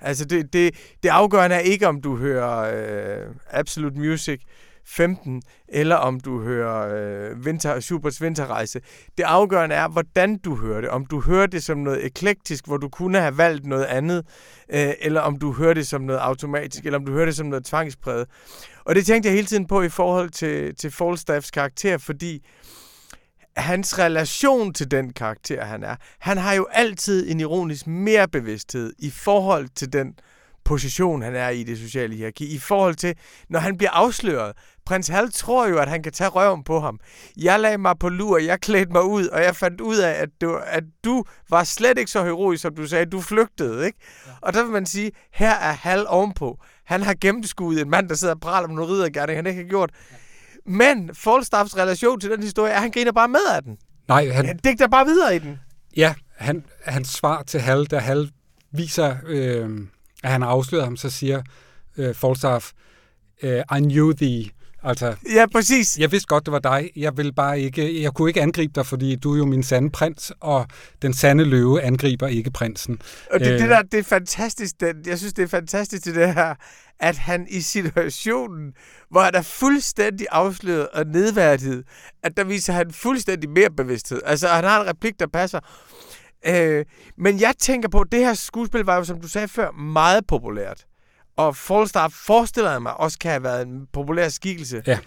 Altså, 0.00 0.24
det, 0.24 0.52
det, 0.52 0.74
det 1.02 1.08
afgørende 1.08 1.56
er 1.56 1.60
ikke, 1.60 1.88
om 1.88 2.00
du 2.00 2.16
hører 2.16 2.58
øh, 2.58 3.34
Absolute 3.50 3.98
Music 3.98 4.40
15, 4.86 5.42
eller 5.68 5.96
om 5.96 6.20
du 6.20 6.42
hører 6.42 6.94
øh, 7.30 7.38
Winter, 7.38 7.76
Super's 7.76 8.24
Vinterrejse. 8.24 8.80
Det 9.18 9.24
afgørende 9.24 9.74
er, 9.74 9.88
hvordan 9.88 10.38
du 10.38 10.56
hører 10.56 10.80
det. 10.80 10.90
Om 10.90 11.06
du 11.06 11.20
hører 11.20 11.46
det 11.46 11.62
som 11.62 11.78
noget 11.78 12.06
eklektisk, 12.06 12.66
hvor 12.66 12.76
du 12.76 12.88
kunne 12.88 13.20
have 13.20 13.38
valgt 13.38 13.66
noget 13.66 13.84
andet, 13.84 14.26
øh, 14.68 14.92
eller 15.00 15.20
om 15.20 15.38
du 15.38 15.52
hører 15.52 15.74
det 15.74 15.86
som 15.86 16.00
noget 16.02 16.20
automatisk, 16.20 16.86
eller 16.86 16.98
om 16.98 17.06
du 17.06 17.12
hører 17.12 17.24
det 17.24 17.36
som 17.36 17.46
noget 17.46 17.64
tvangspræget. 17.64 18.28
Og 18.84 18.94
det 18.94 19.06
tænkte 19.06 19.26
jeg 19.26 19.34
hele 19.34 19.46
tiden 19.46 19.66
på 19.66 19.82
i 19.82 19.88
forhold 19.88 20.30
til, 20.30 20.74
til 20.74 20.90
Falstaffs 20.90 21.50
karakter, 21.50 21.98
fordi 21.98 22.42
hans 23.56 23.98
relation 23.98 24.72
til 24.72 24.90
den 24.90 25.12
karakter, 25.12 25.64
han 25.64 25.82
er. 25.82 25.96
Han 26.18 26.38
har 26.38 26.52
jo 26.52 26.66
altid 26.72 27.30
en 27.30 27.40
ironisk 27.40 27.86
mere 27.86 28.28
bevidsthed 28.28 28.92
i 28.98 29.10
forhold 29.10 29.68
til 29.74 29.92
den 29.92 30.14
position, 30.64 31.22
han 31.22 31.34
er 31.34 31.48
i 31.48 31.62
det 31.62 31.78
sociale 31.78 32.14
hierarki. 32.14 32.54
I 32.54 32.58
forhold 32.58 32.94
til, 32.94 33.14
når 33.48 33.58
han 33.58 33.76
bliver 33.76 33.90
afsløret. 33.90 34.52
Prins 34.86 35.08
Hal 35.08 35.32
tror 35.32 35.68
jo, 35.68 35.78
at 35.78 35.88
han 35.88 36.02
kan 36.02 36.12
tage 36.12 36.30
røven 36.30 36.64
på 36.64 36.80
ham. 36.80 37.00
Jeg 37.36 37.60
lagde 37.60 37.78
mig 37.78 37.98
på 38.00 38.08
lur, 38.08 38.38
jeg 38.38 38.60
klædte 38.60 38.92
mig 38.92 39.02
ud, 39.02 39.26
og 39.26 39.42
jeg 39.42 39.56
fandt 39.56 39.80
ud 39.80 39.96
af, 39.96 40.10
at 40.10 40.28
du, 40.40 40.60
at 40.66 40.84
du 41.04 41.24
var 41.50 41.64
slet 41.64 41.98
ikke 41.98 42.10
så 42.10 42.24
heroisk, 42.24 42.62
som 42.62 42.74
du 42.74 42.86
sagde. 42.86 43.06
Du 43.06 43.20
flygtede, 43.20 43.86
ikke? 43.86 43.98
Ja. 44.26 44.32
Og 44.40 44.54
der 44.54 44.62
vil 44.62 44.72
man 44.72 44.86
sige, 44.86 45.10
her 45.32 45.50
er 45.50 45.72
Hal 45.72 46.06
ovenpå. 46.06 46.58
Han 46.84 47.02
har 47.02 47.14
gennemskuet 47.20 47.80
en 47.80 47.90
mand, 47.90 48.08
der 48.08 48.14
sidder 48.14 48.34
og 48.34 48.40
praler 48.40 48.68
med 48.68 48.76
noget 48.76 48.90
riddergærning, 48.90 49.38
han 49.38 49.46
ikke 49.46 49.62
har 49.62 49.68
gjort. 49.68 49.90
Ja. 50.10 50.16
Men 50.66 51.14
Falstaffs 51.14 51.76
relation 51.76 52.20
til 52.20 52.30
den 52.30 52.42
historie 52.42 52.72
er, 52.72 52.76
at 52.76 52.82
han 52.82 52.90
griner 52.90 53.12
bare 53.12 53.28
med 53.28 53.40
af 53.54 53.62
den. 53.62 53.78
Nej, 54.08 54.28
han... 54.28 54.46
Han 54.46 54.56
digter 54.56 54.88
bare 54.88 55.06
videre 55.06 55.36
i 55.36 55.38
den. 55.38 55.58
Ja, 55.96 56.14
han, 56.36 56.64
hans 56.84 57.08
svar 57.08 57.42
til 57.42 57.60
Hal, 57.60 57.84
da 57.84 57.98
Hal 57.98 58.30
viser, 58.70 59.16
øh, 59.26 59.80
at 60.22 60.30
han 60.30 60.42
har 60.42 60.48
afsløret 60.48 60.84
ham, 60.84 60.96
så 60.96 61.10
siger 61.10 61.42
øh, 61.96 62.14
Falstaff, 62.14 62.72
øh, 63.42 63.62
I 63.76 63.80
knew 63.80 64.12
thee. 64.12 64.50
Altså, 64.84 65.16
ja, 65.34 65.46
præcis. 65.52 65.98
Jeg 65.98 66.12
vidste 66.12 66.26
godt, 66.26 66.46
det 66.46 66.52
var 66.52 66.58
dig. 66.58 66.90
Jeg 66.96 67.16
vil 67.16 67.34
bare 67.34 67.60
ikke, 67.60 68.02
jeg 68.02 68.12
kunne 68.12 68.30
ikke 68.30 68.42
angribe 68.42 68.72
dig, 68.74 68.86
fordi 68.86 69.16
du 69.16 69.34
er 69.34 69.38
jo 69.38 69.44
min 69.44 69.62
sande 69.62 69.90
prins, 69.90 70.32
og 70.40 70.66
den 71.02 71.14
sande 71.14 71.44
løve 71.44 71.82
angriber 71.82 72.26
ikke 72.26 72.50
prinsen. 72.50 73.02
Og 73.30 73.40
det, 73.40 73.52
øh, 73.52 73.58
det 73.58 73.70
der, 73.70 73.82
det 73.82 73.98
er 73.98 74.02
fantastisk. 74.02 74.80
Det, 74.80 75.06
jeg 75.06 75.18
synes, 75.18 75.32
det 75.32 75.42
er 75.42 75.46
fantastisk 75.46 76.04
det 76.04 76.34
her, 76.34 76.54
at 77.00 77.16
han 77.16 77.46
i 77.50 77.60
situationen, 77.60 78.72
hvor 79.10 79.20
han 79.20 79.34
er 79.34 79.42
fuldstændig 79.42 80.26
afsløret 80.30 80.88
og 80.88 81.04
nedværdiget, 81.06 81.84
at 82.22 82.36
der 82.36 82.44
viser 82.44 82.72
han 82.72 82.90
fuldstændig 82.90 83.50
mere 83.50 83.70
bevidsthed. 83.70 84.20
Altså, 84.24 84.48
han 84.48 84.64
har 84.64 84.80
en 84.80 84.88
replik, 84.88 85.20
der 85.20 85.26
passer. 85.26 85.60
Øh, 86.46 86.84
men 87.18 87.40
jeg 87.40 87.54
tænker 87.58 87.88
på, 87.88 88.00
at 88.00 88.12
det 88.12 88.20
her 88.20 88.34
skuespil 88.34 88.80
var 88.80 88.96
jo, 88.96 89.04
som 89.04 89.20
du 89.20 89.28
sagde 89.28 89.48
før, 89.48 89.70
meget 89.70 90.26
populært. 90.26 90.84
Og 91.36 91.56
Falstaff 91.56 92.14
forestiller 92.14 92.70
jeg 92.70 92.82
mig 92.82 92.96
også 92.96 93.18
kan 93.18 93.30
have 93.30 93.42
været 93.42 93.66
en 93.66 93.86
populær 93.92 94.28
skikkelse. 94.28 94.82
Ja. 94.86 94.98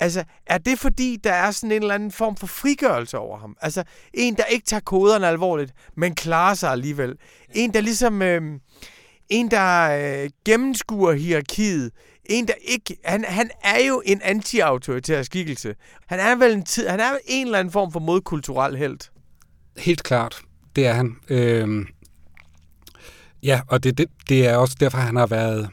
Altså, 0.00 0.24
er 0.46 0.58
det 0.58 0.78
fordi, 0.78 1.16
der 1.24 1.32
er 1.32 1.50
sådan 1.50 1.72
en 1.72 1.82
eller 1.82 1.94
anden 1.94 2.12
form 2.12 2.36
for 2.36 2.46
frigørelse 2.46 3.18
over 3.18 3.38
ham? 3.38 3.56
Altså, 3.60 3.84
en, 4.14 4.36
der 4.36 4.44
ikke 4.44 4.66
tager 4.66 4.80
koderne 4.80 5.26
alvorligt, 5.26 5.72
men 5.96 6.14
klarer 6.14 6.54
sig 6.54 6.70
alligevel. 6.70 7.16
En, 7.54 7.74
der 7.74 7.80
ligesom... 7.80 8.22
Øh, 8.22 8.42
en, 9.28 9.50
der 9.50 9.90
øh, 10.22 10.30
gennemskuer 10.44 11.12
hierarkiet. 11.12 11.90
En, 12.24 12.48
der 12.48 12.54
ikke... 12.62 12.96
Han, 13.04 13.24
han 13.24 13.50
er 13.64 13.84
jo 13.84 14.02
en 14.06 14.22
anti-autoritær 14.22 15.22
skikkelse. 15.22 15.74
Han 16.06 16.20
er 16.20 16.36
vel 16.36 16.52
en, 16.52 16.64
tid, 16.64 16.88
han 16.88 17.00
er 17.00 17.10
en 17.26 17.46
eller 17.46 17.58
anden 17.58 17.72
form 17.72 17.92
for 17.92 18.00
modkulturel 18.00 18.76
held. 18.76 18.98
Helt 19.78 20.02
klart. 20.02 20.42
Det 20.76 20.86
er 20.86 20.92
han. 20.92 21.16
Øh, 21.28 21.86
ja, 23.42 23.60
og 23.66 23.84
det, 23.84 23.98
det, 23.98 24.06
det 24.28 24.46
er 24.46 24.56
også 24.56 24.76
derfor, 24.80 24.98
han 24.98 25.16
har 25.16 25.26
været 25.26 25.68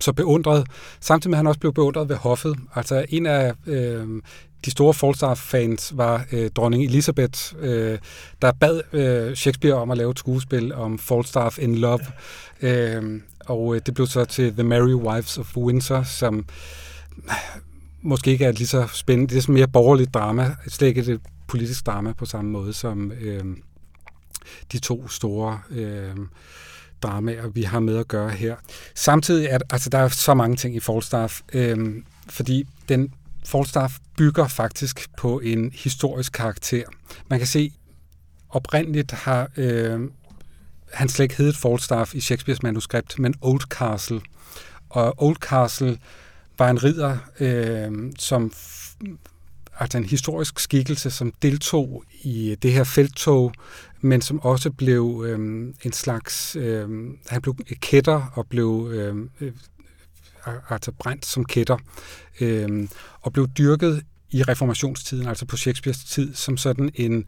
så 0.00 0.12
beundret. 0.12 0.66
Samtidig 1.00 1.30
med, 1.30 1.36
at 1.36 1.38
han 1.38 1.46
også 1.46 1.60
blev 1.60 1.72
beundret 1.72 2.08
ved 2.08 2.16
hoffet. 2.16 2.56
Altså 2.74 3.04
en 3.08 3.26
af 3.26 3.52
øh, 3.66 4.22
de 4.64 4.70
store 4.70 4.94
Falstaff-fans 4.94 5.92
var 5.96 6.24
øh, 6.32 6.50
dronning 6.50 6.84
Elizabeth, 6.84 7.54
øh, 7.58 7.98
der 8.42 8.52
bad 8.52 8.80
øh, 8.92 9.34
Shakespeare 9.34 9.74
om 9.74 9.90
at 9.90 9.98
lave 9.98 10.10
et 10.10 10.18
skuespil 10.18 10.74
om 10.74 10.98
Falstaff 10.98 11.58
in 11.58 11.74
Love. 11.74 12.00
Øh, 12.62 13.20
og 13.46 13.74
øh, 13.74 13.80
det 13.86 13.94
blev 13.94 14.06
så 14.06 14.24
til 14.24 14.52
The 14.52 14.62
Merry 14.62 14.94
Wives 14.94 15.38
of 15.38 15.56
Windsor, 15.56 16.02
som 16.02 16.46
måske 18.02 18.30
ikke 18.30 18.44
er 18.44 18.52
lige 18.52 18.66
så 18.66 18.86
spændende. 18.92 19.30
Det 19.30 19.36
er 19.38 19.42
sådan 19.42 19.54
mere 19.54 19.68
borgerligt 19.68 20.14
drama, 20.14 20.54
slet 20.68 20.88
ikke 20.88 21.12
et 21.12 21.20
politisk 21.48 21.86
drama 21.86 22.12
på 22.12 22.26
samme 22.26 22.50
måde 22.50 22.72
som 22.72 23.12
øh, 23.20 23.44
de 24.72 24.78
to 24.78 25.08
store 25.08 25.60
øh, 25.70 26.16
dramaer, 27.02 27.48
vi 27.48 27.62
har 27.62 27.80
med 27.80 27.96
at 27.98 28.08
gøre 28.08 28.30
her. 28.30 28.56
Samtidig 28.94 29.46
er 29.46 29.58
altså, 29.70 29.90
der 29.90 29.98
er 29.98 30.08
så 30.08 30.34
mange 30.34 30.56
ting 30.56 30.76
i 30.76 30.80
Falstaff, 30.80 31.40
øh, 31.52 32.02
fordi 32.28 32.68
den 32.88 33.14
Falstaff 33.44 33.94
bygger 34.16 34.48
faktisk 34.48 35.08
på 35.16 35.40
en 35.40 35.72
historisk 35.74 36.32
karakter. 36.32 36.84
Man 37.28 37.38
kan 37.38 37.48
se, 37.48 37.72
oprindeligt 38.48 39.12
har 39.12 39.50
øh, 39.56 40.00
han 40.92 41.08
slet 41.08 41.24
ikke 41.24 41.36
heddet 41.36 41.56
Falstaff 41.56 42.14
i 42.14 42.20
Shakespeares 42.20 42.62
manuskript, 42.62 43.18
men 43.18 43.34
Oldcastle. 43.40 44.20
Og 44.90 45.14
Oldcastle 45.22 45.98
var 46.58 46.70
en 46.70 46.84
ridder, 46.84 47.16
øh, 47.40 48.12
som 48.18 48.52
altså 49.78 49.98
en 49.98 50.04
historisk 50.04 50.58
skikkelse, 50.58 51.10
som 51.10 51.32
deltog 51.42 52.04
i 52.22 52.56
det 52.62 52.72
her 52.72 52.84
felttog 52.84 53.52
men 54.04 54.20
som 54.20 54.40
også 54.40 54.70
blev 54.70 55.24
øh, 55.26 55.38
en 55.82 55.92
slags, 55.92 56.56
øh, 56.56 56.88
han 57.28 57.42
blev 57.42 57.56
kætter 57.80 58.32
og 58.34 58.46
blev 58.46 58.90
øhm, 58.92 59.30
øh, 59.40 59.52
altså 60.70 60.92
brændt 60.92 61.26
som 61.26 61.44
kætter, 61.44 61.76
øh, 62.40 62.88
og 63.20 63.32
blev 63.32 63.48
dyrket 63.48 64.02
i 64.30 64.42
reformationstiden, 64.42 65.26
altså 65.26 65.46
på 65.46 65.56
Shakespeares 65.56 66.04
tid, 66.04 66.34
som 66.34 66.56
sådan 66.56 66.90
en 66.94 67.24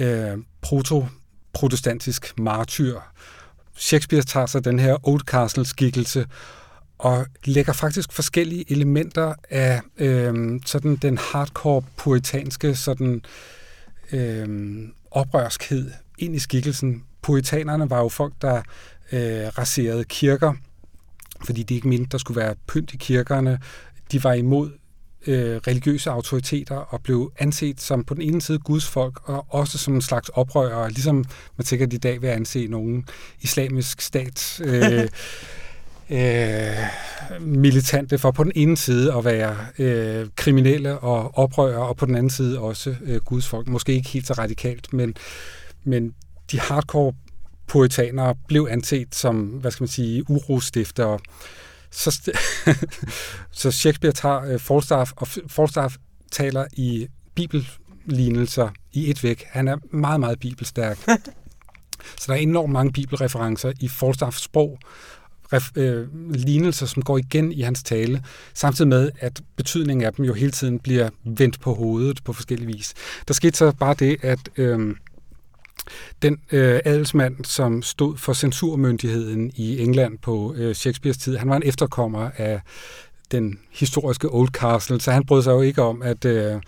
øh, 0.00 0.38
proto-protestantisk 0.60 2.38
martyr. 2.38 3.00
Shakespeare 3.76 4.22
tager 4.22 4.46
så 4.46 4.60
den 4.60 4.78
her 4.78 5.08
Old 5.08 5.20
Castle-skikkelse 5.20 6.26
og 6.98 7.26
lægger 7.44 7.72
faktisk 7.72 8.12
forskellige 8.12 8.72
elementer 8.72 9.34
af 9.50 9.80
øh, 9.98 10.60
sådan 10.66 10.96
den 10.96 11.18
hardcore 11.18 11.82
puritanske 11.96 12.74
sådan 12.74 13.22
øh, 14.12 14.48
oprørskhed 15.10 15.90
ind 16.18 16.36
i 16.36 16.38
skikkelsen. 16.38 17.04
Puritanerne 17.22 17.90
var 17.90 17.98
jo 17.98 18.08
folk, 18.08 18.32
der 18.42 18.56
øh, 19.12 19.48
raserede 19.58 20.04
kirker, 20.04 20.54
fordi 21.44 21.62
de 21.62 21.74
ikke 21.74 21.88
mente, 21.88 22.08
der 22.12 22.18
skulle 22.18 22.40
være 22.40 22.54
pynt 22.68 22.94
i 22.94 22.96
kirkerne. 22.96 23.58
De 24.12 24.24
var 24.24 24.32
imod 24.32 24.70
øh, 25.26 25.56
religiøse 25.56 26.10
autoriteter 26.10 26.76
og 26.76 27.02
blev 27.02 27.32
anset 27.38 27.80
som 27.80 28.04
på 28.04 28.14
den 28.14 28.22
ene 28.22 28.42
side 28.42 28.58
Guds 28.58 28.86
folk, 28.86 29.28
og 29.28 29.46
også 29.48 29.78
som 29.78 29.94
en 29.94 30.02
slags 30.02 30.28
oprørere, 30.28 30.90
ligesom 30.90 31.24
man 31.56 31.64
sikkert 31.64 31.92
i 31.92 31.96
dag 31.96 32.22
vil 32.22 32.28
anse 32.28 32.66
nogen 32.66 33.06
islamisk 33.40 34.00
stat 34.00 34.60
øh, 34.64 35.08
øh, 36.18 36.76
militante 37.40 38.18
for 38.18 38.30
på 38.30 38.44
den 38.44 38.52
ene 38.54 38.76
side 38.76 39.14
at 39.14 39.24
være 39.24 39.56
øh, 39.78 40.28
kriminelle 40.36 40.98
og 40.98 41.38
oprørere, 41.38 41.86
og 41.88 41.96
på 41.96 42.06
den 42.06 42.14
anden 42.14 42.30
side 42.30 42.58
også 42.58 42.96
øh, 43.04 43.20
Guds 43.20 43.48
folk. 43.48 43.68
Måske 43.68 43.92
ikke 43.92 44.08
helt 44.08 44.26
så 44.26 44.32
radikalt, 44.32 44.92
men, 44.92 45.14
men 45.84 46.14
de 46.50 46.60
hardcore 46.60 47.12
puritanere 47.66 48.34
blev 48.48 48.68
anset 48.70 49.14
som, 49.14 49.36
hvad 49.40 49.70
skal 49.70 49.82
man 49.82 49.88
sige, 49.88 50.30
urostiftere. 50.30 51.18
Så, 51.90 52.32
så 53.50 53.70
Shakespeare 53.70 54.12
tager 54.12 54.42
øh, 54.42 54.58
Falstaff, 54.58 55.12
og 55.16 55.28
Falstaff 55.28 55.96
taler 56.32 56.66
i 56.72 57.08
bibellignelser 57.34 58.68
i 58.92 59.10
et 59.10 59.24
væk. 59.24 59.44
Han 59.48 59.68
er 59.68 59.76
meget, 59.90 60.20
meget 60.20 60.40
bibelstærk. 60.40 60.98
Så 62.18 62.24
der 62.26 62.32
er 62.32 62.36
enormt 62.36 62.72
mange 62.72 62.92
bibelreferencer 62.92 63.72
i 63.80 63.88
Falstaffs 63.88 64.42
sprog, 64.42 64.78
øh, 65.76 66.08
lignelser, 66.34 66.86
som 66.86 67.02
går 67.02 67.18
igen 67.18 67.52
i 67.52 67.60
hans 67.60 67.82
tale, 67.82 68.24
samtidig 68.54 68.88
med, 68.88 69.10
at 69.18 69.42
betydningen 69.56 70.06
af 70.06 70.12
dem 70.12 70.24
jo 70.24 70.34
hele 70.34 70.52
tiden 70.52 70.78
bliver 70.78 71.08
vendt 71.24 71.60
på 71.60 71.74
hovedet 71.74 72.24
på 72.24 72.32
forskellige 72.32 72.66
vis. 72.66 72.94
Der 73.28 73.34
skete 73.34 73.58
så 73.58 73.72
bare 73.72 73.94
det, 73.94 74.16
at 74.22 74.38
øh, 74.56 74.94
den 76.22 76.40
øh, 76.52 76.80
adelsmand, 76.84 77.44
som 77.44 77.82
stod 77.82 78.16
for 78.16 78.32
censurmyndigheden 78.32 79.52
i 79.54 79.78
England 79.78 80.18
på 80.18 80.54
øh, 80.56 80.74
Shakespeares 80.74 81.18
tid, 81.18 81.36
han 81.36 81.48
var 81.48 81.56
en 81.56 81.62
efterkommer 81.66 82.30
af 82.36 82.60
den 83.32 83.58
historiske 83.70 84.28
Oldcastle, 84.34 85.00
så 85.00 85.10
han 85.10 85.26
brød 85.26 85.42
sig 85.42 85.52
jo 85.52 85.60
ikke 85.60 85.82
om, 85.82 86.02
at 86.02 86.24
øh, 86.24 86.60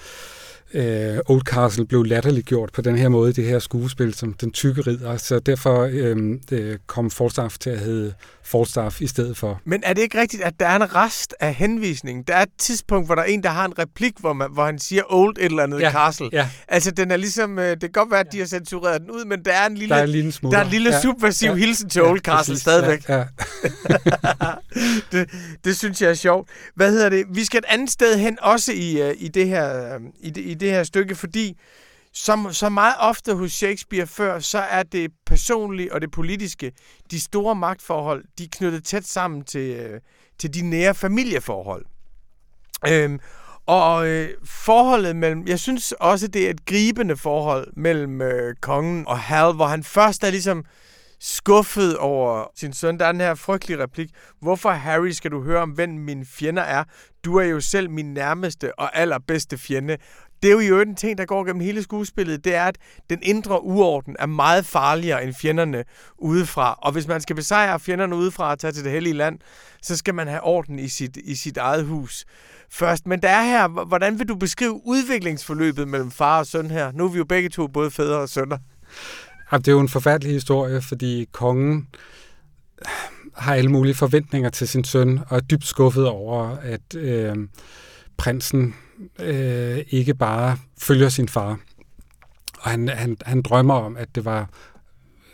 øh, 0.74 1.18
Oldcastle 1.26 1.86
blev 1.86 2.02
latterliggjort 2.04 2.72
på 2.72 2.82
den 2.82 2.98
her 2.98 3.08
måde, 3.08 3.32
det 3.32 3.44
her 3.44 3.58
skuespil 3.58 4.14
som 4.14 4.32
den 4.32 4.50
tykke 4.50 4.80
ridder, 4.80 5.16
så 5.16 5.38
derfor 5.38 5.88
øh, 5.92 6.16
øh, 6.52 6.78
kom 6.86 7.10
Falstaff 7.10 7.58
til 7.58 7.70
at 7.70 7.78
hedde 7.78 8.14
Falstaff 8.44 9.00
i 9.00 9.06
stedet 9.06 9.36
for. 9.36 9.60
Men 9.64 9.82
er 9.84 9.92
det 9.92 10.02
ikke 10.02 10.20
rigtigt, 10.20 10.42
at 10.42 10.60
der 10.60 10.66
er 10.66 10.76
en 10.76 10.94
rest 10.94 11.34
af 11.40 11.54
henvisning? 11.54 12.28
Der 12.28 12.34
er 12.34 12.42
et 12.42 12.48
tidspunkt, 12.58 13.08
hvor 13.08 13.14
der 13.14 13.22
er 13.22 13.26
en, 13.26 13.42
der 13.42 13.48
har 13.48 13.64
en 13.64 13.78
replik, 13.78 14.12
hvor, 14.20 14.32
man, 14.32 14.48
hvor 14.52 14.64
han 14.64 14.78
siger 14.78 15.02
Old 15.08 15.36
et 15.38 15.44
eller 15.44 15.62
andet 15.62 15.80
ja, 15.80 15.90
Castle. 15.90 16.28
Ja. 16.32 16.48
Altså, 16.68 16.90
den 16.90 17.10
er 17.10 17.16
ligesom, 17.16 17.58
øh, 17.58 17.70
det 17.70 17.80
kan 17.80 17.90
godt 17.90 18.10
være, 18.10 18.20
at 18.20 18.32
de 18.32 18.38
har 18.38 18.46
censureret 18.46 19.00
den 19.00 19.10
ud, 19.10 19.24
men 19.24 19.44
der 19.44 19.52
er 19.52 19.66
en 19.66 19.74
lille, 19.74 19.94
der 19.94 20.00
er 20.00 20.04
en 20.04 20.10
lille, 20.10 20.32
der 20.42 20.58
er 20.58 20.64
en 20.64 20.70
lille 20.70 20.90
ja, 20.90 21.00
subversiv 21.00 21.50
ja, 21.50 21.54
hilsen 21.54 21.88
til 21.88 22.00
ja, 22.00 22.08
Old 22.08 22.20
Castle 22.20 22.52
præcis, 22.52 22.62
stadigvæk. 22.62 23.08
Ja, 23.08 23.16
ja. 23.18 23.24
det, 25.12 25.30
det 25.64 25.76
synes 25.76 26.02
jeg 26.02 26.10
er 26.10 26.14
sjovt. 26.14 26.48
Hvad 26.74 26.90
hedder 26.90 27.08
det? 27.08 27.24
Vi 27.30 27.44
skal 27.44 27.58
et 27.58 27.64
andet 27.68 27.90
sted 27.90 28.18
hen, 28.18 28.38
også 28.42 28.72
i, 28.72 29.02
uh, 29.02 29.14
i, 29.16 29.28
det, 29.28 29.48
her, 29.48 29.96
uh, 29.96 30.02
i, 30.20 30.30
det, 30.30 30.40
i 30.44 30.54
det 30.54 30.70
her 30.70 30.84
stykke, 30.84 31.14
fordi 31.14 31.56
som 32.14 32.52
så 32.52 32.68
meget 32.68 32.94
ofte 32.98 33.34
hos 33.34 33.52
Shakespeare 33.52 34.06
før, 34.06 34.38
så 34.38 34.58
er 34.58 34.82
det 34.82 35.10
personlige 35.26 35.92
og 35.92 36.00
det 36.00 36.10
politiske, 36.10 36.72
de 37.10 37.20
store 37.20 37.54
magtforhold, 37.54 38.24
de 38.38 38.44
er 38.44 38.48
knyttet 38.52 38.84
tæt 38.84 39.04
sammen 39.04 39.44
til, 39.44 39.76
øh, 39.76 40.00
til 40.38 40.54
de 40.54 40.62
nære 40.62 40.94
familieforhold. 40.94 41.84
Øhm, 42.88 43.20
og 43.66 44.08
øh, 44.08 44.28
forholdet 44.44 45.16
mellem, 45.16 45.46
jeg 45.46 45.60
synes 45.60 45.92
også, 45.92 46.28
det 46.28 46.46
er 46.46 46.50
et 46.50 46.66
gribende 46.66 47.16
forhold 47.16 47.72
mellem 47.76 48.22
øh, 48.22 48.54
kongen 48.60 49.08
og 49.08 49.18
Hal, 49.18 49.52
hvor 49.52 49.66
han 49.66 49.84
først 49.84 50.24
er 50.24 50.30
ligesom 50.30 50.64
skuffet 51.20 51.96
over 51.96 52.46
sin 52.56 52.72
søn. 52.72 52.98
Der 52.98 53.06
er 53.06 53.12
den 53.12 53.20
her 53.20 53.34
frygtelige 53.34 53.82
replik. 53.82 54.10
Hvorfor, 54.40 54.70
Harry, 54.70 55.10
skal 55.10 55.30
du 55.30 55.42
høre 55.42 55.62
om, 55.62 55.70
hvem 55.70 55.90
mine 55.90 56.24
fjender 56.24 56.62
er? 56.62 56.84
Du 57.24 57.36
er 57.36 57.44
jo 57.44 57.60
selv 57.60 57.90
min 57.90 58.14
nærmeste 58.14 58.78
og 58.78 58.96
allerbedste 58.96 59.58
fjende 59.58 59.96
det 60.44 60.52
er 60.52 60.66
jo 60.68 60.80
en 60.80 60.94
ting, 60.94 61.18
der 61.18 61.24
går 61.24 61.44
gennem 61.44 61.62
hele 61.62 61.82
skuespillet, 61.82 62.44
det 62.44 62.54
er, 62.54 62.64
at 62.64 62.78
den 63.10 63.18
indre 63.22 63.64
uorden 63.64 64.16
er 64.18 64.26
meget 64.26 64.66
farligere 64.66 65.24
end 65.24 65.34
fjenderne 65.34 65.84
udefra. 66.18 66.78
Og 66.82 66.92
hvis 66.92 67.06
man 67.06 67.20
skal 67.20 67.36
besejre 67.36 67.80
fjenderne 67.80 68.16
udefra 68.16 68.50
og 68.50 68.58
tage 68.58 68.72
til 68.72 68.84
det 68.84 68.92
hellige 68.92 69.14
land, 69.14 69.38
så 69.82 69.96
skal 69.96 70.14
man 70.14 70.28
have 70.28 70.42
orden 70.42 70.78
i 70.78 70.88
sit, 70.88 71.16
i 71.16 71.34
sit 71.34 71.56
eget 71.56 71.84
hus 71.84 72.24
først. 72.70 73.06
Men 73.06 73.22
der 73.22 73.28
er 73.28 73.44
her, 73.44 73.68
hvordan 73.68 74.18
vil 74.18 74.28
du 74.28 74.34
beskrive 74.34 74.80
udviklingsforløbet 74.84 75.88
mellem 75.88 76.10
far 76.10 76.38
og 76.38 76.46
søn 76.46 76.70
her? 76.70 76.92
Nu 76.92 77.04
er 77.04 77.08
vi 77.08 77.18
jo 77.18 77.24
begge 77.24 77.48
to 77.48 77.66
både 77.66 77.90
fædre 77.90 78.18
og 78.18 78.28
sønner. 78.28 78.58
Det 79.50 79.68
er 79.68 79.72
jo 79.72 79.80
en 79.80 79.88
forfærdelig 79.88 80.32
historie, 80.32 80.82
fordi 80.82 81.26
kongen 81.32 81.88
har 83.34 83.54
alle 83.54 83.70
mulige 83.70 83.94
forventninger 83.94 84.50
til 84.50 84.68
sin 84.68 84.84
søn, 84.84 85.20
og 85.28 85.36
er 85.36 85.40
dybt 85.40 85.66
skuffet 85.66 86.08
over, 86.08 86.56
at 86.62 86.94
øh, 86.96 87.36
prinsen 88.16 88.74
øh, 89.18 89.78
ikke 89.88 90.14
bare 90.14 90.56
følger 90.78 91.08
sin 91.08 91.28
far. 91.28 91.58
Og 92.60 92.70
han, 92.70 92.88
han, 92.88 93.16
han 93.22 93.42
drømmer 93.42 93.74
om, 93.74 93.96
at 93.96 94.08
det 94.14 94.24
var 94.24 94.48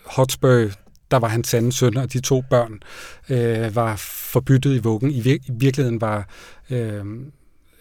Hotspur, 0.06 0.66
der 1.10 1.16
var 1.16 1.28
hans 1.28 1.48
sande 1.48 1.72
søn, 1.72 1.96
og 1.96 2.12
de 2.12 2.20
to 2.20 2.42
børn 2.50 2.80
øh, 3.28 3.76
var 3.76 3.96
forbyttet 4.32 4.74
i 4.74 4.78
vuggen. 4.78 5.10
I, 5.10 5.20
vir- 5.20 5.46
i 5.46 5.52
virkeligheden 5.52 6.00
var 6.00 6.28
øh, 6.70 7.04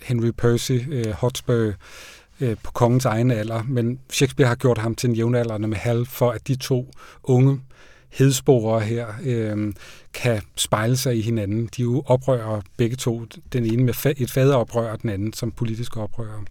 Henry 0.02 0.32
Percy 0.38 0.72
øh, 0.90 1.12
Hotspur 1.12 1.74
øh, 2.40 2.58
på 2.64 2.72
kongens 2.72 3.06
egen 3.06 3.32
alder, 3.32 3.64
men 3.64 4.00
Shakespeare 4.10 4.48
har 4.48 4.56
gjort 4.56 4.78
ham 4.78 4.96
til 4.96 5.10
en 5.10 5.16
jævnaldrende 5.16 5.68
med 5.68 5.78
Hal, 5.78 6.06
for 6.06 6.32
at 6.32 6.48
de 6.48 6.56
to 6.56 6.92
unge 7.24 7.62
hedsporer 8.10 8.80
her 8.80 9.08
øh, 9.24 9.74
kan 10.14 10.42
spejle 10.56 10.98
sig 10.98 11.18
i 11.18 11.22
hinanden. 11.22 11.70
De 11.78 11.82
jo 11.82 12.04
oprører 12.06 12.62
begge 12.78 12.96
to, 12.96 13.26
den 13.54 13.66
ene 13.66 13.84
med 13.84 14.14
et 14.18 14.32
faderoprør, 14.32 14.92
og 14.92 15.02
den 15.02 15.10
anden 15.10 15.34
som 15.34 15.52
politisk 15.52 15.98
oprører. 15.98 16.44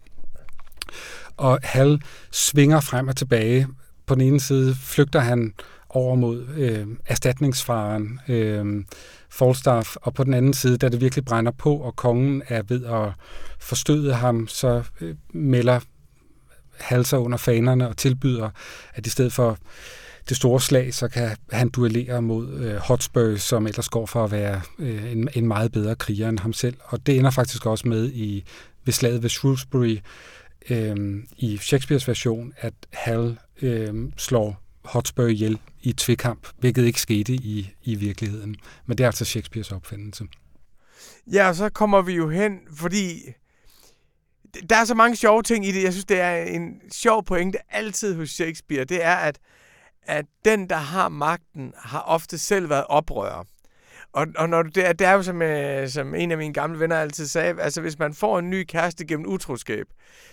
Og 1.37 1.59
Hal 1.63 2.01
svinger 2.31 2.79
frem 2.79 3.07
og 3.07 3.15
tilbage. 3.15 3.67
På 4.05 4.15
den 4.15 4.21
ene 4.21 4.39
side 4.39 4.75
flygter 4.75 5.19
han 5.19 5.53
over 5.89 6.15
mod 6.15 6.47
øh, 6.57 6.87
erstatningsfaren 7.05 8.19
øh, 8.27 8.83
Falstaff, 9.29 9.95
og 9.95 10.13
på 10.13 10.23
den 10.23 10.33
anden 10.33 10.53
side, 10.53 10.77
da 10.77 10.89
det 10.89 11.01
virkelig 11.01 11.25
brænder 11.25 11.51
på, 11.51 11.75
og 11.75 11.95
kongen 11.95 12.43
er 12.47 12.61
ved 12.67 12.85
at 12.85 13.11
forstøde 13.59 14.13
ham, 14.13 14.47
så 14.47 14.83
øh, 15.01 15.15
melder 15.33 15.79
halser 16.79 17.17
under 17.17 17.37
fanerne 17.37 17.89
og 17.89 17.97
tilbyder, 17.97 18.49
at 18.93 19.07
i 19.07 19.09
stedet 19.09 19.33
for 19.33 19.57
det 20.29 20.37
store 20.37 20.61
slag, 20.61 20.93
så 20.93 21.07
kan 21.07 21.35
han 21.51 21.69
duellere 21.69 22.21
mod 22.21 22.53
øh, 22.53 22.75
Hotspur, 22.75 23.35
som 23.35 23.67
ellers 23.67 23.89
går 23.89 24.05
for 24.05 24.23
at 24.23 24.31
være 24.31 24.61
øh, 24.79 25.11
en, 25.11 25.29
en 25.33 25.47
meget 25.47 25.71
bedre 25.71 25.95
kriger 25.95 26.29
end 26.29 26.39
ham 26.39 26.53
selv. 26.53 26.77
Og 26.83 27.05
det 27.07 27.17
ender 27.17 27.31
faktisk 27.31 27.65
også 27.65 27.87
med 27.87 28.11
i 28.13 28.43
ved 28.85 28.93
slaget 28.93 29.23
ved 29.23 29.29
Shrewsbury 29.29 29.97
øh, 30.69 31.23
i 31.37 31.57
Shakespeares 31.57 32.07
version, 32.07 32.53
at 32.57 32.73
Hal 32.93 33.37
øh, 33.61 33.93
slår 34.17 34.63
Hotspur 34.83 35.25
ihjel 35.25 35.59
i 35.81 35.93
tvekamp, 35.93 36.47
hvilket 36.59 36.85
ikke 36.85 37.01
skete 37.01 37.33
i, 37.33 37.73
i 37.83 37.95
virkeligheden. 37.95 38.55
Men 38.85 38.97
det 38.97 39.03
er 39.03 39.07
altså 39.07 39.25
Shakespeares 39.25 39.71
opfindelse. 39.71 40.27
Ja, 41.31 41.47
og 41.47 41.55
så 41.55 41.69
kommer 41.69 42.01
vi 42.01 42.13
jo 42.13 42.29
hen, 42.29 42.59
fordi 42.75 43.21
der 44.69 44.75
er 44.75 44.85
så 44.85 44.93
mange 44.93 45.15
sjove 45.15 45.43
ting 45.43 45.65
i 45.65 45.71
det. 45.71 45.83
Jeg 45.83 45.93
synes, 45.93 46.05
det 46.05 46.19
er 46.19 46.35
en 46.35 46.81
sjov 46.91 47.25
pointe 47.25 47.57
altid 47.69 48.15
hos 48.15 48.29
Shakespeare. 48.29 48.83
Det 48.83 49.03
er, 49.03 49.15
at 49.15 49.39
at 50.09 50.25
den, 50.45 50.69
der 50.69 50.75
har 50.75 51.09
magten, 51.09 51.73
har 51.77 51.99
ofte 51.99 52.37
selv 52.37 52.69
været 52.69 52.85
oprører. 52.89 53.43
Og, 54.13 54.27
og 54.37 54.49
når 54.49 54.63
det, 54.63 54.87
er, 54.87 54.93
det 54.93 55.07
er 55.07 55.13
jo 55.13 55.23
som, 55.23 55.41
øh, 55.41 55.89
som 55.89 56.15
en 56.15 56.31
af 56.31 56.37
mine 56.37 56.53
gamle 56.53 56.79
venner 56.79 56.95
altid 56.95 57.27
sagde, 57.27 57.61
altså 57.61 57.81
hvis 57.81 57.99
man 57.99 58.13
får 58.13 58.39
en 58.39 58.49
ny 58.49 58.63
kæreste 58.63 59.05
gennem 59.05 59.29
utroskab, 59.29 59.85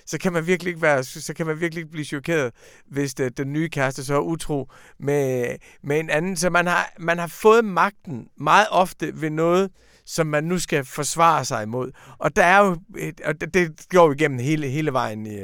så 0.07 0.19
kan 0.19 0.33
man 0.33 0.47
virkelig 0.47 0.71
ikke 0.71 0.83
være, 0.83 1.05
så 1.05 1.35
kan 1.35 1.47
man 1.47 1.61
virkelig 1.61 1.81
ikke 1.81 1.91
blive 1.91 2.05
chokeret, 2.05 2.53
hvis 2.87 3.15
det, 3.15 3.39
den 3.39 3.53
nye 3.53 3.69
kæreste 3.69 4.05
så 4.05 4.15
er 4.15 4.21
utro 4.21 4.71
med, 4.99 5.57
med 5.83 6.01
en 6.01 6.11
anden. 6.11 6.37
Så 6.37 6.51
man 6.51 6.67
har, 6.67 6.93
man 6.99 7.19
har 7.19 7.27
fået 7.27 7.65
magten 7.65 8.29
meget 8.37 8.67
ofte 8.71 9.21
ved 9.21 9.31
noget, 9.31 9.71
som 10.07 10.27
man 10.27 10.45
nu 10.45 10.59
skal 10.59 10.85
forsvare 10.85 11.45
sig 11.45 11.63
imod. 11.63 11.91
Og 12.19 12.37
der 12.37 12.45
er 12.45 12.67
jo, 12.67 12.77
et, 12.99 13.21
og 13.21 13.41
det, 13.41 13.55
det 13.55 13.89
går 13.89 14.09
vi 14.09 14.15
igennem 14.15 14.39
hele, 14.39 14.69
hele 14.69 14.93
vejen 14.93 15.27
i, 15.27 15.41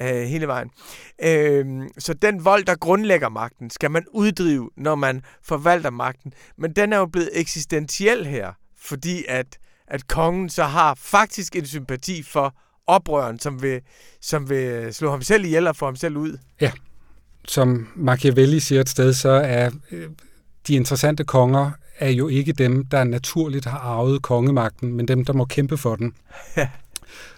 øh, 0.00 0.22
hele 0.22 0.46
vejen. 0.46 0.70
Øh, 1.22 1.66
så 1.98 2.14
den 2.14 2.44
vold, 2.44 2.64
der 2.64 2.74
grundlægger 2.74 3.28
magten, 3.28 3.70
skal 3.70 3.90
man 3.90 4.04
uddrive, 4.12 4.70
når 4.76 4.94
man 4.94 5.22
forvalter 5.42 5.90
magten. 5.90 6.32
Men 6.58 6.72
den 6.72 6.92
er 6.92 6.98
jo 6.98 7.06
blevet 7.06 7.30
eksistentiel 7.32 8.26
her, 8.26 8.52
fordi 8.80 9.24
at, 9.28 9.58
at 9.88 10.08
kongen 10.08 10.48
så 10.48 10.64
har 10.64 10.94
faktisk 10.94 11.56
en 11.56 11.66
sympati 11.66 12.22
for 12.22 12.54
oprøren, 12.86 13.38
som 13.38 13.62
vil, 13.62 13.80
som 14.20 14.50
vil 14.50 14.94
slå 14.94 15.10
ham 15.10 15.22
selv 15.22 15.44
ihjel 15.44 15.66
og 15.66 15.76
få 15.76 15.84
ham 15.84 15.96
selv 15.96 16.16
ud. 16.16 16.38
Ja, 16.60 16.72
som 17.48 17.88
Machiavelli 17.96 18.60
siger 18.60 18.80
et 18.80 18.88
sted, 18.88 19.12
så 19.12 19.28
er 19.30 19.70
øh, 19.90 20.08
de 20.68 20.74
interessante 20.74 21.24
konger 21.24 21.70
er 21.98 22.10
jo 22.10 22.28
ikke 22.28 22.52
dem, 22.52 22.84
der 22.84 23.04
naturligt 23.04 23.64
har 23.64 23.78
arvet 23.78 24.22
kongemagten, 24.22 24.92
men 24.92 25.08
dem, 25.08 25.24
der 25.24 25.32
må 25.32 25.44
kæmpe 25.44 25.76
for 25.76 25.96
den. 25.96 26.12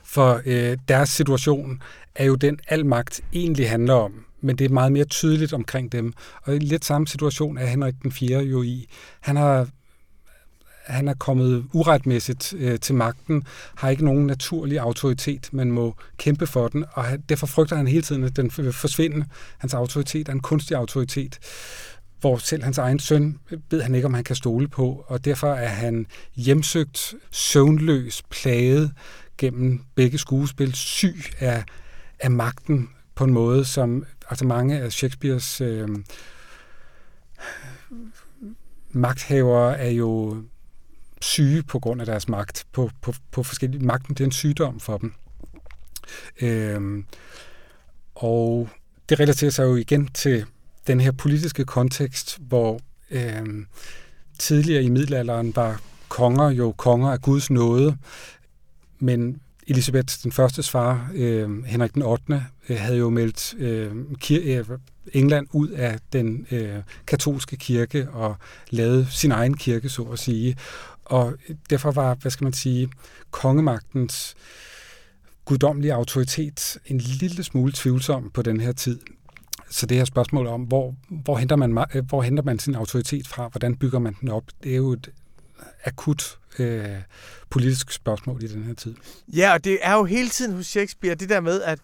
For 0.05 0.43
øh, 0.47 0.77
deres 0.89 1.09
situation 1.09 1.83
er 2.15 2.25
jo 2.25 2.35
den, 2.35 2.59
al 2.69 2.87
magt 2.87 3.21
egentlig 3.33 3.71
handler 3.71 3.95
om, 3.95 4.25
men 4.41 4.57
det 4.57 4.65
er 4.65 4.69
meget 4.69 4.93
mere 4.93 5.05
tydeligt 5.05 5.53
omkring 5.53 5.93
dem. 5.93 6.13
Og 6.43 6.57
i 6.57 6.59
lidt 6.59 6.85
samme 6.85 7.07
situation 7.07 7.59
er 7.59 7.67
Henrik 7.67 7.95
den 8.03 8.13
4. 8.13 8.41
jo 8.41 8.63
i. 8.63 8.89
Han 9.21 9.37
har 9.37 9.69
han 10.91 11.09
er 11.09 11.15
kommet 11.15 11.65
uretmæssigt 11.73 12.55
øh, 12.57 12.81
til 12.81 12.95
magten, 12.95 13.45
har 13.75 13.89
ikke 13.89 14.05
nogen 14.05 14.27
naturlig 14.27 14.79
autoritet, 14.79 15.49
man 15.53 15.71
må 15.71 15.95
kæmpe 16.17 16.47
for 16.47 16.69
den, 16.69 16.85
og 16.93 17.05
derfor 17.29 17.47
frygter 17.47 17.77
han 17.77 17.87
hele 17.87 18.03
tiden, 18.03 18.25
at 18.25 18.37
den 18.37 18.51
vil 18.57 18.73
forsvinde. 18.73 19.27
Hans 19.59 19.75
autoritet 19.75 20.29
er 20.29 20.33
en 20.33 20.41
kunstig 20.41 20.77
autoritet, 20.77 21.39
hvor 22.21 22.37
selv 22.37 22.63
hans 22.63 22.79
egen 22.79 22.99
søn 22.99 23.39
ved 23.71 23.83
han 23.83 23.95
ikke, 23.95 24.07
om 24.07 24.15
han 24.15 24.25
kan 24.25 24.37
stole 24.37 24.69
på, 24.69 25.05
og 25.07 25.25
derfor 25.25 25.53
er 25.53 25.69
han 25.69 26.07
hjemsøgt, 26.37 27.15
søvnløs, 27.31 28.23
plaget 28.31 28.93
gennem 29.41 29.85
begge 29.95 30.19
skuespil, 30.19 30.75
syg 30.75 31.17
af, 31.39 31.65
af 32.19 32.31
magten 32.31 32.91
på 33.15 33.25
en 33.25 33.33
måde, 33.33 33.65
som 33.65 34.05
altså 34.31 34.47
mange 34.47 34.81
af 34.81 34.93
Shakespeares 34.93 35.61
øh, 35.61 35.89
magthavere 38.91 39.79
er 39.79 39.91
jo 39.91 40.43
syge 41.21 41.63
på 41.63 41.79
grund 41.79 42.01
af 42.01 42.07
deres 42.07 42.29
magt. 42.29 42.67
På, 42.73 42.91
på, 43.03 43.15
på 43.31 43.43
forskellige 43.43 43.85
magten 43.85 44.15
det 44.15 44.21
er 44.21 44.25
en 44.25 44.33
sygdom 44.33 44.81
for 44.81 44.99
dem. 44.99 45.15
Øh, 46.41 47.05
og 48.15 48.69
det 49.09 49.21
relaterer 49.21 49.51
sig 49.51 49.65
jo 49.65 49.77
igen 49.77 50.07
til 50.07 50.45
den 50.87 51.01
her 51.01 51.13
politiske 51.13 51.65
kontekst 51.65 52.39
hvor 52.41 52.81
øh, 53.11 53.47
tidligere 54.39 54.83
i 54.83 54.89
middelalderen 54.89 55.57
var 55.57 55.81
konger 56.09 56.51
jo 56.51 56.73
konger 56.73 57.11
af 57.11 57.21
Guds 57.21 57.51
nåde 57.51 57.97
men 59.01 59.41
Elisabeth 59.67 60.15
den 60.23 60.33
første 60.33 60.63
far, 60.63 61.11
øh, 61.15 61.65
Henrik 61.65 61.95
den 61.95 62.03
8., 62.03 62.45
øh, 62.69 62.77
havde 62.79 62.99
jo 62.99 63.11
meldt 63.11 63.55
øh, 63.59 63.97
øh, 64.31 64.79
England 65.13 65.47
ud 65.53 65.69
af 65.69 65.99
den 66.13 66.47
øh, 66.51 66.77
katolske 67.07 67.57
kirke 67.57 68.11
og 68.11 68.37
lavet 68.71 69.09
sin 69.11 69.33
egen 69.33 69.57
kirke, 69.57 69.89
så 69.89 70.03
at 70.03 70.19
sige. 70.19 70.57
Og 71.05 71.35
derfor 71.71 71.91
var, 71.91 72.15
hvad 72.15 72.31
skal 72.31 72.45
man 72.45 72.53
sige, 72.53 72.89
kongemagtens 73.31 74.35
guddommelige 75.45 75.95
autoritet 75.95 76.79
en 76.87 76.99
lille 76.99 77.43
smule 77.43 77.73
tvivlsom 77.75 78.31
på 78.31 78.43
den 78.43 78.61
her 78.61 78.73
tid. 78.73 79.01
Så 79.71 79.87
det 79.87 79.97
her 79.97 80.05
spørgsmål 80.05 80.47
om, 80.47 80.63
hvor, 80.63 80.95
hvor, 81.09 81.37
henter 81.37 81.57
man, 81.57 81.79
hvor 82.09 82.23
henter 82.23 82.43
man 82.43 82.59
sin 82.59 82.75
autoritet 82.75 83.29
fra, 83.29 83.49
hvordan 83.49 83.77
bygger 83.77 83.99
man 83.99 84.17
den 84.21 84.29
op, 84.29 84.45
det 84.63 84.73
er 84.73 84.77
jo 84.77 84.93
et 84.93 85.11
akut 85.85 86.39
øh, 86.59 86.97
politisk 87.51 87.93
spørgsmål 87.93 88.43
i 88.43 88.47
den 88.47 88.65
her 88.65 88.75
tid. 88.75 88.95
Ja, 89.29 89.53
og 89.53 89.65
det 89.65 89.79
er 89.83 89.95
jo 89.95 90.05
hele 90.05 90.29
tiden 90.29 90.55
hos 90.55 90.67
Shakespeare 90.67 91.15
det 91.15 91.29
der 91.29 91.41
med, 91.41 91.63
at 91.63 91.79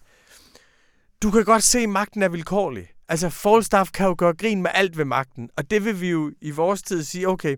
du 1.21 1.31
kan 1.31 1.43
godt 1.43 1.63
se, 1.63 1.79
at 1.79 1.89
magten 1.89 2.21
er 2.21 2.29
vilkårlig. 2.29 2.87
Altså, 3.09 3.29
Falstaff 3.29 3.91
kan 3.91 4.07
jo 4.07 4.15
gøre 4.17 4.33
grin 4.33 4.61
med 4.61 4.71
alt 4.73 4.97
ved 4.97 5.05
magten, 5.05 5.49
og 5.55 5.71
det 5.71 5.85
vil 5.85 6.01
vi 6.01 6.09
jo 6.09 6.31
i 6.41 6.51
vores 6.51 6.81
tid 6.81 7.03
sige, 7.03 7.27
okay, 7.27 7.57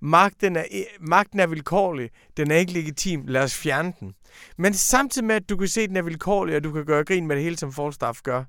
magten 0.00 0.56
er, 0.56 0.64
magten 1.00 1.40
er 1.40 1.46
vilkårlig, 1.46 2.10
den 2.36 2.50
er 2.50 2.56
ikke 2.56 2.72
legitim, 2.72 3.26
lad 3.26 3.42
os 3.42 3.54
fjerne 3.54 3.92
den. 4.00 4.14
Men 4.58 4.74
samtidig 4.74 5.26
med, 5.26 5.34
at 5.34 5.48
du 5.48 5.56
kan 5.56 5.68
se, 5.68 5.80
at 5.80 5.88
den 5.88 5.96
er 5.96 6.02
vilkårlig, 6.02 6.56
og 6.56 6.64
du 6.64 6.72
kan 6.72 6.84
gøre 6.84 7.04
grin 7.04 7.26
med 7.26 7.36
det 7.36 7.44
hele, 7.44 7.58
som 7.58 7.72
Falstaff 7.72 8.22
gør, 8.22 8.44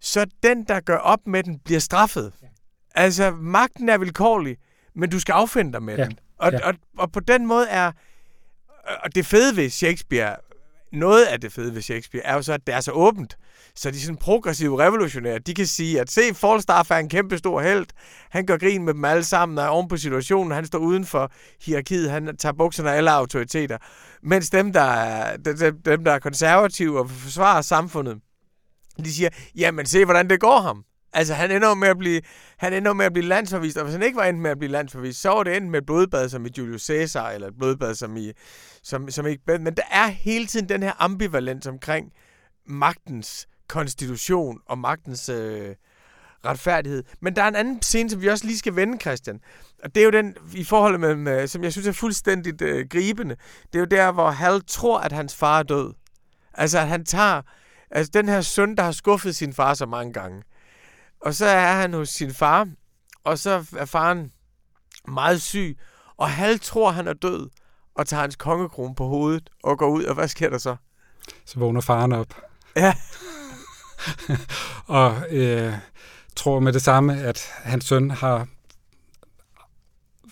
så 0.00 0.26
den, 0.42 0.64
der 0.64 0.80
gør 0.80 0.96
op 0.96 1.26
med 1.26 1.42
den, 1.42 1.58
bliver 1.58 1.80
straffet. 1.80 2.32
Altså, 2.94 3.30
magten 3.30 3.88
er 3.88 3.98
vilkårlig, 3.98 4.56
men 4.94 5.10
du 5.10 5.20
skal 5.20 5.32
affinde 5.32 5.72
dig 5.72 5.82
med 5.82 5.96
ja. 5.96 6.04
den. 6.04 6.18
Og, 6.38 6.52
ja. 6.52 6.68
og, 6.68 6.74
og 6.98 7.12
på 7.12 7.20
den 7.20 7.46
måde 7.46 7.68
er... 7.68 7.92
Og 9.04 9.14
det 9.14 9.26
fede 9.26 9.56
ved 9.56 9.70
Shakespeare, 9.70 10.36
noget 10.92 11.24
af 11.24 11.40
det 11.40 11.52
fede 11.52 11.74
ved 11.74 11.82
Shakespeare, 11.82 12.26
er 12.26 12.34
jo 12.34 12.42
så, 12.42 12.52
at 12.52 12.66
det 12.66 12.74
er 12.74 12.80
så 12.80 12.92
åbent. 12.92 13.36
Så 13.74 13.90
de 13.90 14.00
sådan 14.00 14.16
progressive 14.16 14.78
revolutionære. 14.78 15.38
De 15.38 15.54
kan 15.54 15.66
sige, 15.66 16.00
at 16.00 16.10
se, 16.10 16.34
Falstaff 16.34 16.90
er 16.90 16.96
en 16.96 17.08
kæmpe 17.08 17.38
stor 17.38 17.60
held. 17.60 17.86
Han 18.30 18.46
gør 18.46 18.56
grin 18.56 18.84
med 18.84 18.94
dem 18.94 19.04
alle 19.04 19.24
sammen 19.24 19.58
og 19.58 19.64
er 19.64 19.68
oven 19.68 19.88
på 19.88 19.96
situationen. 19.96 20.52
Han 20.52 20.66
står 20.66 20.78
uden 20.78 21.06
for 21.06 21.32
hierarkiet. 21.64 22.10
Han 22.10 22.36
tager 22.36 22.52
bukserne 22.52 22.90
af 22.90 22.96
alle 22.96 23.10
autoriteter. 23.10 23.78
Mens 24.22 24.50
dem, 24.50 24.72
der 24.72 24.80
er, 24.80 25.36
dem, 25.84 26.04
der 26.04 26.12
er 26.12 26.18
konservative 26.18 26.98
og 26.98 27.10
forsvarer 27.10 27.62
samfundet, 27.62 28.20
de 29.04 29.14
siger, 29.14 29.28
jamen 29.56 29.86
se, 29.86 30.04
hvordan 30.04 30.30
det 30.30 30.40
går 30.40 30.60
ham. 30.60 30.84
Altså, 31.12 31.34
han 31.34 31.50
ender 31.50 31.74
med 31.74 31.88
at 31.88 31.98
blive, 31.98 32.20
han 32.58 32.72
ender 32.72 32.92
med 32.92 33.06
at 33.06 33.12
blive 33.12 33.26
landsforvist, 33.26 33.76
og 33.76 33.84
hvis 33.84 33.94
han 33.94 34.02
ikke 34.02 34.16
var 34.16 34.24
endt 34.24 34.40
med 34.40 34.50
at 34.50 34.58
blive 34.58 34.72
landsforvist, 34.72 35.20
så 35.20 35.28
var 35.28 35.42
det 35.42 35.56
endt 35.56 35.70
med 35.70 35.78
et 35.78 35.86
blodbad 35.86 36.28
som 36.28 36.46
i 36.46 36.48
Julius 36.58 36.82
Caesar, 36.82 37.30
eller 37.30 37.48
et 37.48 37.58
blodbad 37.58 37.94
som 37.94 38.16
i, 38.16 38.32
som, 38.82 39.10
som 39.10 39.26
ikke, 39.26 39.42
men 39.46 39.74
der 39.74 39.82
er 39.90 40.06
hele 40.06 40.46
tiden 40.46 40.68
den 40.68 40.82
her 40.82 40.92
ambivalens 40.98 41.66
omkring 41.66 42.12
magtens 42.66 43.46
konstitution 43.68 44.58
og 44.66 44.78
magtens 44.78 45.28
øh, 45.28 45.74
retfærdighed. 46.44 47.04
Men 47.20 47.36
der 47.36 47.42
er 47.42 47.48
en 47.48 47.56
anden 47.56 47.82
scene, 47.82 48.10
som 48.10 48.20
vi 48.20 48.28
også 48.28 48.46
lige 48.46 48.58
skal 48.58 48.76
vende, 48.76 48.98
Christian. 49.00 49.40
Og 49.84 49.94
det 49.94 50.00
er 50.00 50.04
jo 50.04 50.10
den 50.10 50.36
i 50.54 50.64
forhold 50.64 51.16
med, 51.16 51.46
som 51.46 51.64
jeg 51.64 51.72
synes 51.72 51.86
er 51.86 51.92
fuldstændig 51.92 52.62
øh, 52.62 52.88
gribende. 52.88 53.36
Det 53.72 53.74
er 53.74 53.78
jo 53.78 53.84
der, 53.84 54.12
hvor 54.12 54.30
Hal 54.30 54.62
tror, 54.66 54.98
at 54.98 55.12
hans 55.12 55.36
far 55.36 55.58
er 55.58 55.62
død. 55.62 55.92
Altså, 56.54 56.78
at 56.78 56.88
han 56.88 57.04
tager... 57.04 57.42
Altså, 57.90 58.10
den 58.14 58.28
her 58.28 58.40
søn, 58.40 58.76
der 58.76 58.82
har 58.82 58.92
skuffet 58.92 59.36
sin 59.36 59.52
far 59.52 59.74
så 59.74 59.86
mange 59.86 60.12
gange. 60.12 60.42
Og 61.20 61.34
så 61.34 61.46
er 61.46 61.72
han 61.72 61.94
hos 61.94 62.08
sin 62.08 62.34
far, 62.34 62.68
og 63.24 63.38
så 63.38 63.64
er 63.76 63.84
faren 63.84 64.32
meget 65.08 65.42
syg, 65.42 65.78
og 66.16 66.30
Hal 66.30 66.58
tror, 66.58 66.90
han 66.90 67.08
er 67.08 67.12
død, 67.12 67.50
og 67.94 68.06
tager 68.06 68.20
hans 68.20 68.36
kongekrone 68.36 68.94
på 68.94 69.06
hovedet 69.06 69.50
og 69.62 69.78
går 69.78 69.88
ud, 69.88 70.04
og 70.04 70.14
hvad 70.14 70.28
sker 70.28 70.50
der 70.50 70.58
så? 70.58 70.76
Så 71.44 71.58
vågner 71.58 71.80
faren 71.80 72.12
op. 72.12 72.42
Ja. 72.76 72.94
og 74.86 75.16
øh, 75.30 75.74
tror 76.36 76.60
med 76.60 76.72
det 76.72 76.82
samme, 76.82 77.20
at 77.20 77.50
hans 77.62 77.84
søn 77.84 78.10
har 78.10 78.46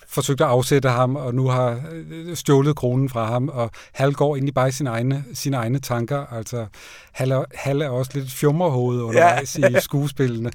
forsøgt 0.08 0.40
at 0.40 0.46
afsætte 0.46 0.88
ham, 0.88 1.16
og 1.16 1.34
nu 1.34 1.48
har 1.48 1.80
øh, 1.92 2.36
stjålet 2.36 2.76
kronen 2.76 3.08
fra 3.08 3.24
ham, 3.24 3.48
og 3.48 3.70
Hal 3.92 4.12
går 4.12 4.36
egentlig 4.36 4.54
bare 4.54 4.68
i 4.68 4.72
sine 4.72 4.90
egne, 4.90 5.24
sine 5.34 5.56
egne 5.56 5.78
tanker. 5.78 6.26
Altså, 6.26 6.66
Hal 7.12 7.30
er, 7.30 7.44
Hal 7.54 7.82
er 7.82 7.88
også 7.88 8.10
lidt 8.14 8.32
fjummerhoved 8.32 9.02
undervejs 9.02 9.58
ja. 9.58 9.68
i 9.68 9.80
skuespillene, 9.88 10.50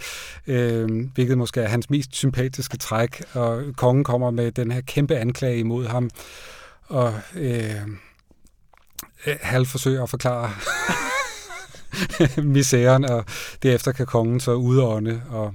øh, 0.47 1.09
hvilket 1.13 1.37
måske 1.37 1.61
er 1.61 1.67
hans 1.67 1.89
mest 1.89 2.15
sympatiske 2.15 2.77
træk, 2.77 3.23
og 3.33 3.63
kongen 3.77 4.03
kommer 4.03 4.31
med 4.31 4.51
den 4.51 4.71
her 4.71 4.81
kæmpe 4.81 5.15
anklage 5.15 5.57
imod 5.57 5.87
ham, 5.87 6.09
og 6.87 7.13
øh, 7.35 7.81
Hal 9.41 9.65
forsøger 9.65 10.03
at 10.03 10.09
forklare 10.09 10.51
misæren, 12.55 13.05
og 13.05 13.25
derefter 13.63 13.91
kan 13.91 14.05
kongen 14.05 14.39
så 14.39 14.53
udånde 14.53 15.21
og 15.29 15.53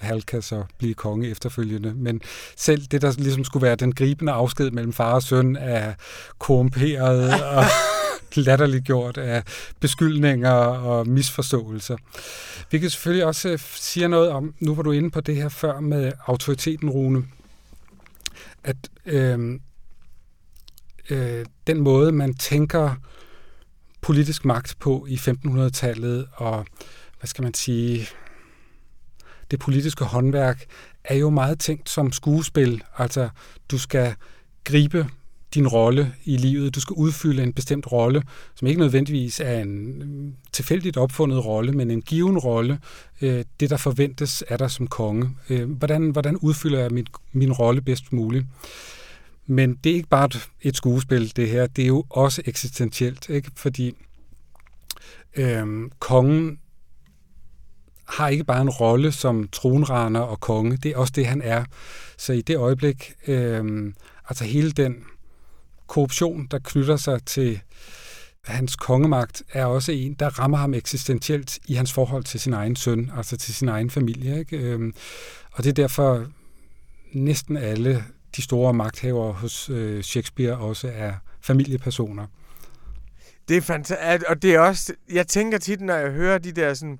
Hal 0.00 0.22
kan 0.22 0.42
så 0.42 0.64
blive 0.78 0.94
konge 0.94 1.28
efterfølgende. 1.28 1.94
Men 1.94 2.20
selv 2.56 2.82
det, 2.82 3.02
der 3.02 3.12
ligesom 3.18 3.44
skulle 3.44 3.62
være 3.62 3.76
den 3.76 3.94
gribende 3.94 4.32
afsked 4.32 4.70
mellem 4.70 4.92
far 4.92 5.14
og 5.14 5.22
søn, 5.22 5.56
er 5.56 5.94
korrumperet 6.38 7.42
og 7.44 7.64
latterligt 8.46 8.84
gjort 8.84 9.18
af 9.18 9.42
beskyldninger 9.80 10.52
og 10.52 11.08
misforståelser. 11.08 11.96
Vi 12.70 12.78
kan 12.78 12.90
selvfølgelig 12.90 13.26
også 13.26 13.48
øh, 13.48 13.58
sige 13.58 14.08
noget 14.08 14.30
om, 14.30 14.54
nu 14.60 14.74
var 14.74 14.82
du 14.82 14.92
inde 14.92 15.10
på 15.10 15.20
det 15.20 15.36
her 15.36 15.48
før 15.48 15.80
med 15.80 16.12
autoriteten, 16.26 16.90
Rune, 16.90 17.24
at 18.64 18.76
øh, 19.06 19.60
øh, 21.10 21.46
den 21.66 21.80
måde, 21.80 22.12
man 22.12 22.34
tænker 22.34 22.94
politisk 24.00 24.44
magt 24.44 24.76
på 24.80 25.06
i 25.08 25.14
1500-tallet, 25.14 26.28
og 26.32 26.66
hvad 27.20 27.28
skal 27.28 27.42
man 27.42 27.54
sige, 27.54 28.08
det 29.50 29.58
politiske 29.58 30.04
håndværk 30.04 30.64
er 31.04 31.16
jo 31.16 31.30
meget 31.30 31.58
tænkt 31.58 31.90
som 31.90 32.12
skuespil. 32.12 32.82
Altså, 32.98 33.28
du 33.70 33.78
skal 33.78 34.14
gribe 34.64 35.06
din 35.54 35.68
rolle 35.68 36.14
i 36.24 36.36
livet. 36.36 36.74
Du 36.74 36.80
skal 36.80 36.94
udfylde 36.94 37.42
en 37.42 37.52
bestemt 37.52 37.92
rolle, 37.92 38.22
som 38.54 38.68
ikke 38.68 38.80
nødvendigvis 38.80 39.40
er 39.40 39.60
en 39.60 39.98
mm, 39.98 40.34
tilfældigt 40.52 40.96
opfundet 40.96 41.44
rolle, 41.44 41.72
men 41.72 41.90
en 41.90 42.02
given 42.02 42.38
rolle. 42.38 42.78
Øh, 43.20 43.44
det, 43.60 43.70
der 43.70 43.76
forventes 43.76 44.42
af 44.42 44.58
dig 44.58 44.70
som 44.70 44.86
konge. 44.86 45.30
Øh, 45.50 45.70
hvordan, 45.70 46.10
hvordan 46.10 46.36
udfylder 46.36 46.78
jeg 46.78 46.90
min, 46.90 47.06
min 47.32 47.52
rolle 47.52 47.80
bedst 47.80 48.12
muligt? 48.12 48.46
Men 49.46 49.74
det 49.74 49.90
er 49.90 49.96
ikke 49.96 50.08
bare 50.08 50.28
et 50.62 50.76
skuespil, 50.76 51.36
det 51.36 51.48
her. 51.48 51.66
Det 51.66 51.82
er 51.82 51.88
jo 51.88 52.04
også 52.10 52.42
eksistentielt, 52.44 53.28
ikke? 53.28 53.50
fordi 53.54 53.94
øhm, 55.36 55.90
kongen 55.98 56.58
har 58.08 58.28
ikke 58.28 58.44
bare 58.44 58.60
en 58.60 58.70
rolle 58.70 59.12
som 59.12 59.48
tronraner 59.48 60.20
og 60.20 60.40
konge, 60.40 60.76
det 60.76 60.90
er 60.90 60.96
også 60.96 61.12
det, 61.16 61.26
han 61.26 61.42
er. 61.42 61.64
Så 62.16 62.32
i 62.32 62.40
det 62.40 62.56
øjeblik, 62.56 63.12
øh, 63.26 63.92
altså 64.28 64.44
hele 64.44 64.70
den 64.70 65.04
korruption, 65.86 66.46
der 66.50 66.58
knytter 66.64 66.96
sig 66.96 67.24
til 67.24 67.60
hans 68.44 68.76
kongemagt, 68.76 69.42
er 69.52 69.64
også 69.64 69.92
en, 69.92 70.14
der 70.14 70.38
rammer 70.38 70.58
ham 70.58 70.74
eksistentielt 70.74 71.58
i 71.66 71.74
hans 71.74 71.92
forhold 71.92 72.24
til 72.24 72.40
sin 72.40 72.52
egen 72.52 72.76
søn, 72.76 73.10
altså 73.16 73.36
til 73.36 73.54
sin 73.54 73.68
egen 73.68 73.90
familie. 73.90 74.38
Ikke? 74.38 74.56
Øh, 74.56 74.92
og 75.52 75.64
det 75.64 75.70
er 75.70 75.74
derfor 75.74 76.26
næsten 77.12 77.56
alle 77.56 78.04
de 78.36 78.42
store 78.42 78.74
magthavere 78.74 79.32
hos 79.32 79.70
øh, 79.70 80.02
Shakespeare 80.02 80.56
også 80.56 80.90
er 80.94 81.12
familiepersoner. 81.40 82.26
Det 83.48 83.56
er 83.56 83.60
fantastisk, 83.60 84.30
og 84.30 84.42
det 84.42 84.54
er 84.54 84.60
også, 84.60 84.92
jeg 85.12 85.26
tænker 85.26 85.58
tit, 85.58 85.80
når 85.80 85.94
jeg 85.94 86.10
hører 86.10 86.38
de 86.38 86.52
der 86.52 86.74
sådan, 86.74 86.98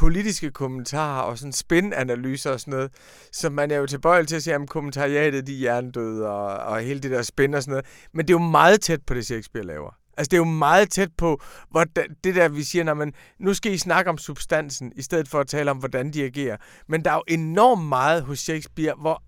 politiske 0.00 0.50
kommentarer 0.50 1.22
og 1.22 1.38
sådan 1.38 1.52
spændanalyser 1.52 2.50
og 2.50 2.60
sådan 2.60 2.72
noget, 2.72 2.90
så 3.32 3.50
man 3.50 3.70
er 3.70 3.76
jo 3.76 3.86
tilbøjelig 3.86 4.28
til 4.28 4.36
at 4.36 4.42
sige, 4.42 4.54
at 4.54 4.68
kommentariatet 4.68 5.46
de 5.46 5.52
er 5.52 5.56
hjernedøde 5.58 6.28
og, 6.28 6.56
og 6.56 6.80
hele 6.80 7.00
det 7.00 7.10
der 7.10 7.22
spænd 7.22 7.54
og 7.54 7.62
sådan 7.62 7.72
noget. 7.72 7.86
Men 8.14 8.28
det 8.28 8.34
er 8.34 8.38
jo 8.40 8.50
meget 8.50 8.80
tæt 8.80 9.00
på 9.06 9.14
det, 9.14 9.26
Shakespeare 9.26 9.66
laver. 9.66 9.96
Altså, 10.16 10.28
det 10.28 10.32
er 10.32 10.38
jo 10.38 10.44
meget 10.44 10.90
tæt 10.90 11.10
på 11.18 11.42
hvordan, 11.70 12.04
det 12.24 12.34
der, 12.34 12.48
vi 12.48 12.62
siger, 12.62 12.94
man, 12.94 13.12
nu 13.40 13.54
skal 13.54 13.72
I 13.72 13.78
snakke 13.78 14.10
om 14.10 14.18
substansen, 14.18 14.92
i 14.96 15.02
stedet 15.02 15.28
for 15.28 15.40
at 15.40 15.46
tale 15.46 15.70
om, 15.70 15.76
hvordan 15.76 16.12
de 16.12 16.24
agerer. 16.24 16.56
Men 16.88 17.04
der 17.04 17.10
er 17.10 17.14
jo 17.14 17.22
enormt 17.28 17.84
meget 17.84 18.22
hos 18.22 18.38
Shakespeare, 18.38 18.94
hvor 19.00 19.22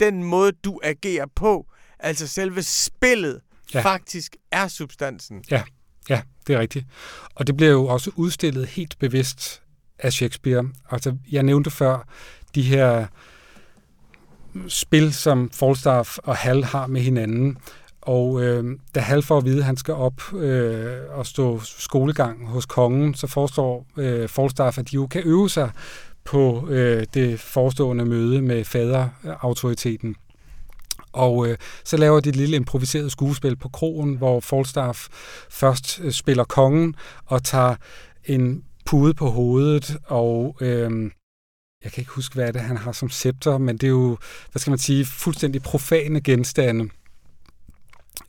den 0.00 0.24
måde, 0.24 0.52
du 0.52 0.80
agerer 0.82 1.26
på, 1.36 1.66
altså 1.98 2.26
selve 2.26 2.62
spillet, 2.62 3.40
ja. 3.74 3.80
faktisk 3.80 4.36
er 4.52 4.68
substansen. 4.68 5.44
Ja, 5.50 5.62
ja, 6.08 6.22
det 6.46 6.54
er 6.54 6.60
rigtigt. 6.60 6.86
Og 7.34 7.46
det 7.46 7.56
bliver 7.56 7.72
jo 7.72 7.86
også 7.86 8.10
udstillet 8.16 8.66
helt 8.66 8.98
bevidst 8.98 9.62
af 9.98 10.12
Shakespeare. 10.12 10.64
Altså, 10.90 11.16
jeg 11.32 11.42
nævnte 11.42 11.70
før 11.70 12.08
de 12.54 12.62
her 12.62 13.06
spil, 14.68 15.14
som 15.14 15.50
Falstaff 15.50 16.18
og 16.18 16.36
Hal 16.36 16.64
har 16.64 16.86
med 16.86 17.00
hinanden. 17.00 17.58
Og 18.00 18.42
øh, 18.42 18.78
da 18.94 19.00
Hal 19.00 19.22
får 19.22 19.38
at 19.38 19.44
vide, 19.44 19.58
at 19.58 19.64
han 19.64 19.76
skal 19.76 19.94
op 19.94 20.34
øh, 20.34 20.96
og 21.10 21.26
stå 21.26 21.60
skolegang 21.60 22.48
hos 22.48 22.66
kongen, 22.66 23.14
så 23.14 23.26
forestår 23.26 23.86
øh, 23.96 24.28
Falstaff, 24.28 24.78
at 24.78 24.90
de 24.90 24.94
jo 24.94 25.06
kan 25.06 25.22
øve 25.24 25.50
sig 25.50 25.70
på 26.24 26.68
øh, 26.70 27.06
det 27.14 27.40
forestående 27.40 28.04
møde 28.04 28.42
med 28.42 28.64
faderautoriteten. 28.64 30.16
Og 31.12 31.48
øh, 31.48 31.56
så 31.84 31.96
laver 31.96 32.20
de 32.20 32.28
et 32.28 32.36
lille 32.36 32.56
improviseret 32.56 33.12
skuespil 33.12 33.56
på 33.56 33.68
krogen, 33.68 34.14
hvor 34.14 34.40
Falstaff 34.40 35.08
først 35.50 36.00
øh, 36.02 36.12
spiller 36.12 36.44
kongen 36.44 36.94
og 37.26 37.44
tager 37.44 37.74
en 38.24 38.62
pude 38.86 39.14
på 39.14 39.30
hovedet, 39.30 39.96
og 40.04 40.56
øh, 40.60 41.10
jeg 41.84 41.92
kan 41.92 42.00
ikke 42.00 42.12
huske, 42.12 42.34
hvad 42.34 42.52
det 42.52 42.60
er, 42.60 42.64
han 42.64 42.76
har 42.76 42.92
som 42.92 43.08
scepter, 43.08 43.58
men 43.58 43.76
det 43.76 43.86
er 43.86 43.90
jo, 43.90 44.18
hvad 44.52 44.60
skal 44.60 44.70
man 44.70 44.78
sige, 44.78 45.04
fuldstændig 45.04 45.62
profane 45.62 46.20
genstande. 46.20 46.88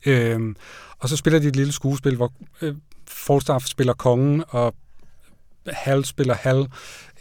Øh, 0.06 0.54
og 0.98 1.08
så 1.08 1.16
spiller 1.16 1.38
de 1.38 1.48
et 1.48 1.56
lille 1.56 1.72
skuespil, 1.72 2.16
hvor 2.16 2.32
øh, 2.62 2.74
Falstaff 3.08 3.66
spiller 3.66 3.92
kongen, 3.92 4.44
og 4.48 4.74
Hal 5.66 6.04
spiller 6.04 6.34
Hal, 6.34 6.66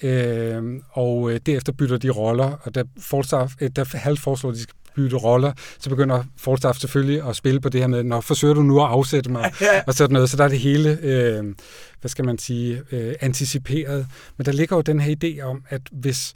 øh, 0.03 0.81
og 0.91 1.31
øh, 1.31 1.39
derefter 1.45 1.73
bytter 1.73 1.97
de 1.97 2.09
roller, 2.09 2.57
og 2.63 2.75
da, 2.75 2.83
Falstaff, 2.99 3.53
øh, 3.61 3.69
da 3.75 3.85
Hal 3.93 4.17
foreslår, 4.17 4.49
at 4.49 4.55
de 4.55 4.61
skal 4.61 4.75
bytte 4.97 5.17
roller, 5.17 5.53
så 5.79 5.89
begynder 5.89 6.23
Falstaff 6.37 6.79
selvfølgelig 6.79 7.29
at 7.29 7.35
spille 7.35 7.59
på 7.61 7.69
det 7.69 7.81
her 7.81 7.87
med, 7.87 8.03
når 8.03 8.21
forsøger 8.21 8.53
du 8.53 8.61
nu 8.61 8.81
at 8.81 8.87
afsætte 8.87 9.31
mig, 9.31 9.51
og 9.87 9.93
sådan 9.93 10.13
noget. 10.13 10.29
Så 10.29 10.37
der 10.37 10.43
er 10.43 10.47
det 10.47 10.59
hele, 10.59 10.97
øh, 11.01 11.43
hvad 12.01 12.09
skal 12.09 12.25
man 12.25 12.37
sige, 12.37 12.81
øh, 12.91 13.15
anticiperet. 13.21 14.07
Men 14.37 14.45
der 14.45 14.51
ligger 14.51 14.75
jo 14.75 14.81
den 14.81 14.99
her 14.99 15.15
idé 15.23 15.41
om, 15.41 15.63
at 15.69 15.81
hvis, 15.91 16.33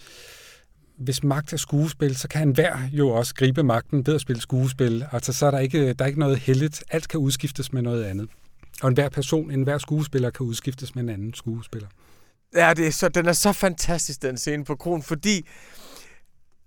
hvis 0.98 1.24
magt 1.24 1.54
er 1.54 1.58
skuespil, 1.58 2.18
så 2.18 2.28
kan 2.28 2.48
enhver 2.48 2.78
jo 2.92 3.10
også 3.10 3.36
gribe 3.36 3.64
magten 3.64 4.08
ved 4.08 4.16
at 4.16 4.22
spille 4.22 4.42
skuespil. 4.42 5.06
Altså, 5.12 5.34
så 5.34 5.46
er 5.46 5.52
der 5.52 5.60
ikke, 5.60 5.94
der 5.94 6.06
er 6.06 6.08
ikke 6.08 6.20
noget 6.20 6.38
heldigt. 6.38 6.84
Alt 6.92 7.08
kan 7.08 7.20
udskiftes 7.20 7.74
med 7.74 7.82
noget 7.82 8.04
andet. 8.04 8.30
Og 8.82 8.88
enhver 8.88 9.10
person, 9.10 9.52
enhver 9.52 9.78
skuespiller 9.78 10.30
kan 10.30 10.46
udskiftes 10.46 10.96
med 10.96 11.04
en 11.04 11.10
anden 11.10 11.34
skuespiller. 11.34 11.88
Ja, 12.56 12.74
det 12.74 12.88
er 12.88 12.92
så, 12.92 13.10
den 13.10 13.26
er 13.26 13.34
så 13.34 13.54
fantastisk, 13.54 14.22
den 14.22 14.38
scene 14.38 14.66
på 14.66 14.76
kronen, 14.76 15.04
fordi 15.04 15.48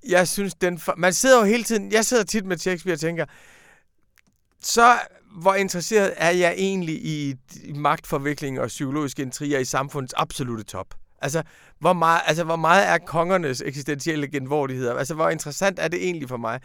jeg 0.09 0.29
synes, 0.29 0.55
den... 0.55 0.79
For, 0.79 0.95
man 0.97 1.13
sidder 1.13 1.39
jo 1.39 1.45
hele 1.45 1.65
tiden... 1.65 1.93
Jeg 1.93 2.05
sidder 2.05 2.25
tit 2.25 2.47
med 2.47 2.59
Shakespeare 2.59 2.95
og 2.95 3.01
tænker, 3.01 3.25
så 4.63 4.99
hvor 5.43 5.55
interesseret 5.55 6.15
er 6.17 6.31
jeg 6.31 6.55
egentlig 6.57 6.95
i, 6.95 7.35
magtforvikling 7.75 8.61
og 8.61 8.69
psykologiske 8.69 9.23
intriger 9.23 9.59
i 9.59 9.65
samfundets 9.65 10.15
absolute 10.17 10.63
top? 10.63 10.95
Altså 11.23 11.43
hvor, 11.79 11.93
meget, 11.93 12.21
altså, 12.27 12.45
hvor 12.45 12.57
meget 12.57 12.89
er 12.89 12.99
kongernes 12.99 13.63
eksistentielle 13.67 14.29
genvordigheder? 14.29 14.95
Altså, 14.95 15.15
hvor 15.15 15.29
interessant 15.29 15.79
er 15.79 15.89
det 15.89 16.05
egentlig 16.05 16.29
for 16.29 16.37
mig? 16.37 16.61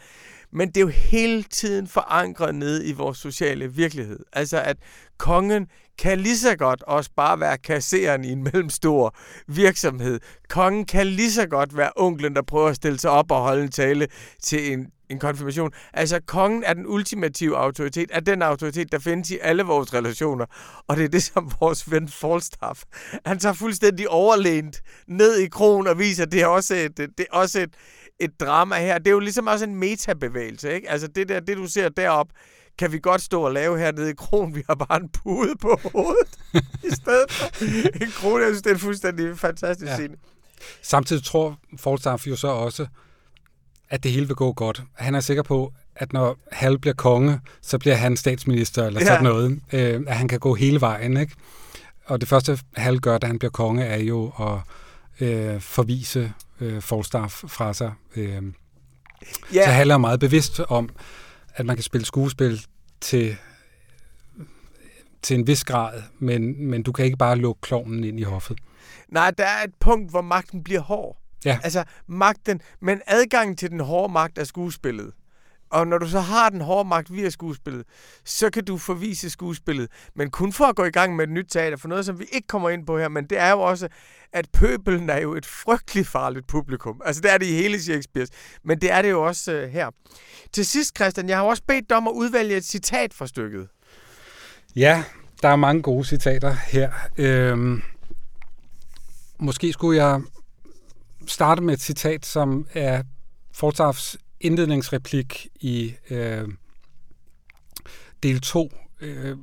Men 0.52 0.68
det 0.68 0.76
er 0.76 0.80
jo 0.80 0.88
hele 0.88 1.42
tiden 1.42 1.86
forankret 1.86 2.54
ned 2.54 2.84
i 2.84 2.92
vores 2.92 3.18
sociale 3.18 3.72
virkelighed. 3.72 4.18
Altså, 4.32 4.62
at 4.62 4.76
kongen 5.18 5.66
kan 6.00 6.20
lige 6.20 6.38
så 6.38 6.56
godt 6.56 6.82
også 6.82 7.10
bare 7.16 7.40
være 7.40 7.58
kasseren 7.58 8.24
i 8.24 8.32
en 8.32 8.42
mellemstor 8.42 9.16
virksomhed. 9.48 10.20
Kongen 10.48 10.84
kan 10.84 11.06
lige 11.06 11.32
så 11.32 11.46
godt 11.46 11.76
være 11.76 11.90
onklen, 11.96 12.36
der 12.36 12.42
prøver 12.42 12.68
at 12.68 12.76
stille 12.76 12.98
sig 12.98 13.10
op 13.10 13.30
og 13.30 13.40
holde 13.40 13.62
en 13.62 13.70
tale 13.70 14.08
til 14.42 14.72
en, 14.72 14.86
en 15.10 15.18
konfirmation. 15.18 15.70
Altså, 15.92 16.20
kongen 16.26 16.64
er 16.64 16.74
den 16.74 16.86
ultimative 16.86 17.56
autoritet, 17.56 18.10
er 18.12 18.20
den 18.20 18.42
autoritet, 18.42 18.92
der 18.92 18.98
findes 18.98 19.30
i 19.30 19.38
alle 19.42 19.62
vores 19.62 19.94
relationer. 19.94 20.46
Og 20.88 20.96
det 20.96 21.04
er 21.04 21.08
det, 21.08 21.22
som 21.22 21.52
vores 21.60 21.90
ven 21.90 22.08
Falstaff, 22.08 22.82
han 23.26 23.38
tager 23.38 23.52
fuldstændig 23.52 24.08
overlænt 24.08 24.82
ned 25.06 25.36
i 25.38 25.48
kronen 25.48 25.86
og 25.86 25.98
viser, 25.98 26.22
at 26.22 26.32
det 26.32 26.42
er 26.42 26.46
også 26.46 26.74
et, 26.74 26.96
det 26.98 27.20
er 27.20 27.24
også 27.36 27.60
et, 27.60 27.74
et 28.20 28.40
drama 28.40 28.76
her. 28.76 28.98
Det 28.98 29.06
er 29.06 29.12
jo 29.12 29.18
ligesom 29.18 29.46
også 29.46 29.64
en 29.64 29.76
metabevægelse, 29.76 30.74
ikke? 30.74 30.90
Altså, 30.90 31.06
det 31.06 31.28
der, 31.28 31.40
det 31.40 31.56
du 31.56 31.66
ser 31.66 31.88
derop 31.88 32.28
kan 32.80 32.92
vi 32.92 32.98
godt 32.98 33.22
stå 33.22 33.42
og 33.42 33.52
lave 33.52 33.78
hernede 33.78 34.10
i 34.10 34.14
kronen. 34.14 34.54
Vi 34.54 34.62
har 34.66 34.74
bare 34.74 35.00
en 35.00 35.08
pude 35.08 35.56
på 35.60 35.80
hovedet 35.92 36.38
i 36.84 36.90
stedet 36.90 37.32
for 37.32 37.64
en 38.04 38.10
krone. 38.14 38.44
Jeg 38.44 38.50
synes, 38.50 38.62
det 38.62 38.70
er 38.70 38.74
en 38.74 38.80
fuldstændig 38.80 39.38
fantastisk 39.38 39.90
ja. 39.90 39.96
scene. 39.96 40.14
Samtidig 40.82 41.24
tror 41.24 41.58
Falstaff 41.78 42.26
jo 42.26 42.36
så 42.36 42.48
også, 42.48 42.86
at 43.90 44.02
det 44.02 44.12
hele 44.12 44.26
vil 44.26 44.36
gå 44.36 44.52
godt. 44.52 44.82
Han 44.94 45.14
er 45.14 45.20
sikker 45.20 45.42
på, 45.42 45.72
at 45.96 46.12
når 46.12 46.38
Hal 46.52 46.78
bliver 46.78 46.94
konge, 46.94 47.40
så 47.62 47.78
bliver 47.78 47.96
han 47.96 48.16
statsminister 48.16 48.86
eller 48.86 49.00
sådan 49.00 49.24
ja. 49.24 49.30
noget. 49.30 49.60
Øh, 49.72 50.02
at 50.06 50.16
han 50.16 50.28
kan 50.28 50.38
gå 50.38 50.54
hele 50.54 50.80
vejen, 50.80 51.16
ikke? 51.16 51.34
Og 52.06 52.20
det 52.20 52.28
første, 52.28 52.58
Hal 52.76 53.00
gør, 53.00 53.18
da 53.18 53.26
han 53.26 53.38
bliver 53.38 53.52
konge, 53.52 53.84
er 53.84 53.98
jo 53.98 54.32
at 54.40 54.58
øh, 55.28 55.60
forvise 55.60 56.32
øh, 56.60 56.82
Falstaff 56.82 57.44
fra 57.48 57.74
sig. 57.74 57.92
Øh. 58.16 58.42
Ja. 59.54 59.64
Så 59.64 59.70
Hal 59.70 59.90
er 59.90 59.98
meget 59.98 60.20
bevidst 60.20 60.60
om, 60.68 60.90
at 61.60 61.66
man 61.66 61.76
kan 61.76 61.82
spille 61.82 62.04
skuespil 62.04 62.66
til, 63.00 63.36
til 65.22 65.38
en 65.38 65.46
vis 65.46 65.64
grad, 65.64 66.02
men, 66.18 66.66
men 66.66 66.82
du 66.82 66.92
kan 66.92 67.04
ikke 67.04 67.16
bare 67.16 67.36
lukke 67.36 67.60
klovnen 67.60 68.04
ind 68.04 68.20
i 68.20 68.22
hoffet. 68.22 68.58
Nej, 69.08 69.30
der 69.30 69.44
er 69.44 69.64
et 69.64 69.74
punkt, 69.80 70.10
hvor 70.10 70.20
magten 70.20 70.64
bliver 70.64 70.80
hård. 70.80 71.16
Ja. 71.44 71.58
Altså 71.62 71.84
magten, 72.06 72.60
men 72.80 73.00
adgangen 73.06 73.56
til 73.56 73.70
den 73.70 73.80
hårde 73.80 74.12
magt 74.12 74.38
er 74.38 74.44
skuespillet. 74.44 75.12
Og 75.70 75.86
når 75.86 75.98
du 75.98 76.08
så 76.08 76.20
har 76.20 76.48
den 76.48 76.60
hårde 76.60 76.88
magt 76.88 77.14
via 77.14 77.30
skuespillet, 77.30 77.86
så 78.24 78.50
kan 78.50 78.64
du 78.64 78.78
forvise 78.78 79.30
skuespillet. 79.30 79.90
Men 80.14 80.30
kun 80.30 80.52
for 80.52 80.64
at 80.64 80.76
gå 80.76 80.84
i 80.84 80.90
gang 80.90 81.16
med 81.16 81.24
et 81.24 81.30
nyt 81.30 81.46
teater, 81.50 81.76
for 81.76 81.88
noget, 81.88 82.06
som 82.06 82.18
vi 82.18 82.24
ikke 82.32 82.48
kommer 82.48 82.70
ind 82.70 82.86
på 82.86 82.98
her, 82.98 83.08
men 83.08 83.24
det 83.24 83.38
er 83.38 83.50
jo 83.50 83.60
også, 83.60 83.88
at 84.32 84.48
pøbelen 84.52 85.10
er 85.10 85.20
jo 85.20 85.34
et 85.34 85.46
frygteligt 85.46 86.08
farligt 86.08 86.46
publikum. 86.46 87.00
Altså 87.04 87.22
det 87.22 87.32
er 87.32 87.38
det 87.38 87.46
i 87.46 87.52
hele 87.52 87.82
Shakespeare, 87.82 88.26
men 88.64 88.80
det 88.80 88.92
er 88.92 89.02
det 89.02 89.10
jo 89.10 89.26
også 89.26 89.62
uh, 89.62 89.68
her. 89.68 89.90
Til 90.52 90.66
sidst, 90.66 90.96
Christian, 90.96 91.28
jeg 91.28 91.36
har 91.36 91.44
også 91.44 91.62
bedt 91.68 91.88
dig 91.90 91.96
om 91.96 92.08
at 92.08 92.12
udvælge 92.12 92.56
et 92.56 92.64
citat 92.64 93.14
fra 93.14 93.26
stykket. 93.26 93.68
Ja, 94.76 95.04
der 95.42 95.48
er 95.48 95.56
mange 95.56 95.82
gode 95.82 96.04
citater 96.04 96.52
her. 96.52 96.92
Øhm, 97.16 97.82
måske 99.38 99.72
skulle 99.72 100.04
jeg 100.04 100.20
starte 101.26 101.62
med 101.62 101.74
et 101.74 101.80
citat, 101.80 102.26
som 102.26 102.66
er 102.74 103.02
Fortafs 103.52 104.16
indledningsreplik 104.40 105.48
i 105.60 105.94
øh, 106.10 106.48
del 108.22 108.40
2, 108.40 108.72
øh, 109.00 109.36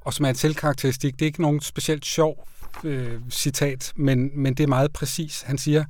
og 0.00 0.14
som 0.14 0.24
er 0.24 0.28
en 0.28 0.34
selvkarakteristik. 0.34 1.12
Det 1.12 1.22
er 1.22 1.26
ikke 1.26 1.42
nogen 1.42 1.60
specielt 1.60 2.04
sjov 2.04 2.48
øh, 2.84 3.20
citat, 3.30 3.92
men, 3.96 4.30
men 4.34 4.54
det 4.54 4.62
er 4.62 4.68
meget 4.68 4.92
præcis. 4.92 5.42
Han 5.42 5.58
siger, 5.58 5.84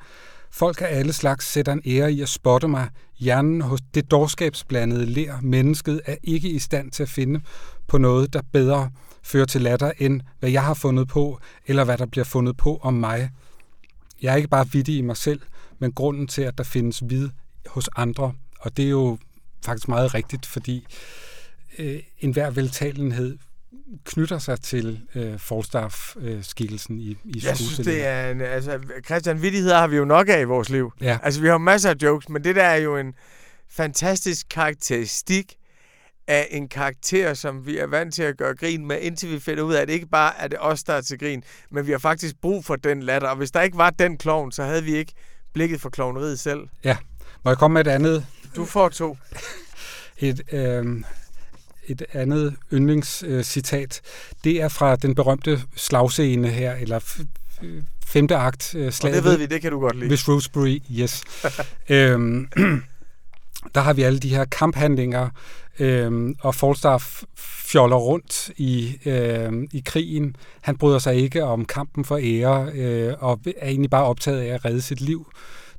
Folk 0.50 0.82
af 0.82 0.86
alle 0.90 1.12
slags 1.12 1.46
sætter 1.46 1.72
en 1.72 1.82
ære 1.86 2.12
i 2.12 2.22
at 2.22 2.28
spotte 2.28 2.68
mig. 2.68 2.88
Hjernen 3.18 3.60
hos 3.60 3.80
det 3.94 4.10
dårskabsblandede 4.10 5.06
lær 5.06 5.40
mennesket 5.42 6.00
er 6.06 6.16
ikke 6.22 6.48
i 6.48 6.58
stand 6.58 6.90
til 6.90 7.02
at 7.02 7.08
finde 7.08 7.40
på 7.86 7.98
noget, 7.98 8.32
der 8.32 8.42
bedre 8.52 8.90
fører 9.22 9.44
til 9.44 9.62
latter, 9.62 9.92
end 9.98 10.20
hvad 10.38 10.50
jeg 10.50 10.62
har 10.62 10.74
fundet 10.74 11.08
på, 11.08 11.38
eller 11.66 11.84
hvad 11.84 11.98
der 11.98 12.06
bliver 12.06 12.24
fundet 12.24 12.56
på 12.56 12.80
om 12.82 12.94
mig. 12.94 13.30
Jeg 14.22 14.32
er 14.32 14.36
ikke 14.36 14.48
bare 14.48 14.68
vittig 14.72 14.96
i 14.96 15.00
mig 15.00 15.16
selv, 15.16 15.40
men 15.78 15.92
grunden 15.92 16.26
til, 16.26 16.42
at 16.42 16.58
der 16.58 16.64
findes 16.64 17.02
vid 17.06 17.28
hos 17.68 17.88
andre. 17.96 18.32
Og 18.60 18.76
det 18.76 18.84
er 18.84 18.90
jo 18.90 19.18
faktisk 19.64 19.88
meget 19.88 20.14
rigtigt, 20.14 20.46
fordi 20.46 20.86
øh, 21.78 22.02
enhver 22.18 22.50
veltalenhed 22.50 23.38
knytter 24.04 24.38
sig 24.38 24.60
til 24.60 25.00
øh, 25.14 25.38
Falstaff-skikkelsen 25.38 27.00
i, 27.00 27.16
i 27.24 27.42
Jeg 27.44 27.56
synes, 27.56 27.76
det 27.76 28.06
er 28.06 28.30
en... 28.30 28.40
Altså, 28.40 28.78
Christian, 29.04 29.42
vittigheder 29.42 29.78
har 29.78 29.86
vi 29.86 29.96
jo 29.96 30.04
nok 30.04 30.28
af 30.28 30.40
i 30.40 30.44
vores 30.44 30.70
liv. 30.70 30.92
Ja. 31.00 31.18
Altså, 31.22 31.40
vi 31.40 31.48
har 31.48 31.58
masser 31.58 31.90
af 31.90 31.94
jokes, 32.02 32.28
men 32.28 32.44
det 32.44 32.56
der 32.56 32.62
er 32.62 32.76
jo 32.76 32.96
en 32.96 33.14
fantastisk 33.70 34.46
karakteristik 34.50 35.54
af 36.26 36.48
en 36.50 36.68
karakter, 36.68 37.34
som 37.34 37.66
vi 37.66 37.78
er 37.78 37.86
vant 37.86 38.14
til 38.14 38.22
at 38.22 38.36
gøre 38.36 38.54
grin 38.54 38.86
med, 38.86 39.00
indtil 39.00 39.30
vi 39.30 39.38
finder 39.38 39.62
ud 39.62 39.74
af, 39.74 39.80
at 39.82 39.88
det 39.88 39.94
ikke 39.94 40.06
bare 40.06 40.32
er 40.38 40.48
det 40.48 40.58
os, 40.60 40.84
der 40.84 40.92
er 40.92 41.00
til 41.00 41.18
grin, 41.18 41.42
men 41.70 41.86
vi 41.86 41.92
har 41.92 41.98
faktisk 41.98 42.34
brug 42.42 42.64
for 42.64 42.76
den 42.76 43.02
latter. 43.02 43.28
Og 43.28 43.36
hvis 43.36 43.50
der 43.50 43.60
ikke 43.60 43.78
var 43.78 43.90
den 43.90 44.18
klovn, 44.18 44.52
så 44.52 44.64
havde 44.64 44.84
vi 44.84 44.94
ikke 44.94 45.12
blikket 45.52 45.80
for 45.80 45.90
klovneriet 45.90 46.38
selv. 46.38 46.60
Ja. 46.84 46.96
Må 47.44 47.50
jeg 47.50 47.58
komme 47.58 47.74
med 47.74 47.86
et 47.86 47.90
andet? 47.90 48.26
Du 48.56 48.64
får 48.64 48.88
to. 48.88 49.16
Et, 50.18 50.42
øh, 50.52 51.02
et 51.86 52.02
andet 52.12 52.56
yndlingscitat. 52.72 54.00
Det 54.44 54.62
er 54.62 54.68
fra 54.68 54.96
den 54.96 55.14
berømte 55.14 55.60
slagscene 55.76 56.48
her, 56.48 56.74
eller 56.74 57.00
femte 58.06 58.36
akt. 58.36 58.74
Øh, 58.74 58.92
slaget 58.92 59.18
Og 59.18 59.24
det 59.24 59.30
ved 59.30 59.38
vi, 59.38 59.46
det 59.46 59.60
kan 59.60 59.70
du 59.72 59.80
godt 59.80 59.96
lide. 59.96 60.10
Miss 60.10 60.28
Rosebery, 60.28 60.82
yes. 60.92 61.22
øhm, 61.88 62.48
der 63.74 63.80
har 63.80 63.92
vi 63.92 64.02
alle 64.02 64.18
de 64.18 64.28
her 64.28 64.44
kamphandlinger, 64.44 65.28
øhm, 65.78 66.36
og 66.40 66.54
Falstaff 66.54 67.22
fjoller 67.36 67.96
rundt 67.96 68.50
i, 68.56 68.98
øhm, 69.06 69.68
i 69.72 69.82
krigen. 69.86 70.36
Han 70.60 70.76
bryder 70.76 70.98
sig 70.98 71.16
ikke 71.16 71.44
om 71.44 71.64
kampen 71.64 72.04
for 72.04 72.18
ære, 72.22 72.70
øh, 72.74 73.14
og 73.18 73.40
er 73.56 73.68
egentlig 73.68 73.90
bare 73.90 74.04
optaget 74.04 74.40
af 74.40 74.54
at 74.54 74.64
redde 74.64 74.82
sit 74.82 75.00
liv. 75.00 75.32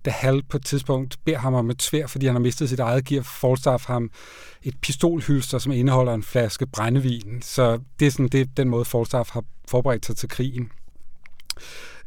Da 0.06 0.10
Hal 0.10 0.44
på 0.44 0.58
et 0.58 0.66
tidspunkt 0.66 1.20
beder 1.26 1.38
ham 1.38 1.54
om 1.54 1.70
et 1.70 1.82
svær, 1.82 2.08
fordi 2.08 2.26
han 2.26 2.36
har 2.36 2.40
mistet 2.40 2.70
sit 2.70 2.80
eget, 2.80 3.06
giver 3.06 3.24
Falstaff 3.24 3.86
ham 3.86 4.12
et 4.64 4.76
pistolhylster, 4.82 5.58
som 5.58 5.72
indeholder 5.72 6.14
en 6.14 6.24
flaske 6.24 6.66
brændevin. 6.66 7.42
Så 7.42 7.80
det 8.00 8.08
er, 8.08 8.12
sådan, 8.12 8.28
det 8.28 8.42
er 8.42 8.46
den 8.58 8.70
måde, 8.70 8.86
Falstaff 8.86 9.30
har 9.30 9.44
forberedt 9.68 10.06
sig 10.06 10.18
til 10.18 10.30
krigen. 10.30 10.72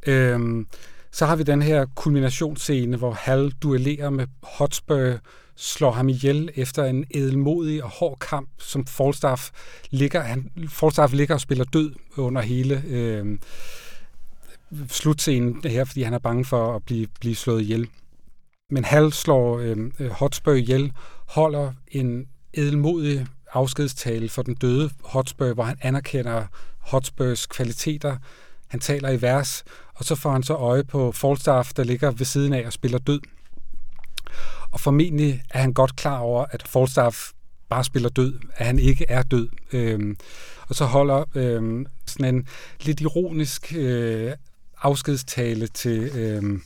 Øhm, 0.06 0.66
så 1.10 1.26
har 1.26 1.36
vi 1.36 1.42
den 1.42 1.62
her 1.62 1.86
kulminationsscene, 1.94 2.96
hvor 2.96 3.12
Hal 3.12 3.50
duellerer 3.50 4.10
med 4.10 4.26
Hotspur, 4.42 5.18
slår 5.56 5.90
ham 5.90 6.08
ihjel 6.08 6.50
efter 6.54 6.84
en 6.84 7.04
edelmodig 7.10 7.84
og 7.84 7.90
hård 7.90 8.18
kamp, 8.18 8.48
som 8.58 8.86
Falstaff 8.86 9.50
ligger, 9.90 10.20
han, 10.20 10.50
Falstaff 10.68 11.12
ligger 11.12 11.34
og 11.34 11.40
spiller 11.40 11.64
død 11.64 11.94
under 12.16 12.42
hele 12.42 12.82
øh, 12.86 13.38
slutscenen 14.88 15.60
her, 15.64 15.84
fordi 15.84 16.02
han 16.02 16.14
er 16.14 16.18
bange 16.18 16.44
for 16.44 16.76
at 16.76 16.84
blive, 16.84 17.06
blive 17.20 17.36
slået 17.36 17.62
ihjel. 17.62 17.88
Men 18.70 18.84
Hal 18.84 19.12
slår 19.12 19.58
øh, 19.58 19.76
øh, 19.98 20.10
Hotspur 20.10 20.52
ihjel, 20.52 20.92
holder 21.28 21.72
en 21.88 22.26
edelmodig 22.54 23.26
afskedstale 23.52 24.28
for 24.28 24.42
den 24.42 24.54
døde 24.54 24.90
Hotspur, 25.04 25.54
hvor 25.54 25.64
han 25.64 25.78
anerkender 25.82 26.46
Hotspurs 26.78 27.46
kvaliteter. 27.46 28.16
Han 28.68 28.80
taler 28.80 29.10
i 29.10 29.22
vers, 29.22 29.64
og 29.94 30.04
så 30.04 30.14
får 30.14 30.30
han 30.32 30.42
så 30.42 30.54
øje 30.54 30.84
på 30.84 31.12
Falstaff, 31.12 31.72
der 31.72 31.84
ligger 31.84 32.10
ved 32.10 32.26
siden 32.26 32.52
af 32.52 32.66
og 32.66 32.72
spiller 32.72 32.98
død. 32.98 33.20
Og 34.70 34.80
formentlig 34.80 35.42
er 35.50 35.60
han 35.60 35.72
godt 35.72 35.96
klar 35.96 36.18
over, 36.18 36.44
at 36.50 36.68
Falstaff 36.68 37.30
bare 37.68 37.84
spiller 37.84 38.08
død, 38.08 38.38
at 38.54 38.66
han 38.66 38.78
ikke 38.78 39.06
er 39.08 39.22
død. 39.22 39.48
Øhm, 39.72 40.16
og 40.68 40.74
så 40.74 40.84
holder 40.84 41.24
øhm, 41.34 41.86
sådan 42.06 42.34
en 42.34 42.46
lidt 42.80 43.00
ironisk 43.00 43.72
øh, 43.76 44.32
afskedstale 44.82 45.66
til 45.66 46.02
øh, 46.02 46.60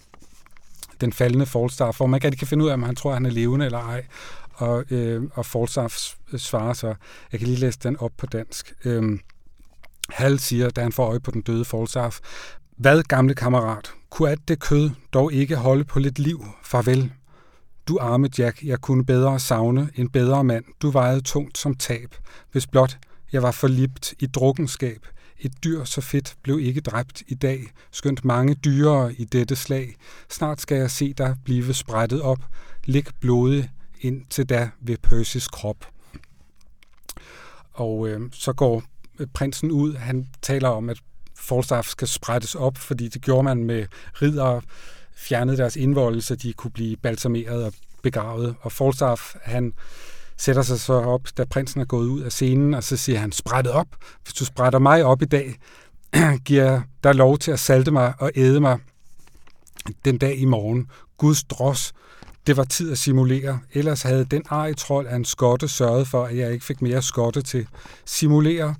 den 1.00 1.12
faldende 1.12 1.46
Falstaff, 1.46 1.96
hvor 1.96 2.06
man 2.06 2.18
ikke 2.18 2.26
rigtig 2.26 2.38
kan 2.38 2.48
finde 2.48 2.64
ud 2.64 2.68
af, 2.68 2.74
om 2.74 2.82
han 2.82 2.96
tror, 2.96 3.10
at 3.10 3.16
han 3.16 3.26
er 3.26 3.30
levende 3.30 3.66
eller 3.66 3.78
ej. 3.78 4.04
Og, 4.52 4.84
øhm, 4.90 5.24
øh, 5.24 5.30
og 5.34 5.46
Falstaff 5.46 5.94
svarer 6.36 6.72
så, 6.72 6.94
jeg 7.32 7.40
kan 7.40 7.48
lige 7.48 7.60
læse 7.60 7.78
den 7.82 7.96
op 7.96 8.12
på 8.18 8.26
dansk. 8.26 8.74
Øh, 8.84 9.18
Hal 10.10 10.38
siger, 10.38 10.70
da 10.70 10.82
han 10.82 10.92
får 10.92 11.06
øje 11.06 11.20
på 11.20 11.30
den 11.30 11.42
døde 11.42 11.64
Falstaff, 11.64 12.18
hvad, 12.76 13.02
gamle 13.02 13.34
kammerat, 13.34 13.92
kunne 14.10 14.30
at 14.30 14.38
det 14.48 14.60
kød 14.60 14.90
dog 15.12 15.32
ikke 15.32 15.56
holde 15.56 15.84
på 15.84 15.98
lidt 15.98 16.18
liv? 16.18 16.44
Farvel. 16.64 17.12
Du 17.88 17.98
arme 18.00 18.28
Jack, 18.38 18.62
jeg 18.62 18.80
kunne 18.80 19.04
bedre 19.04 19.40
savne 19.40 19.90
en 19.94 20.08
bedre 20.08 20.44
mand. 20.44 20.64
Du 20.82 20.90
vejede 20.90 21.20
tungt 21.20 21.58
som 21.58 21.74
tab. 21.74 22.14
Hvis 22.52 22.66
blot 22.66 22.98
jeg 23.32 23.42
var 23.42 23.50
forlibt 23.50 24.14
i 24.18 24.26
drukkenskab. 24.26 25.06
Et 25.40 25.64
dyr 25.64 25.84
så 25.84 26.00
fedt 26.00 26.36
blev 26.42 26.60
ikke 26.60 26.80
dræbt 26.80 27.22
i 27.28 27.34
dag, 27.34 27.64
skønt 27.90 28.24
mange 28.24 28.54
dyrere 28.54 29.14
i 29.14 29.24
dette 29.24 29.56
slag. 29.56 29.96
Snart 30.30 30.60
skal 30.60 30.76
jeg 30.76 30.90
se 30.90 31.12
dig 31.12 31.36
blive 31.44 31.74
sprættet 31.74 32.22
op. 32.22 32.38
Lig 32.84 33.04
blodet 33.20 33.70
ind 34.00 34.26
til 34.30 34.48
da 34.48 34.70
ved 34.80 34.96
Percys 35.02 35.48
krop. 35.48 35.86
Og 37.72 38.08
øh, 38.08 38.20
så 38.32 38.52
går 38.52 38.82
øh, 39.18 39.26
prinsen 39.34 39.70
ud. 39.70 39.94
Han 39.94 40.28
taler 40.42 40.68
om, 40.68 40.88
at 40.88 40.98
Falstaff 41.34 41.88
skal 41.88 42.08
sprættes 42.08 42.54
op, 42.54 42.78
fordi 42.78 43.08
det 43.08 43.22
gjorde 43.22 43.42
man 43.42 43.64
med 43.64 43.86
ridder, 44.22 44.60
fjernede 45.16 45.56
deres 45.56 45.76
indvold, 45.76 46.20
så 46.20 46.36
de 46.36 46.52
kunne 46.52 46.70
blive 46.70 46.96
balsameret 46.96 47.64
og 47.64 47.72
begravet. 48.02 48.54
Og 48.60 48.72
Falstaff, 48.72 49.34
han 49.42 49.72
sætter 50.36 50.62
sig 50.62 50.80
så 50.80 50.92
op, 50.92 51.20
da 51.36 51.44
prinsen 51.44 51.80
er 51.80 51.84
gået 51.84 52.06
ud 52.06 52.20
af 52.20 52.32
scenen, 52.32 52.74
og 52.74 52.84
så 52.84 52.96
siger 52.96 53.18
han, 53.18 53.32
sprættet 53.32 53.72
op. 53.72 53.86
Hvis 54.22 54.34
du 54.34 54.44
sprætter 54.44 54.78
mig 54.78 55.04
op 55.04 55.22
i 55.22 55.24
dag, 55.24 55.54
giver 56.44 56.70
der 56.70 56.80
dig 57.02 57.14
lov 57.14 57.38
til 57.38 57.50
at 57.50 57.60
salte 57.60 57.90
mig 57.90 58.14
og 58.18 58.30
æde 58.34 58.60
mig 58.60 58.78
den 60.04 60.18
dag 60.18 60.38
i 60.38 60.44
morgen. 60.44 60.86
Guds 61.18 61.44
dros, 61.44 61.92
det 62.46 62.56
var 62.56 62.64
tid 62.64 62.92
at 62.92 62.98
simulere. 62.98 63.60
Ellers 63.72 64.02
havde 64.02 64.24
den 64.24 64.42
arige 64.48 64.74
trold 64.74 65.06
af 65.06 65.16
en 65.16 65.24
skotte 65.24 65.68
sørget 65.68 66.08
for, 66.08 66.24
at 66.24 66.36
jeg 66.36 66.52
ikke 66.52 66.64
fik 66.64 66.82
mere 66.82 67.02
skotte 67.02 67.42
til. 67.42 67.66
Simulere, 68.04 68.74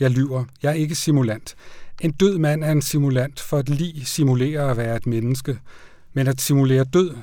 jeg 0.00 0.10
lyver. 0.10 0.44
Jeg 0.62 0.70
er 0.70 0.74
ikke 0.74 0.94
simulant. 0.94 1.54
En 2.00 2.12
død 2.12 2.38
mand 2.38 2.64
er 2.64 2.72
en 2.72 2.82
simulant, 2.82 3.40
for 3.40 3.58
et 3.58 3.68
lig 3.68 4.06
simulere 4.06 4.70
at 4.70 4.76
være 4.76 4.96
et 4.96 5.06
menneske. 5.06 5.58
Men 6.12 6.26
at 6.26 6.40
simulere 6.40 6.84
død, 6.84 7.14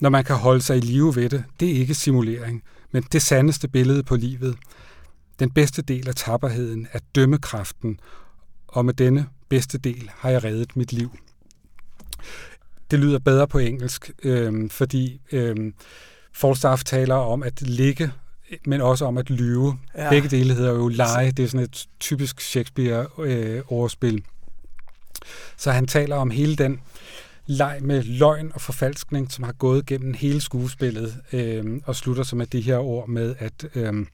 når 0.00 0.10
man 0.10 0.24
kan 0.24 0.36
holde 0.36 0.62
sig 0.62 0.76
i 0.76 0.80
live 0.80 1.16
ved 1.16 1.30
det, 1.30 1.44
det 1.60 1.70
er 1.70 1.74
ikke 1.74 1.94
simulering, 1.94 2.62
men 2.92 3.02
det 3.12 3.22
sandeste 3.22 3.68
billede 3.68 4.02
på 4.02 4.16
livet. 4.16 4.56
Den 5.38 5.50
bedste 5.50 5.82
del 5.82 6.08
af 6.08 6.14
tapperheden 6.14 6.88
er 6.92 6.98
dømmekraften, 7.14 8.00
og 8.68 8.84
med 8.84 8.94
denne 8.94 9.26
bedste 9.48 9.78
del 9.78 10.10
har 10.16 10.30
jeg 10.30 10.44
reddet 10.44 10.76
mit 10.76 10.92
liv. 10.92 11.18
Det 12.90 12.98
lyder 12.98 13.18
bedre 13.18 13.48
på 13.48 13.58
engelsk, 13.58 14.10
øh, 14.22 14.70
fordi 14.70 15.20
øh, 15.32 15.72
Falstaff 16.32 16.84
taler 16.84 17.14
om 17.14 17.42
at 17.42 17.62
ligge 17.62 18.12
men 18.66 18.80
også 18.80 19.04
om 19.04 19.18
at 19.18 19.30
lyve. 19.30 19.78
Ja. 19.96 20.10
Begge 20.10 20.28
dele 20.28 20.54
hedder 20.54 20.72
jo 20.72 20.88
lege. 20.88 21.30
Det 21.30 21.42
er 21.42 21.48
sådan 21.48 21.64
et 21.64 21.88
typisk 22.00 22.40
Shakespeare-overspil. 22.40 24.14
Øh, 24.14 24.20
så 25.56 25.70
han 25.70 25.86
taler 25.86 26.16
om 26.16 26.30
hele 26.30 26.56
den 26.56 26.80
leg 27.52 27.78
med 27.82 28.02
løgn 28.02 28.50
og 28.54 28.60
forfalskning, 28.60 29.32
som 29.32 29.44
har 29.44 29.52
gået 29.52 29.86
gennem 29.86 30.14
hele 30.14 30.40
skuespillet, 30.40 31.14
øh, 31.32 31.80
og 31.84 31.96
slutter 31.96 32.22
så 32.22 32.36
med 32.36 32.46
de 32.46 32.60
her 32.60 32.78
ord 32.78 33.08
med, 33.08 33.34
at 33.38 33.66
øh, 33.74 34.06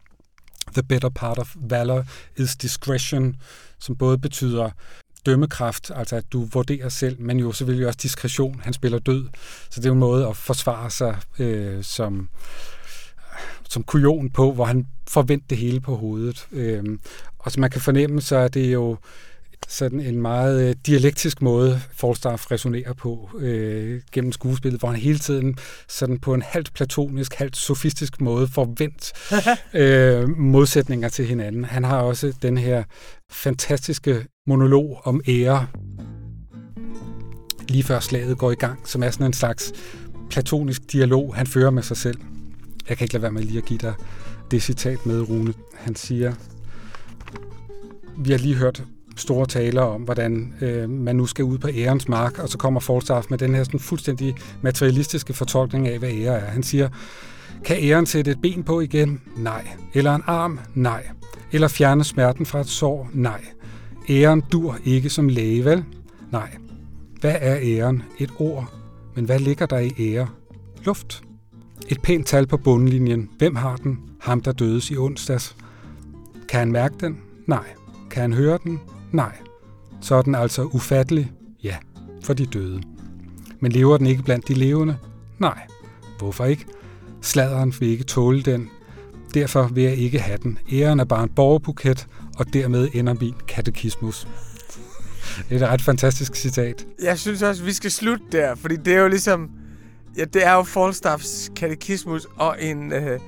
the 0.72 0.82
better 0.82 1.08
part 1.08 1.38
of 1.38 1.56
valor 1.56 2.04
is 2.36 2.56
discretion, 2.56 3.36
som 3.78 3.96
både 3.96 4.18
betyder 4.18 4.70
dømmekraft, 5.26 5.90
altså 5.94 6.16
at 6.16 6.32
du 6.32 6.44
vurderer 6.44 6.88
selv, 6.88 7.20
men 7.20 7.38
jo 7.38 7.52
selvfølgelig 7.52 7.86
også 7.86 7.98
diskretion. 8.02 8.60
Han 8.64 8.72
spiller 8.72 8.98
død, 8.98 9.28
så 9.70 9.80
det 9.80 9.86
er 9.86 9.92
en 9.92 9.98
måde 9.98 10.28
at 10.28 10.36
forsvare 10.36 10.90
sig 10.90 11.16
øh, 11.38 11.84
som 11.84 12.28
som 13.68 13.82
kujon 13.82 14.30
på, 14.30 14.52
hvor 14.52 14.64
han 14.64 14.86
forventer 15.08 15.46
det 15.50 15.58
hele 15.58 15.80
på 15.80 15.96
hovedet. 15.96 16.46
Øh, 16.52 16.98
og 17.38 17.52
som 17.52 17.60
man 17.60 17.70
kan 17.70 17.80
fornemme, 17.80 18.20
så 18.20 18.36
er 18.36 18.48
det 18.48 18.72
jo 18.72 18.96
sådan 19.68 20.00
en 20.00 20.22
meget 20.22 20.68
øh, 20.68 20.74
dialektisk 20.86 21.42
måde, 21.42 21.80
Falstaff 21.92 22.50
resonerer 22.50 22.92
på 22.92 23.30
øh, 23.38 24.00
gennem 24.12 24.32
skuespillet, 24.32 24.80
hvor 24.80 24.88
han 24.88 25.00
hele 25.00 25.18
tiden 25.18 25.56
sådan 25.88 26.18
på 26.18 26.34
en 26.34 26.42
halvt 26.42 26.74
platonisk, 26.74 27.34
halvt 27.34 27.56
sofistisk 27.56 28.20
måde 28.20 28.48
forvent 28.48 29.12
øh, 29.82 30.28
modsætninger 30.28 31.08
til 31.08 31.26
hinanden. 31.26 31.64
Han 31.64 31.84
har 31.84 32.00
også 32.00 32.32
den 32.42 32.58
her 32.58 32.82
fantastiske 33.30 34.26
monolog 34.46 35.00
om 35.04 35.20
ære, 35.28 35.66
lige 37.68 37.82
før 37.82 38.00
slaget 38.00 38.38
går 38.38 38.50
i 38.50 38.54
gang, 38.54 38.88
som 38.88 39.02
er 39.02 39.10
sådan 39.10 39.26
en 39.26 39.32
slags 39.32 39.72
platonisk 40.30 40.92
dialog, 40.92 41.34
han 41.34 41.46
fører 41.46 41.70
med 41.70 41.82
sig 41.82 41.96
selv. 41.96 42.20
Jeg 42.88 42.96
kan 42.96 43.04
ikke 43.04 43.14
lade 43.14 43.22
være 43.22 43.32
med 43.32 43.42
lige 43.42 43.58
at 43.58 43.64
give 43.64 43.78
dig 43.78 43.94
det 44.50 44.62
citat 44.62 45.06
med, 45.06 45.28
Rune. 45.28 45.54
Han 45.74 45.94
siger, 45.94 46.32
vi 48.18 48.30
har 48.30 48.38
lige 48.38 48.54
hørt 48.54 48.84
store 49.20 49.46
taler 49.46 49.82
om, 49.82 50.02
hvordan 50.02 50.54
øh, 50.60 50.90
man 50.90 51.16
nu 51.16 51.26
skal 51.26 51.44
ud 51.44 51.58
på 51.58 51.68
ærens 51.74 52.08
mark, 52.08 52.38
og 52.38 52.48
så 52.48 52.58
kommer 52.58 52.80
Falstaff 52.80 53.30
med 53.30 53.38
den 53.38 53.54
her 53.54 53.64
sådan 53.64 53.80
fuldstændig 53.80 54.36
materialistiske 54.62 55.32
fortolkning 55.32 55.88
af, 55.88 55.98
hvad 55.98 56.10
ære 56.10 56.40
er. 56.40 56.50
Han 56.50 56.62
siger, 56.62 56.88
kan 57.64 57.76
æren 57.80 58.06
sætte 58.06 58.30
et 58.30 58.40
ben 58.42 58.62
på 58.62 58.80
igen? 58.80 59.20
Nej. 59.36 59.68
Eller 59.94 60.14
en 60.14 60.22
arm? 60.26 60.60
Nej. 60.74 61.06
Eller 61.52 61.68
fjerne 61.68 62.04
smerten 62.04 62.46
fra 62.46 62.60
et 62.60 62.68
sår? 62.68 63.10
Nej. 63.12 63.44
Æren 64.10 64.42
dur 64.52 64.78
ikke 64.84 65.10
som 65.10 65.28
læge, 65.28 65.64
vel? 65.64 65.84
Nej. 66.32 66.56
Hvad 67.20 67.34
er 67.40 67.58
æren? 67.62 68.02
Et 68.18 68.30
ord. 68.38 68.72
Men 69.14 69.24
hvad 69.24 69.38
ligger 69.38 69.66
der 69.66 69.78
i 69.78 69.92
ære? 69.98 70.28
Luft. 70.84 71.22
Et 71.88 72.02
pænt 72.02 72.26
tal 72.26 72.46
på 72.46 72.56
bundlinjen. 72.56 73.30
Hvem 73.38 73.56
har 73.56 73.76
den? 73.76 73.98
Ham, 74.20 74.40
der 74.40 74.52
dødes 74.52 74.90
i 74.90 74.96
onsdags. 74.96 75.56
Kan 76.48 76.58
han 76.58 76.72
mærke 76.72 76.94
den? 77.00 77.18
Nej. 77.46 77.64
Kan 78.10 78.22
han 78.22 78.32
høre 78.32 78.58
den? 78.64 78.80
Nej. 79.12 79.36
Så 80.00 80.14
er 80.14 80.22
den 80.22 80.34
altså 80.34 80.62
ufattelig? 80.62 81.32
Ja, 81.62 81.76
for 82.22 82.34
de 82.34 82.46
døde. 82.46 82.82
Men 83.60 83.72
lever 83.72 83.96
den 83.96 84.06
ikke 84.06 84.22
blandt 84.22 84.48
de 84.48 84.54
levende? 84.54 84.96
Nej. 85.38 85.66
Hvorfor 86.18 86.44
ikke? 86.44 86.66
Sladeren 87.22 87.74
vil 87.80 87.88
ikke 87.88 88.04
tåle 88.04 88.42
den. 88.42 88.70
Derfor 89.34 89.66
vil 89.66 89.84
jeg 89.84 89.94
ikke 89.96 90.18
have 90.18 90.38
den. 90.42 90.58
Æren 90.72 91.00
er 91.00 91.04
bare 91.04 91.22
en 91.22 91.28
borgerbuket, 91.28 92.06
og 92.36 92.52
dermed 92.52 92.88
ender 92.92 93.14
min 93.20 93.34
katekismus. 93.48 94.28
Det 95.48 95.62
er 95.62 95.66
et 95.66 95.72
ret 95.72 95.82
fantastisk 95.82 96.36
citat. 96.36 96.86
Jeg 97.02 97.18
synes 97.18 97.42
også, 97.42 97.64
vi 97.64 97.72
skal 97.72 97.90
slutte 97.90 98.24
der, 98.32 98.54
fordi 98.54 98.76
det 98.76 98.94
er 98.94 99.00
jo 99.00 99.08
ligesom... 99.08 99.50
Ja, 100.16 100.24
det 100.24 100.46
er 100.46 100.52
jo 100.52 100.62
Falstaffs 100.62 101.50
katekismus 101.56 102.26
og 102.36 102.56
en 102.60 102.92
øh, 102.92 103.20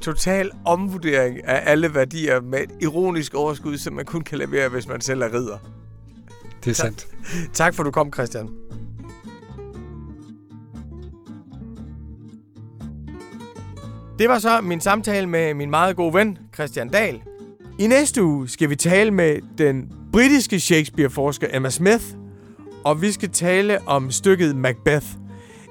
total 0.00 0.50
omvurdering 0.64 1.44
af 1.44 1.62
alle 1.70 1.94
værdier 1.94 2.40
med 2.40 2.58
et 2.58 2.70
ironisk 2.80 3.34
overskud, 3.34 3.78
som 3.78 3.92
man 3.92 4.04
kun 4.04 4.20
kan 4.20 4.38
levere, 4.38 4.68
hvis 4.68 4.88
man 4.88 5.00
selv 5.00 5.22
er 5.22 5.34
ridder. 5.34 5.58
Det 6.64 6.70
er 6.70 6.74
sandt. 6.74 7.06
Tak 7.52 7.74
for, 7.74 7.82
du 7.82 7.90
kom, 7.90 8.12
Christian. 8.12 8.48
Det 14.18 14.28
var 14.28 14.38
så 14.38 14.60
min 14.60 14.80
samtale 14.80 15.26
med 15.26 15.54
min 15.54 15.70
meget 15.70 15.96
gode 15.96 16.14
ven, 16.14 16.38
Christian 16.54 16.88
Dahl. 16.88 17.22
I 17.78 17.86
næste 17.86 18.22
uge 18.22 18.48
skal 18.48 18.70
vi 18.70 18.76
tale 18.76 19.10
med 19.10 19.38
den 19.58 19.92
britiske 20.12 20.60
Shakespeare-forsker 20.60 21.46
Emma 21.52 21.70
Smith, 21.70 22.04
og 22.84 23.02
vi 23.02 23.12
skal 23.12 23.30
tale 23.30 23.88
om 23.88 24.10
stykket 24.10 24.56
Macbeth. 24.56 25.06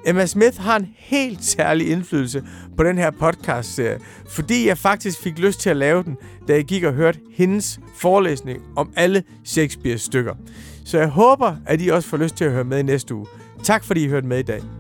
Emma 0.06 0.26
Smith 0.26 0.60
har 0.60 0.76
en 0.76 0.88
helt 0.98 1.44
særlig 1.44 1.90
indflydelse 1.90 2.44
på 2.78 2.84
den 2.84 2.98
her 2.98 3.12
podcast-serie, 3.12 4.00
fordi 4.28 4.68
jeg 4.68 4.78
faktisk 4.78 5.20
fik 5.20 5.40
lyst 5.40 5.60
til 5.60 5.70
at 5.70 5.78
lave 5.78 6.04
den, 6.04 6.18
da 6.48 6.54
jeg 6.54 6.66
gik 6.66 6.84
og 6.84 6.94
hørte 6.94 7.20
hendes 7.34 7.80
forelæsning 7.96 8.62
om 8.76 8.94
alle 8.96 9.24
Shakespeare-stykker. 9.46 10.34
Så 10.86 10.98
jeg 10.98 11.08
håber, 11.08 11.56
at 11.66 11.82
I 11.82 11.88
også 11.88 12.10
får 12.10 12.18
lyst 12.18 12.36
til 12.36 12.46
at 12.46 12.52
høre 12.52 12.64
med 12.64 12.80
i 12.80 12.84
næste 12.84 13.16
uge. 13.16 13.26
Tak 13.64 13.84
fordi 13.84 14.04
I 14.04 14.08
hørte 14.08 14.28
med 14.28 14.40
i 14.40 14.44
dag. 14.44 14.79